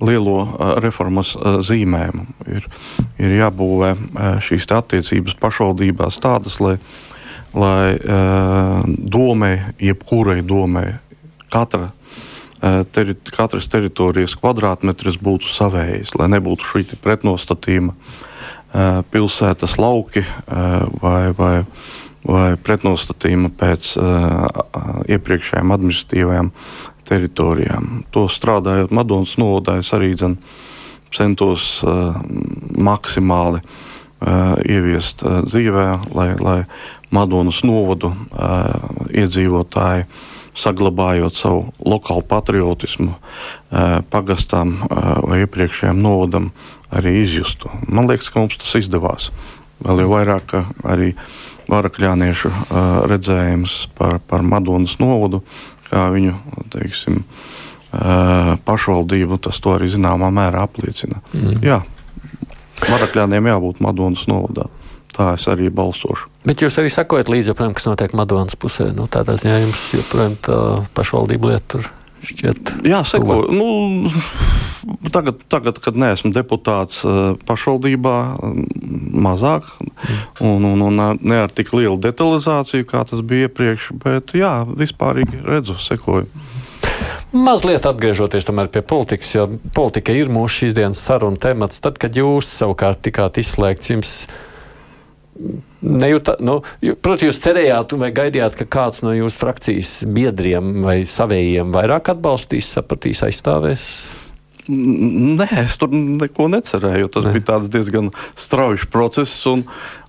lielo 0.01 0.41
uh, 0.41 0.75
reformas 0.81 1.35
uh, 1.35 1.59
zīmējumu. 1.63 2.25
Ir, 2.49 2.67
ir 3.21 3.35
jābūvē 3.37 3.91
uh, 3.93 4.21
šīs 4.43 4.67
attiecības 4.73 5.37
pašvaldībās 5.41 6.19
tādas, 6.23 6.59
lai, 6.63 6.77
lai 7.53 7.93
domē, 9.13 9.75
jebkurai 9.77 10.41
domē, 10.41 10.87
katra 11.53 11.91
teri, 12.95 13.15
katras 13.35 13.67
teritorijas 13.71 14.37
kvadrātmetrs 14.39 15.19
būtu 15.23 15.49
savējs, 15.51 16.15
lai 16.19 16.29
nebūtu 16.31 16.69
šī 16.69 16.83
pretnostatījuma 17.03 17.95
pilsētas 19.13 19.75
lauki 19.77 20.23
vai, 21.03 21.29
vai, 21.37 21.55
vai 22.25 22.47
pretnostatījuma 22.57 23.51
pēc 23.59 23.93
iepriekšējām 25.13 25.75
administratīvajām 25.75 26.51
teritorijām. 27.09 27.89
To 28.15 28.25
strādājot 28.31 28.95
Madonas 28.95 29.35
novadā, 29.37 29.77
es 29.83 29.91
arī 29.93 30.13
dzen, 30.17 30.39
centos 31.13 31.81
maksimāli 32.73 33.61
ieviest 34.65 35.21
dzīvē, 35.21 35.87
lai, 36.15 36.29
lai 36.39 36.59
Madonas 37.13 37.59
novadu 37.67 38.13
iedzīvotāji 39.11 40.07
saglabājot 40.57 41.35
savu 41.35 41.63
lokālu 41.85 42.23
patriotismu, 42.29 43.15
pagastām 44.13 44.75
vai 45.25 45.43
iepriekšējiem 45.43 46.01
novadam 46.03 46.51
arī 46.93 47.23
izjustu. 47.23 47.71
Man 47.89 48.09
liekas, 48.09 48.29
ka 48.29 48.43
mums 48.43 48.59
tas 48.61 48.75
izdevās. 48.77 49.31
Vēl 49.83 50.03
jau 50.03 50.11
vairāk, 50.13 50.53
arī 50.87 51.13
varakļāniešu 51.71 52.51
redzējums 53.09 53.77
par, 53.97 54.19
par 54.29 54.45
Madonas 54.45 54.99
novadu, 55.01 55.41
kā 55.89 56.05
viņu 56.13 56.37
teiksim, 56.73 57.23
pašvaldību, 58.65 59.41
tas 59.43 59.59
to 59.61 59.73
arī 59.75 59.89
zināmā 59.91 60.29
mērā 60.33 60.63
apliecina. 60.67 61.19
Mm. 61.33 61.59
Jā, 61.65 61.81
varakļāniem 62.87 63.51
jābūt 63.51 63.83
Madonas 63.83 64.25
novadā. 64.29 64.69
Tā 65.13 65.33
es 65.37 65.45
arī 65.51 65.69
balsošu. 65.73 66.29
Bet 66.47 66.63
jūs 66.63 66.79
arī 66.81 66.89
sakojat 66.91 67.29
līdzi, 67.29 67.53
joprojām, 67.53 67.75
kas 67.77 67.85
notiek 67.85 68.15
Madonas 68.17 68.57
pusē. 68.59 68.89
Nu, 68.97 69.05
tādā 69.11 69.37
ziņā 69.39 69.59
jums 69.61 69.83
joprojām 69.93 70.39
tā 70.41 70.57
pašvaldība 70.97 71.53
lieta 71.53 71.67
tur 71.75 71.91
šķiet. 72.23 72.71
Jā, 72.87 73.03
sekoju. 73.05 73.51
Nu, 73.53 74.09
tagad, 75.13 75.43
tagad, 75.51 75.79
kad 75.83 75.97
neesmu 75.99 76.33
deputāts 76.35 77.03
pašvaldībā, 77.47 78.17
mazāk 79.13 79.67
un, 80.41 80.65
un, 80.71 80.85
un 80.89 81.01
ne 81.19 81.39
ar 81.43 81.53
tik 81.53 81.73
lielu 81.75 81.99
detalizāciju, 82.01 82.87
kā 82.89 83.03
tas 83.09 83.23
bija 83.27 83.49
iepriekš, 83.49 83.91
bet 84.03 84.35
jā, 84.37 84.55
vispārīgi 84.65 85.43
redzu, 85.45 85.77
sekoju. 85.83 86.29
Mazliet 87.33 87.85
atgriežoties 87.89 88.45
pie 88.71 88.81
politikas, 88.85 89.31
jo 89.33 89.47
politika 89.73 90.13
ir 90.13 90.29
mūsu 90.29 90.63
šīs 90.63 90.75
dienas 90.77 91.01
saruna 91.01 91.39
temats. 91.41 91.81
Tad, 91.81 91.97
kad 91.97 92.13
jūs 92.13 92.45
savukārt 92.45 93.01
tikāt 93.01 93.39
izslēgts, 93.41 93.89
jums 93.89 94.11
nejūta, 95.83 96.37
nu, 96.43 96.59
protams, 97.01 97.27
jūs 97.27 97.41
cerējāt 97.43 97.95
vai 97.99 98.11
gaidījāt, 98.15 98.57
ka 98.59 98.69
kāds 98.77 99.03
no 99.05 99.13
jūsu 99.15 99.41
frakcijas 99.41 99.93
biedriem 100.09 100.83
vai 100.85 101.01
savējiem 101.09 101.73
vairāk 101.75 102.13
atbalstīs, 102.15 102.71
sapratīs, 102.77 103.23
aizstāvēs? 103.27 103.87
Nē, 104.69 105.49
es 105.65 105.75
tur 105.75 105.91
neko 105.91 106.47
necerēju. 106.53 107.09
Tas 107.11 107.25
ne. 107.27 107.33
bija 107.35 107.59
diezgan 107.67 108.13
strauji 108.39 108.87
process, 108.93 109.41
un, 109.51 109.65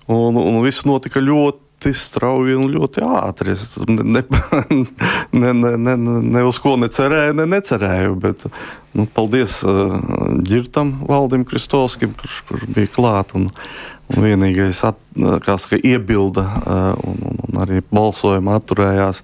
un, 0.07 0.39
un 0.39 0.61
viss 0.63 0.87
notika 0.87 1.19
ļoti 1.19 1.64
ļoti 1.64 1.64
strauji 1.95 2.55
un 2.57 2.71
ļoti 2.71 3.03
ātri. 3.05 3.55
Es 3.55 3.75
ne, 3.87 4.23
ne, 5.31 5.51
ne, 5.53 5.77
ne, 5.77 5.95
ne 5.97 6.43
uz 6.47 6.59
ko 6.61 6.75
necerēju, 6.81 7.35
ne 7.37 7.45
necerēju. 7.51 8.15
Bet, 8.23 8.45
nu, 8.97 9.05
paldies 9.05 9.59
uh, 9.67 9.97
Girtam, 10.45 10.95
Valdim 11.05 11.45
Kristolskim, 11.47 12.15
kurš, 12.17 12.41
kurš 12.49 12.65
bija 12.77 12.91
klāt. 12.95 13.35
Un, 13.37 13.49
un 14.13 14.25
vienīgais, 14.25 14.81
at, 14.87 14.99
kas 15.45 15.67
ka 15.69 15.79
iebilda 15.81 16.45
uh, 16.45 17.05
un, 17.05 17.21
un, 17.31 17.45
un 17.49 17.61
arī 17.65 17.83
balsojuma 17.93 18.59
atturējās. 18.61 19.23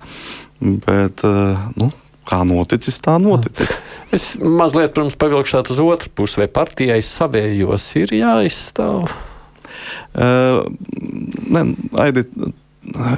Bet, 0.61 1.25
uh, 1.25 1.69
nu, 1.79 1.89
kā 2.27 2.43
noticis, 2.47 2.99
tā 3.03 3.17
noticis. 3.21 3.77
Es 4.13 4.33
mazliet, 4.39 4.93
protams, 4.95 5.17
pavilkšu 5.19 5.65
uz 5.73 5.83
otru 5.83 6.13
pusi, 6.15 6.41
vai 6.43 6.49
partijai 6.51 7.01
savējos 7.05 7.89
ir 8.03 8.15
jāizstāv. 8.21 9.11
Uh, 10.15 10.65
ne, 11.49 11.75
Aidi, 11.97 12.25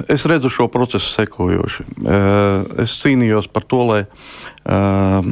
es 0.08 0.26
redzu 0.26 0.50
šo 0.50 0.68
procesu 0.68 1.12
sekojoši. 1.14 1.84
Uh, 2.04 2.82
es 2.84 2.98
cīnījos 3.00 3.48
par 3.52 3.64
to, 3.64 3.80
lai 3.88 4.00
uh, 4.04 5.24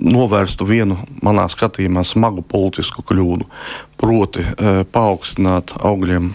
novērstu 0.00 0.64
vienu 0.64 0.96
manā 1.24 1.44
skatījumā 1.52 2.04
smagu 2.08 2.42
politisku 2.46 3.04
kļūdu. 3.06 3.46
Proti, 4.00 4.40
uh, 4.40 4.80
paaugstināt 4.88 5.74
augļiem, 5.76 6.30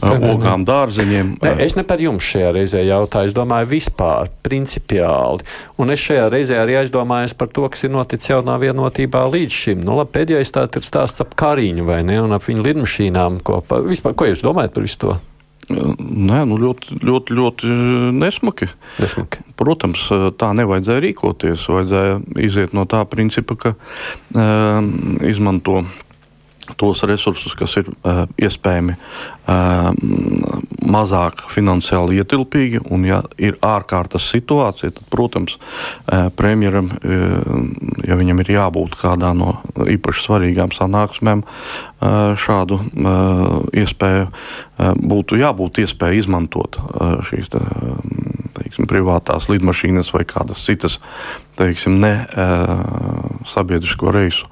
uh, 0.00 0.14
ogām, 0.32 0.64
dārzeņiem. 0.68 1.34
Ne, 1.44 1.52
es 1.60 1.76
ne 1.76 1.84
par 1.84 2.00
jums 2.00 2.24
šajā 2.24 2.54
reizē 2.56 2.80
jautāju, 2.88 3.28
es 3.28 3.36
domāju 3.36 3.68
vispār, 3.74 4.30
principiāli. 4.46 5.44
Un 5.76 5.92
es 5.92 6.00
šajā 6.00 6.30
reizē 6.32 6.62
arī 6.62 6.78
aizdomājos 6.80 7.36
par 7.36 7.52
to, 7.52 7.66
kas 7.68 7.84
ir 7.84 7.92
noticis 7.92 8.32
jaunā 8.32 8.56
vienotībā 8.64 9.26
līdz 9.28 9.58
šim. 9.64 9.84
Nu, 9.84 9.98
labi, 10.00 10.14
pēdējais 10.16 10.56
tā 10.56 10.64
ir 10.64 10.88
stāsts 10.88 11.20
ap 11.20 11.36
Kariņu 11.36 11.84
vai 11.84 12.00
ne, 12.06 12.16
un 12.24 12.32
ap 12.32 12.48
viņu 12.48 12.64
lidmašīnām. 12.64 13.42
Ko, 13.44 13.60
vispār, 13.84 14.16
ko 14.16 14.32
jūs 14.32 14.46
domājat 14.46 14.72
par 14.72 14.88
visu 14.88 15.04
to? 15.04 15.18
Nē, 15.70 16.42
nu 16.50 16.56
ļoti, 16.58 16.98
ļoti, 17.06 17.34
ļoti 17.38 17.74
nesmaki. 18.18 18.66
nesmaki. 18.98 19.44
Protams, 19.58 20.08
tā 20.40 20.50
nevajadzēja 20.58 21.04
rīkoties. 21.04 21.66
Vajadzēja 21.70 22.16
iziet 22.42 22.74
no 22.74 22.86
tā 22.90 23.04
principa, 23.06 23.54
ka 23.54 23.74
uh, 23.76 24.80
izmanto 25.28 25.84
tos 26.76 27.02
resursus, 27.02 27.54
kas 27.58 27.74
ir 27.80 27.88
uh, 27.90 28.22
iespējami 28.40 28.94
uh, 28.94 29.90
mazāk 30.92 31.44
finansiāli 31.52 32.20
ietilpīgi. 32.22 32.82
Un, 32.94 33.06
ja 33.08 33.22
ir 33.40 33.58
ārkārtas 33.64 34.28
situācija, 34.32 34.92
tad, 34.94 35.04
protams, 35.12 35.58
uh, 35.58 36.28
premjeram, 36.38 36.92
uh, 36.92 37.54
ja 38.06 38.18
viņam 38.18 38.44
ir 38.44 38.52
jābūt 38.56 38.98
kādā 39.00 39.32
no 39.36 39.56
īpaši 39.74 40.26
svarīgām 40.26 40.74
sanāksmēm, 40.76 41.42
uh, 41.44 42.34
šādu 42.38 42.78
uh, 42.78 43.58
iespēju 43.82 44.28
uh, 44.28 44.92
būtu 44.96 45.40
jābūt 45.42 45.82
iespēja 45.84 46.22
izmantot 46.22 46.78
uh, 46.78 47.18
šīs. 47.26 47.52
Uh, 47.58 48.31
teiksim, 48.56 48.88
privātās 48.90 49.48
lidmašīnas 49.52 50.12
vai 50.14 50.24
kādas 50.28 50.64
citas 50.66 50.98
teiksim, 51.60 52.00
ne 52.02 52.12
sabiedrisko 53.48 54.12
reisu 54.14 54.48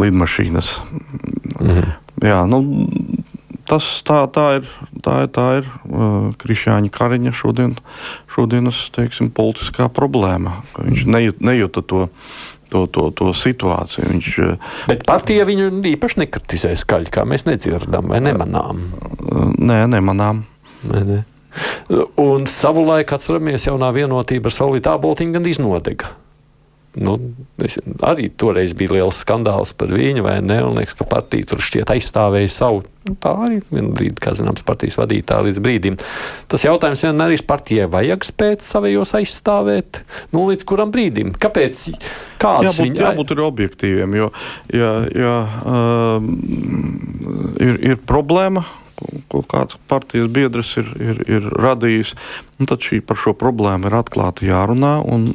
lidmašīnas. 0.00 0.74
Mhm. 1.60 1.96
Jā, 2.24 2.42
nu, 2.50 2.62
tas 3.68 3.86
tā, 4.06 4.24
tā 4.32 4.48
ir. 4.58 4.70
Tā 4.98 5.22
ir, 5.24 5.28
tā 5.30 5.46
ir 5.60 5.66
uh, 5.68 6.30
Krišāņa 6.40 6.90
Kariņa 6.92 7.32
šodien, 7.36 7.76
šodienas 8.32 8.80
teiksim, 8.96 9.30
politiskā 9.32 9.86
problēma. 9.94 10.58
Viņš 10.74 11.04
nejūt, 11.06 11.44
nejūta 11.44 11.84
to 11.86 12.08
to, 12.68 12.84
to, 12.92 13.08
to 13.16 13.32
situāciju. 13.32 14.04
Viņš, 14.12 14.28
Bet 14.90 15.06
partija 15.08 15.46
viņu 15.48 15.70
īpaši 15.94 16.20
nekritizē 16.24 16.74
skaļi, 16.76 17.08
kā 17.12 17.24
mēs 17.28 17.46
nedzirdam 17.48 18.10
vai 18.12 18.20
nemanām. 18.20 18.82
Nē, 19.56 19.86
nemanām. 19.88 20.44
Nē, 20.84 21.02
nē. 21.08 21.22
Un 22.20 22.48
savulaik, 22.50 23.12
atceramies, 23.16 23.68
jaunā 23.68 23.90
vienotība 23.96 24.50
ar 24.50 24.58
Solvītu 24.58 24.92
Āboltiņu 24.92 25.38
gandrīz 25.38 25.62
nodega. 25.62 26.14
Nu, 26.98 27.14
es, 27.62 27.76
arī 28.02 28.26
toreiz 28.40 28.72
bija 28.76 28.96
liels 28.96 29.20
skandāls 29.22 29.74
par 29.76 29.90
viņu, 29.92 30.22
vai 30.24 30.38
ne? 30.42 30.56
Un 30.64 30.78
liekas, 30.78 30.96
ka 30.98 31.06
partija 31.08 31.46
tur 31.50 31.60
šķiet 31.62 31.92
aizstāvēja 31.94 32.50
savu. 32.50 32.80
Nu, 33.06 33.14
tā 33.20 33.34
arī 33.44 33.60
vienā 33.68 33.92
brīdī, 33.94 34.16
kā 34.24 34.32
zināms, 34.36 34.64
partijas 34.66 34.96
vadītāja 34.98 35.46
līdz 35.46 35.60
brīdim. 35.64 35.98
Tas 36.50 36.64
jautājums 36.64 37.04
vienmēr 37.04 37.36
ir 37.36 37.44
partijai 37.48 37.90
vajag 37.92 38.26
spēt 38.26 38.66
savējos 38.66 39.14
aizstāvēt. 39.20 40.02
Nu, 40.32 40.48
līdz 40.48 40.66
kuram 40.68 40.90
brīdim? 40.94 41.36
Kāpēc? 41.38 41.84
Jābūt, 42.40 42.80
viņa... 42.80 43.04
jābūt 43.04 43.36
ir 43.36 43.44
objektīviem, 43.46 44.18
jo 44.18 44.32
ja, 44.72 44.92
ja, 45.12 45.38
um, 45.68 46.34
ir, 47.62 47.80
ir 47.92 48.04
problēma 48.08 48.64
ko 49.30 49.42
kāds 49.48 49.78
partijas 49.90 50.30
biedrs 50.32 50.74
ir, 50.80 50.92
ir, 51.02 51.22
ir 51.28 51.48
radījis. 51.58 52.14
Un 52.58 52.66
tad 52.66 52.82
šī, 52.82 52.98
par 53.06 53.18
šo 53.18 53.34
problēmu 53.38 53.86
ir 53.86 53.94
atklāti 54.00 54.48
jārunā 54.48 54.96
un 55.06 55.28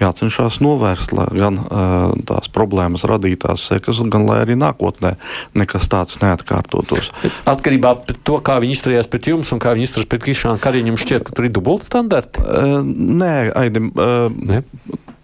jācenšas 0.00 0.62
novērst 0.64 1.12
gan 1.36 1.60
uh, 1.60 2.14
tās 2.24 2.48
problēmas 2.52 3.04
radītās 3.08 3.66
sekas, 3.68 4.00
gan 4.08 4.24
arī 4.32 4.56
nākotnē 4.56 5.14
nekas 5.60 5.90
tāds 5.92 6.20
neatkārtotos. 6.24 7.12
Atkarībā 7.50 7.94
no 7.98 8.16
tā, 8.16 8.40
kā 8.48 8.58
viņi 8.64 8.78
izturējās 8.78 9.10
pret 9.12 9.28
jums 9.28 9.52
un 9.52 9.60
kā 9.60 9.76
viņi 9.76 9.90
izturējās 9.90 10.12
pret 10.14 10.24
Krišānu 10.24 10.64
Kariņu, 10.64 10.96
šķiet, 11.04 11.26
ka 11.26 11.36
tur 11.36 11.50
ir 11.50 11.56
dubultstandarti? 11.56 12.44
Uh, 12.44 12.78
nē, 12.84 13.34
Aidim. 13.60 13.92
Uh, 13.92 14.30
ne? 14.32 14.64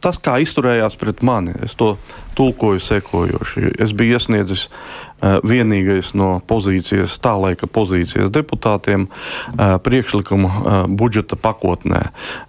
Tas, 0.00 0.16
kā 0.16 0.38
izturējās 0.40 0.94
pret 0.96 1.20
mani, 1.24 1.52
es 1.64 1.74
to 1.76 1.94
tulkoju 2.36 2.80
sekojoši. 2.80 3.74
Es 3.84 3.92
biju 3.96 4.16
iesniedzis 4.16 4.62
uh, 4.68 5.10
Eh, 5.20 5.36
vienīgais 5.44 6.14
no 6.16 6.38
pozīcijas, 6.48 7.18
tā 7.20 7.34
laika 7.36 7.66
pozīcijas 7.68 8.30
deputātiem 8.32 9.04
eh, 9.04 9.74
priekšlikumu 9.84 10.48
eh, 10.48 10.78
budžeta 10.96 11.29
pakotnē, 11.36 12.02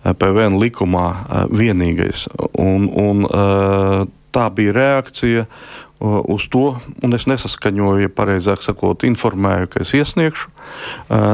PVN 0.05 0.57
likumā 0.61 1.07
vienīgais. 1.51 2.27
Un, 2.57 2.87
un, 2.89 3.25
tā 4.31 4.47
bija 4.55 4.73
reakcija 4.75 5.45
uz 6.01 6.47
to, 6.49 6.63
un 7.03 7.13
es 7.13 7.27
nesaskaņoju, 7.29 8.07
ja 8.07 8.13
pareizāk 8.15 8.63
sakot, 8.65 9.05
informēju, 9.05 9.69
ka 9.69 9.83
es 9.83 9.91
iesniegšu, 9.93 10.49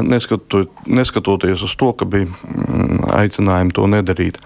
neskatot, 0.04 0.84
neskatoties 0.84 1.64
uz 1.64 1.76
to, 1.80 1.94
ka 1.96 2.08
bija 2.08 2.28
mm, 2.28 3.08
aicinājumi 3.22 3.74
to 3.76 3.88
nedarīt. 3.88 4.42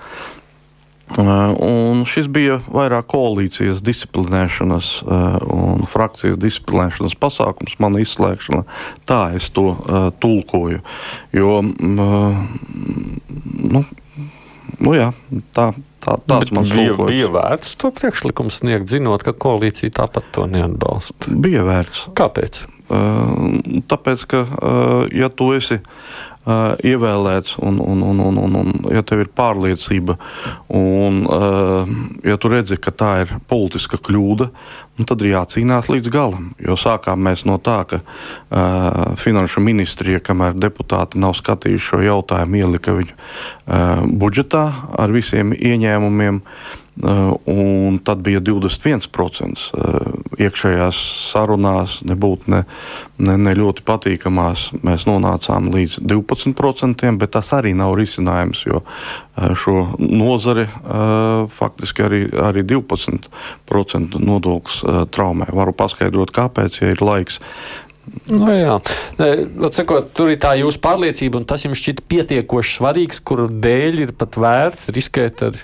Un 1.18 2.04
šis 2.08 2.28
bija 2.32 2.58
vairāk 2.72 3.10
koalīcijas 3.12 3.82
disciplinēšanas 3.84 4.90
un 5.04 5.84
frakcijas 5.90 6.38
disciplinēšanas 6.40 7.18
pasākums, 7.20 7.76
mana 7.82 8.00
izslēgšana. 8.00 8.62
Tā 9.08 9.22
es 9.36 9.50
to 9.52 9.66
uh, 9.74 10.08
tulkoju. 10.22 10.80
Jo, 11.36 11.58
uh, 11.60 12.42
nu, 13.76 13.84
nu 14.80 14.96
jā, 14.96 15.12
tā, 15.52 15.72
Tā, 16.02 16.16
tāds 16.26 16.50
Bet 16.50 16.66
bija, 16.66 16.90
tulkojums. 16.90 17.10
bija 17.12 17.28
vērts 17.30 17.76
to 17.78 17.92
priekšlikumu 17.94 18.50
sniegt, 18.50 18.88
zinot, 18.90 19.22
ka 19.22 19.34
koalīcija 19.38 19.92
tāpat 20.00 20.32
to 20.34 20.48
neatbalsta. 20.50 21.30
Bija 21.30 21.62
vērts. 21.62 22.08
Kāpēc? 22.18 22.64
Uh, 22.90 23.60
tāpēc, 23.88 24.24
ka, 24.32 24.40
uh, 24.42 25.04
ja 25.14 25.30
tu 25.30 25.52
esi 25.54 25.78
uh, 26.46 26.74
ievēlēts, 26.82 27.56
un, 27.62 27.78
un, 27.80 28.02
un, 28.02 28.20
un, 28.20 28.38
un, 28.42 28.56
un 28.62 28.92
ja 28.94 29.02
tev 29.06 29.24
ir 29.24 29.30
pārliecība, 29.36 30.16
un 30.74 31.22
uh, 31.26 31.92
ja 32.26 32.38
tu 32.40 32.52
redzi, 32.52 32.78
ka 32.82 32.94
tā 32.94 33.12
ir 33.24 33.34
politiska 33.50 34.00
kļūda, 34.02 34.50
tad 35.08 35.24
ir 35.24 35.32
jācīnās 35.32 35.88
līdz 35.90 36.12
galam. 36.12 36.52
Jo 36.62 36.76
sākām 36.78 37.22
mēs 37.26 37.46
no 37.48 37.58
tā, 37.62 37.80
ka 37.90 38.02
uh, 38.02 39.16
finanšu 39.18 39.62
ministrija, 39.64 40.22
kamēr 40.22 40.54
deputāti 40.58 41.20
nav 41.22 41.34
skatījuši 41.38 41.88
šo 41.88 42.02
jautājumu, 42.04 42.60
ielika 42.60 42.94
viņu 42.98 43.16
uh, 43.16 44.06
budžetā 44.22 44.66
ar 44.98 45.14
visiem 45.14 45.56
ieņēmumiem. 45.56 46.42
Uh, 46.42 46.81
un 47.46 47.98
tad 48.04 48.20
bija 48.20 48.40
21% 48.44 49.62
uh, 49.72 50.10
iekšējās 50.36 50.98
sarunās, 51.32 52.00
nebūtu 52.04 52.52
ne, 52.52 52.62
ne, 53.16 53.36
ne 53.40 53.54
ļoti 53.56 53.84
patīkamās. 53.88 54.68
Mēs 54.84 55.06
nonācām 55.08 55.70
līdz 55.72 56.02
12%, 56.04 57.14
bet 57.20 57.32
tas 57.32 57.52
arī 57.56 57.72
nav 57.78 57.94
risinājums, 57.96 58.64
jo 58.68 58.82
uh, 58.82 59.54
šo 59.56 59.76
nozari 59.98 60.66
faktiski 61.52 62.04
arī, 62.04 62.20
arī 62.44 62.66
12% 62.68 64.20
nodoklis 64.20 64.82
traumē. 65.14 65.48
Varu 65.56 65.72
paskaidrot, 65.76 66.34
kāpēc, 66.36 66.82
ja 66.82 66.92
ir 66.92 67.02
laiks. 67.02 67.40
Nu, 68.26 68.48
jā, 68.50 68.78
Atsakot, 69.62 70.10
tur 70.16 70.32
ir 70.32 70.40
tā 70.42 70.56
jūsu 70.58 70.80
pārliecība, 70.82 71.38
un 71.38 71.46
tas 71.48 71.62
jums 71.64 71.80
šķiet 71.80 72.02
pietiekoši 72.10 72.78
svarīgs, 72.80 73.22
kuru 73.24 73.46
dēļ 73.48 74.00
ir 74.08 74.16
pat 74.18 74.38
vērts 74.42 74.90
riskēt 74.94 75.44
ar 75.46 75.60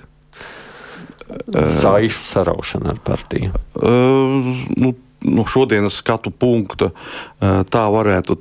saišu 1.81 2.24
saraušana 2.24 2.95
ar 2.95 3.03
partiju? 3.05 3.53
Uh, 3.74 4.55
nu, 4.76 4.95
no 5.20 5.45
šodienas 5.47 5.99
skatu 5.99 6.31
punkta 6.31 6.91
tā 7.39 7.85
varētu 7.91 8.37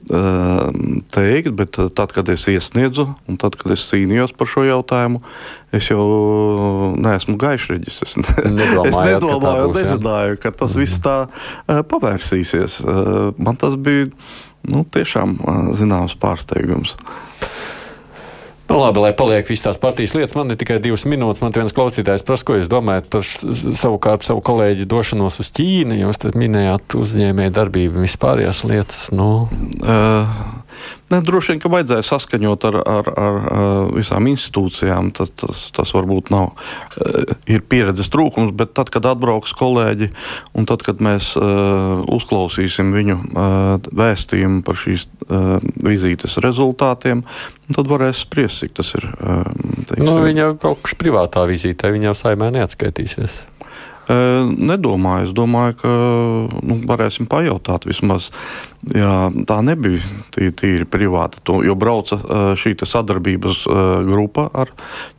teikt, 1.14 1.54
bet 1.58 1.80
tad, 1.98 2.14
kad 2.14 2.30
es 2.30 2.46
iesniedzu 2.52 3.08
un 3.28 3.40
tad, 3.42 3.58
kad 3.60 3.74
es 3.74 3.86
cīnījos 3.90 4.36
par 4.38 4.50
šo 4.52 4.66
jautājumu, 4.68 5.24
es 5.74 5.90
jau 5.90 6.04
neesmu 7.02 7.38
gaišreģis. 7.42 8.02
Es, 8.08 8.14
ne, 8.22 8.68
es 8.88 8.98
nedomāju, 9.02 9.72
un 9.72 9.76
nezināju, 9.76 10.38
ka 10.42 10.52
tas 10.56 10.76
viss 10.78 11.02
tā 11.04 11.16
pavērsīsies. 11.68 12.80
Man 13.42 13.58
tas 13.60 13.76
bija 13.76 14.08
nu, 14.70 14.84
tiešām 14.94 15.36
zināms 15.78 16.16
pārsteigums. 16.22 16.96
Nu, 18.68 18.82
labi, 18.82 19.00
lai 19.00 19.14
paliek 19.16 19.48
visas 19.48 19.64
tās 19.64 19.80
partijas 19.80 20.14
lietas. 20.18 20.36
Man 20.36 20.52
ir 20.52 20.60
tikai 20.60 20.82
divas 20.84 21.06
minūtes. 21.08 21.40
Man 21.44 21.56
viens 21.56 21.76
klausītājs 21.76 22.26
prasa, 22.28 22.48
ko 22.48 22.58
jūs 22.58 22.72
domājat 22.72 23.08
par 23.14 23.24
savukārt 23.24 24.28
savu 24.28 24.44
kolēģi 24.44 24.90
došanos 24.92 25.40
uz 25.44 25.52
Ķīnu. 25.56 26.02
Jūs 26.02 26.20
minējāt 26.36 26.98
uzņēmēju 27.00 27.56
darbību 27.56 28.02
un 28.02 28.08
vispārējās 28.10 28.66
lietas. 28.68 29.08
Nu. 29.16 29.32
Uh. 29.84 30.67
Ne, 31.12 31.22
droši 31.24 31.54
vien, 31.54 31.62
ka 31.64 31.72
vajadzēja 31.72 32.06
saskaņot 32.08 32.68
ar, 32.70 32.78
ar, 32.82 33.10
ar, 33.24 33.38
visām 33.96 34.28
institūcijām. 34.32 35.12
Tas, 35.18 35.32
tas, 35.40 35.68
tas 35.76 35.94
varbūt 35.96 36.32
nav. 36.34 36.54
Eh, 37.00 37.36
ir 37.58 37.66
pieredzes 37.70 38.12
trūkums, 38.14 38.54
bet 38.58 38.74
tad, 38.78 38.92
kad 38.94 39.08
atbrauks 39.08 39.56
kolēģi 39.58 40.12
un 40.58 40.68
tad, 40.70 40.84
kad 40.86 41.02
mēs 41.04 41.34
uh, 41.40 42.04
uzklausīsim 42.14 42.92
viņu 42.96 43.18
uh, 43.18 43.90
vēstījumu 43.98 44.64
par 44.68 44.80
šīs 44.80 45.08
vizītes 45.84 46.38
rezultātiem, 46.44 47.24
tad 47.76 47.90
varēs 47.92 48.24
spriest, 48.24 48.62
cik 48.64 48.78
tas 48.80 48.94
ir. 48.96 49.10
Teiksim. 49.90 50.06
nu, 50.08 50.16
viņa 50.24 50.54
kaut 50.62 50.80
kas 50.86 50.96
privātā 51.00 51.44
vizītē, 51.50 51.92
viņa 51.92 52.12
jau 52.12 52.16
saimē 52.22 52.52
neatskaitīsies. 52.56 53.36
Nedomāju. 54.08 55.28
Es 55.28 55.34
domāju, 55.36 55.76
ka 55.82 55.94
nu, 56.64 56.78
varēsim 56.88 57.28
pajautāt 57.28 57.88
vismaz. 57.90 58.30
Jā, 58.88 59.28
tā 59.50 59.58
nebija 59.66 60.00
tīri, 60.32 60.54
tīri 60.56 60.88
privāta. 60.88 61.42
To, 61.50 61.60
jo 61.66 61.76
brauca 61.76 62.20
šī 62.60 62.76
sadarbības 62.88 63.66
grupa 64.08 64.48
ar 64.54 64.72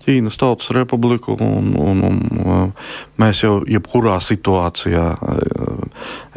Ķīnas 0.07 0.41
Tautas 0.41 0.73
Republiku. 0.77 1.37
Un, 1.37 1.75
un, 1.77 2.01
un, 2.07 2.73
mēs 3.21 3.45
jau 3.45 3.59
jebkurā 3.69 4.17
situācijā 4.25 5.11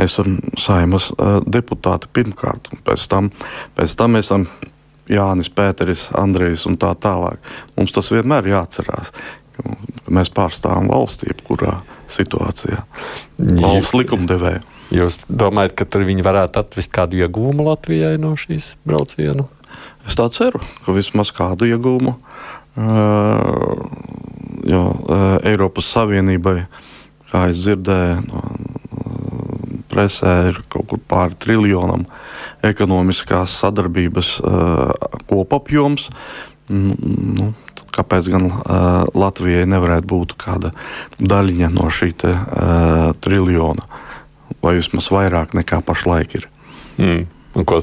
esam 0.01 0.41
saimas 0.59 1.11
deputāti 1.47 2.11
pirmkārt. 2.11 2.73
Pēc 2.83 3.07
tam, 3.07 3.31
pēc 3.79 3.95
tam 3.95 4.19
esam 4.19 4.49
Jānis, 5.11 5.49
Pēteris, 5.51 6.09
Andrejs 6.17 6.65
un 6.69 6.77
tā 6.79 6.91
tālāk. 6.95 7.41
Mums 7.75 7.91
tas 7.95 8.11
vienmēr 8.13 8.47
jāatcerās. 8.51 9.11
Mēs 10.12 10.32
pārstāvam 10.36 10.89
valsti 10.91 11.30
jebkurā 11.30 11.78
situācijā. 12.12 12.82
Valsts 13.39 13.95
likumdevēja. 13.95 14.59
Jūs 14.91 15.22
domājat, 15.32 15.78
ka 15.80 15.88
tur 15.88 16.03
viņi 16.03 16.26
varētu 16.26 16.59
atvest 16.59 16.91
kādu 16.91 17.22
iegūmu 17.22 17.64
Latvijai 17.70 18.18
no 18.20 18.34
šīs 18.39 18.74
brauciena? 18.84 19.45
Es 20.03 20.18
tā 20.20 20.28
ceru, 20.36 20.59
ka 20.84 20.95
vismaz 20.95 21.32
kādu 21.36 21.70
iegūmu. 21.70 22.18
Jo 24.72 24.84
Eiropas 25.47 25.93
Savienībai, 25.95 26.57
kā 27.32 27.45
es 27.53 27.64
dzirdēju, 27.64 28.20
no, 28.28 28.43
presē 29.91 30.36
ir 30.49 30.62
kaut 30.72 30.89
kur 30.91 31.01
pāri 31.07 31.39
triljonam 31.39 32.03
ekonomiskās 32.68 33.55
sadarbības 33.64 34.38
kopapjoms. 35.32 36.09
Nu, 36.72 37.51
kāpēc 37.95 38.29
gan 38.33 38.47
uh, 38.47 39.03
Latvijai 39.17 39.67
nevarētu 39.69 40.09
būt 40.11 40.35
kāda 40.41 40.73
daļiņa 41.19 41.71
no 41.75 41.89
šī 41.93 42.11
te, 42.23 42.33
uh, 42.33 43.11
triljona, 43.23 43.85
vai 44.63 44.77
vismaz 44.79 45.11
vairāk 45.13 45.55
nekā 45.57 45.81
pašlaik 45.85 46.39
ir. 46.39 46.49
Mm. 46.97 47.23
Un 47.59 47.67
ko 47.67 47.81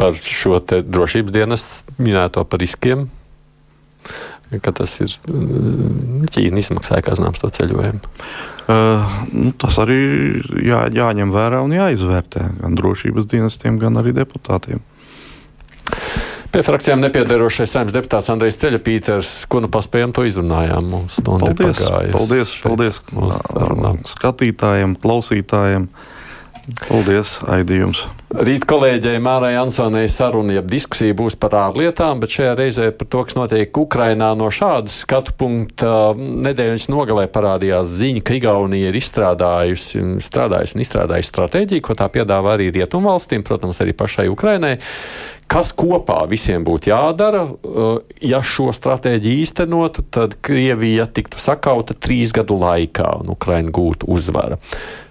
par 0.00 0.16
šo 0.16 0.58
drošības 0.64 1.34
dienas 1.34 1.64
minēto 2.00 2.44
par 2.48 2.62
riskiem? 2.62 3.10
Ka 4.50 4.72
tas 4.74 4.96
ir 5.04 5.12
Ķīna 6.30 6.58
izmaksāja, 6.58 7.04
kā 7.06 7.14
zināms, 7.14 7.38
to 7.38 7.50
ceļojumu. 7.54 8.00
Uh, 8.70 9.12
nu, 9.34 9.50
tas 9.58 9.76
arī 9.82 9.98
jā, 10.64 10.84
jāņem 10.94 11.32
vērā 11.34 11.60
un 11.64 11.74
jāizvērtē 11.74 12.46
gan 12.60 12.78
drošības 12.78 13.28
dienestiem, 13.30 13.78
gan 13.82 13.98
arī 14.00 14.14
deputātiem. 14.16 14.82
Pie 16.50 16.64
frakcijām 16.66 16.98
nepiedarošais 17.04 17.70
saimnes 17.70 17.94
deputāts 17.94 18.30
Andrejs 18.32 18.58
Ceļapīters, 18.58 19.34
ko 19.50 19.60
nu 19.62 19.68
paspējam 19.70 20.10
to 20.16 20.24
izrunājām. 20.26 20.88
Mums 20.90 21.20
paldies, 21.22 21.82
paldies, 22.10 22.54
paldies 22.64 22.98
skatītājiem, 24.10 24.96
klausītājiem. 24.98 25.86
Paldies, 26.86 27.38
Aidījums. 27.50 28.04
Rīt 28.30 28.62
kolēģei 28.70 29.18
Mārai 29.22 29.56
Ansonai 29.58 30.04
saruna, 30.12 30.58
ja 30.58 30.62
diskusija 30.62 31.16
būs 31.18 31.34
par 31.40 31.56
ārlietām, 31.58 32.20
bet 32.22 32.34
šajā 32.36 32.52
reizē 32.58 32.90
par 32.94 33.08
to, 33.10 33.24
kas 33.26 33.36
notiek 33.38 33.80
Ukrainā 33.82 34.28
no 34.38 34.52
šādas 34.54 35.00
skatu 35.02 35.34
punkta. 35.40 36.12
Nedēļas 36.16 36.86
nogalē 36.92 37.26
parādījās 37.32 37.90
ziņa, 37.98 38.22
ka 38.22 38.38
Igaunija 38.38 38.92
ir 38.92 39.00
izstrādājusi, 39.00 40.04
strādājusi 40.22 40.78
un 40.78 40.86
izstrādājusi 40.86 41.32
stratēģiju, 41.34 41.86
ko 41.88 41.98
tā 41.98 42.06
piedāvā 42.14 42.54
arī 42.54 42.70
rietumvalstīm, 42.78 43.42
protams, 43.46 43.82
arī 43.82 43.96
pašai 43.98 44.30
Ukrainai, 44.30 44.76
Kas 45.50 45.72
kopā 45.74 46.20
visiem 46.30 46.62
būtu 46.62 46.92
jādara, 46.92 47.40
uh, 47.42 47.88
ja 48.22 48.38
šo 48.38 48.68
stratēģiju 48.70 49.42
īstenotu, 49.42 50.04
tad 50.14 50.36
Krievija 50.46 51.08
tiktu 51.10 51.40
sakauta 51.42 51.96
trīs 51.98 52.30
gadu 52.36 52.54
laikā 52.60 53.16
un 53.24 53.32
Ukraina 53.34 53.74
gūtu 53.74 54.06
uzvaru. 54.14 54.60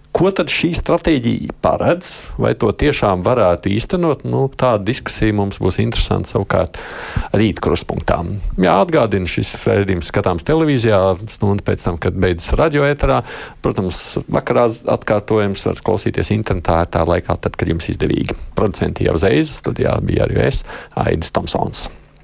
Ko 0.09 0.31
tad 0.33 0.49
šī 0.49 0.71
stratēģija 0.73 1.53
paredz, 1.61 2.09
vai 2.41 2.55
to 2.57 2.71
tiešām 2.73 3.21
varētu 3.25 3.69
īstenot? 3.69 4.23
Nu, 4.25 4.47
tāda 4.49 4.81
diskusija 4.87 5.35
mums 5.37 5.59
būs 5.61 5.77
interesanta 5.83 6.33
savukārt 6.33 6.79
rīt 7.37 7.61
kruspunktā. 7.61 8.17
Jā, 8.57 8.79
atgādinu, 8.81 9.29
šis 9.29 9.53
raidījums 9.69 10.09
skatāms 10.09 10.47
televīzijā, 10.49 10.99
stundu 11.35 11.65
pēc 11.67 11.85
tam, 11.85 12.01
kad 12.01 12.17
beidzas 12.17 12.57
radioēterā. 12.57 13.21
Protams, 13.61 14.01
vakarā 14.25 14.65
atkārtojums 14.97 15.69
var 15.69 15.85
klausīties 15.85 16.33
internetā 16.33 16.81
tā 16.89 17.05
laikā, 17.05 17.37
tad, 17.45 17.59
kad 17.59 17.69
jums 17.69 17.91
izdevīgi. 17.93 18.37
Producenti 18.57 19.05
jau 19.05 19.15
zeizes, 19.21 19.61
tad 19.65 19.79
jā, 19.79 19.93
bija 20.01 20.25
arī 20.25 20.41
es, 20.49 20.65
Aidis 20.97 21.35
Tomsons. 21.37 21.85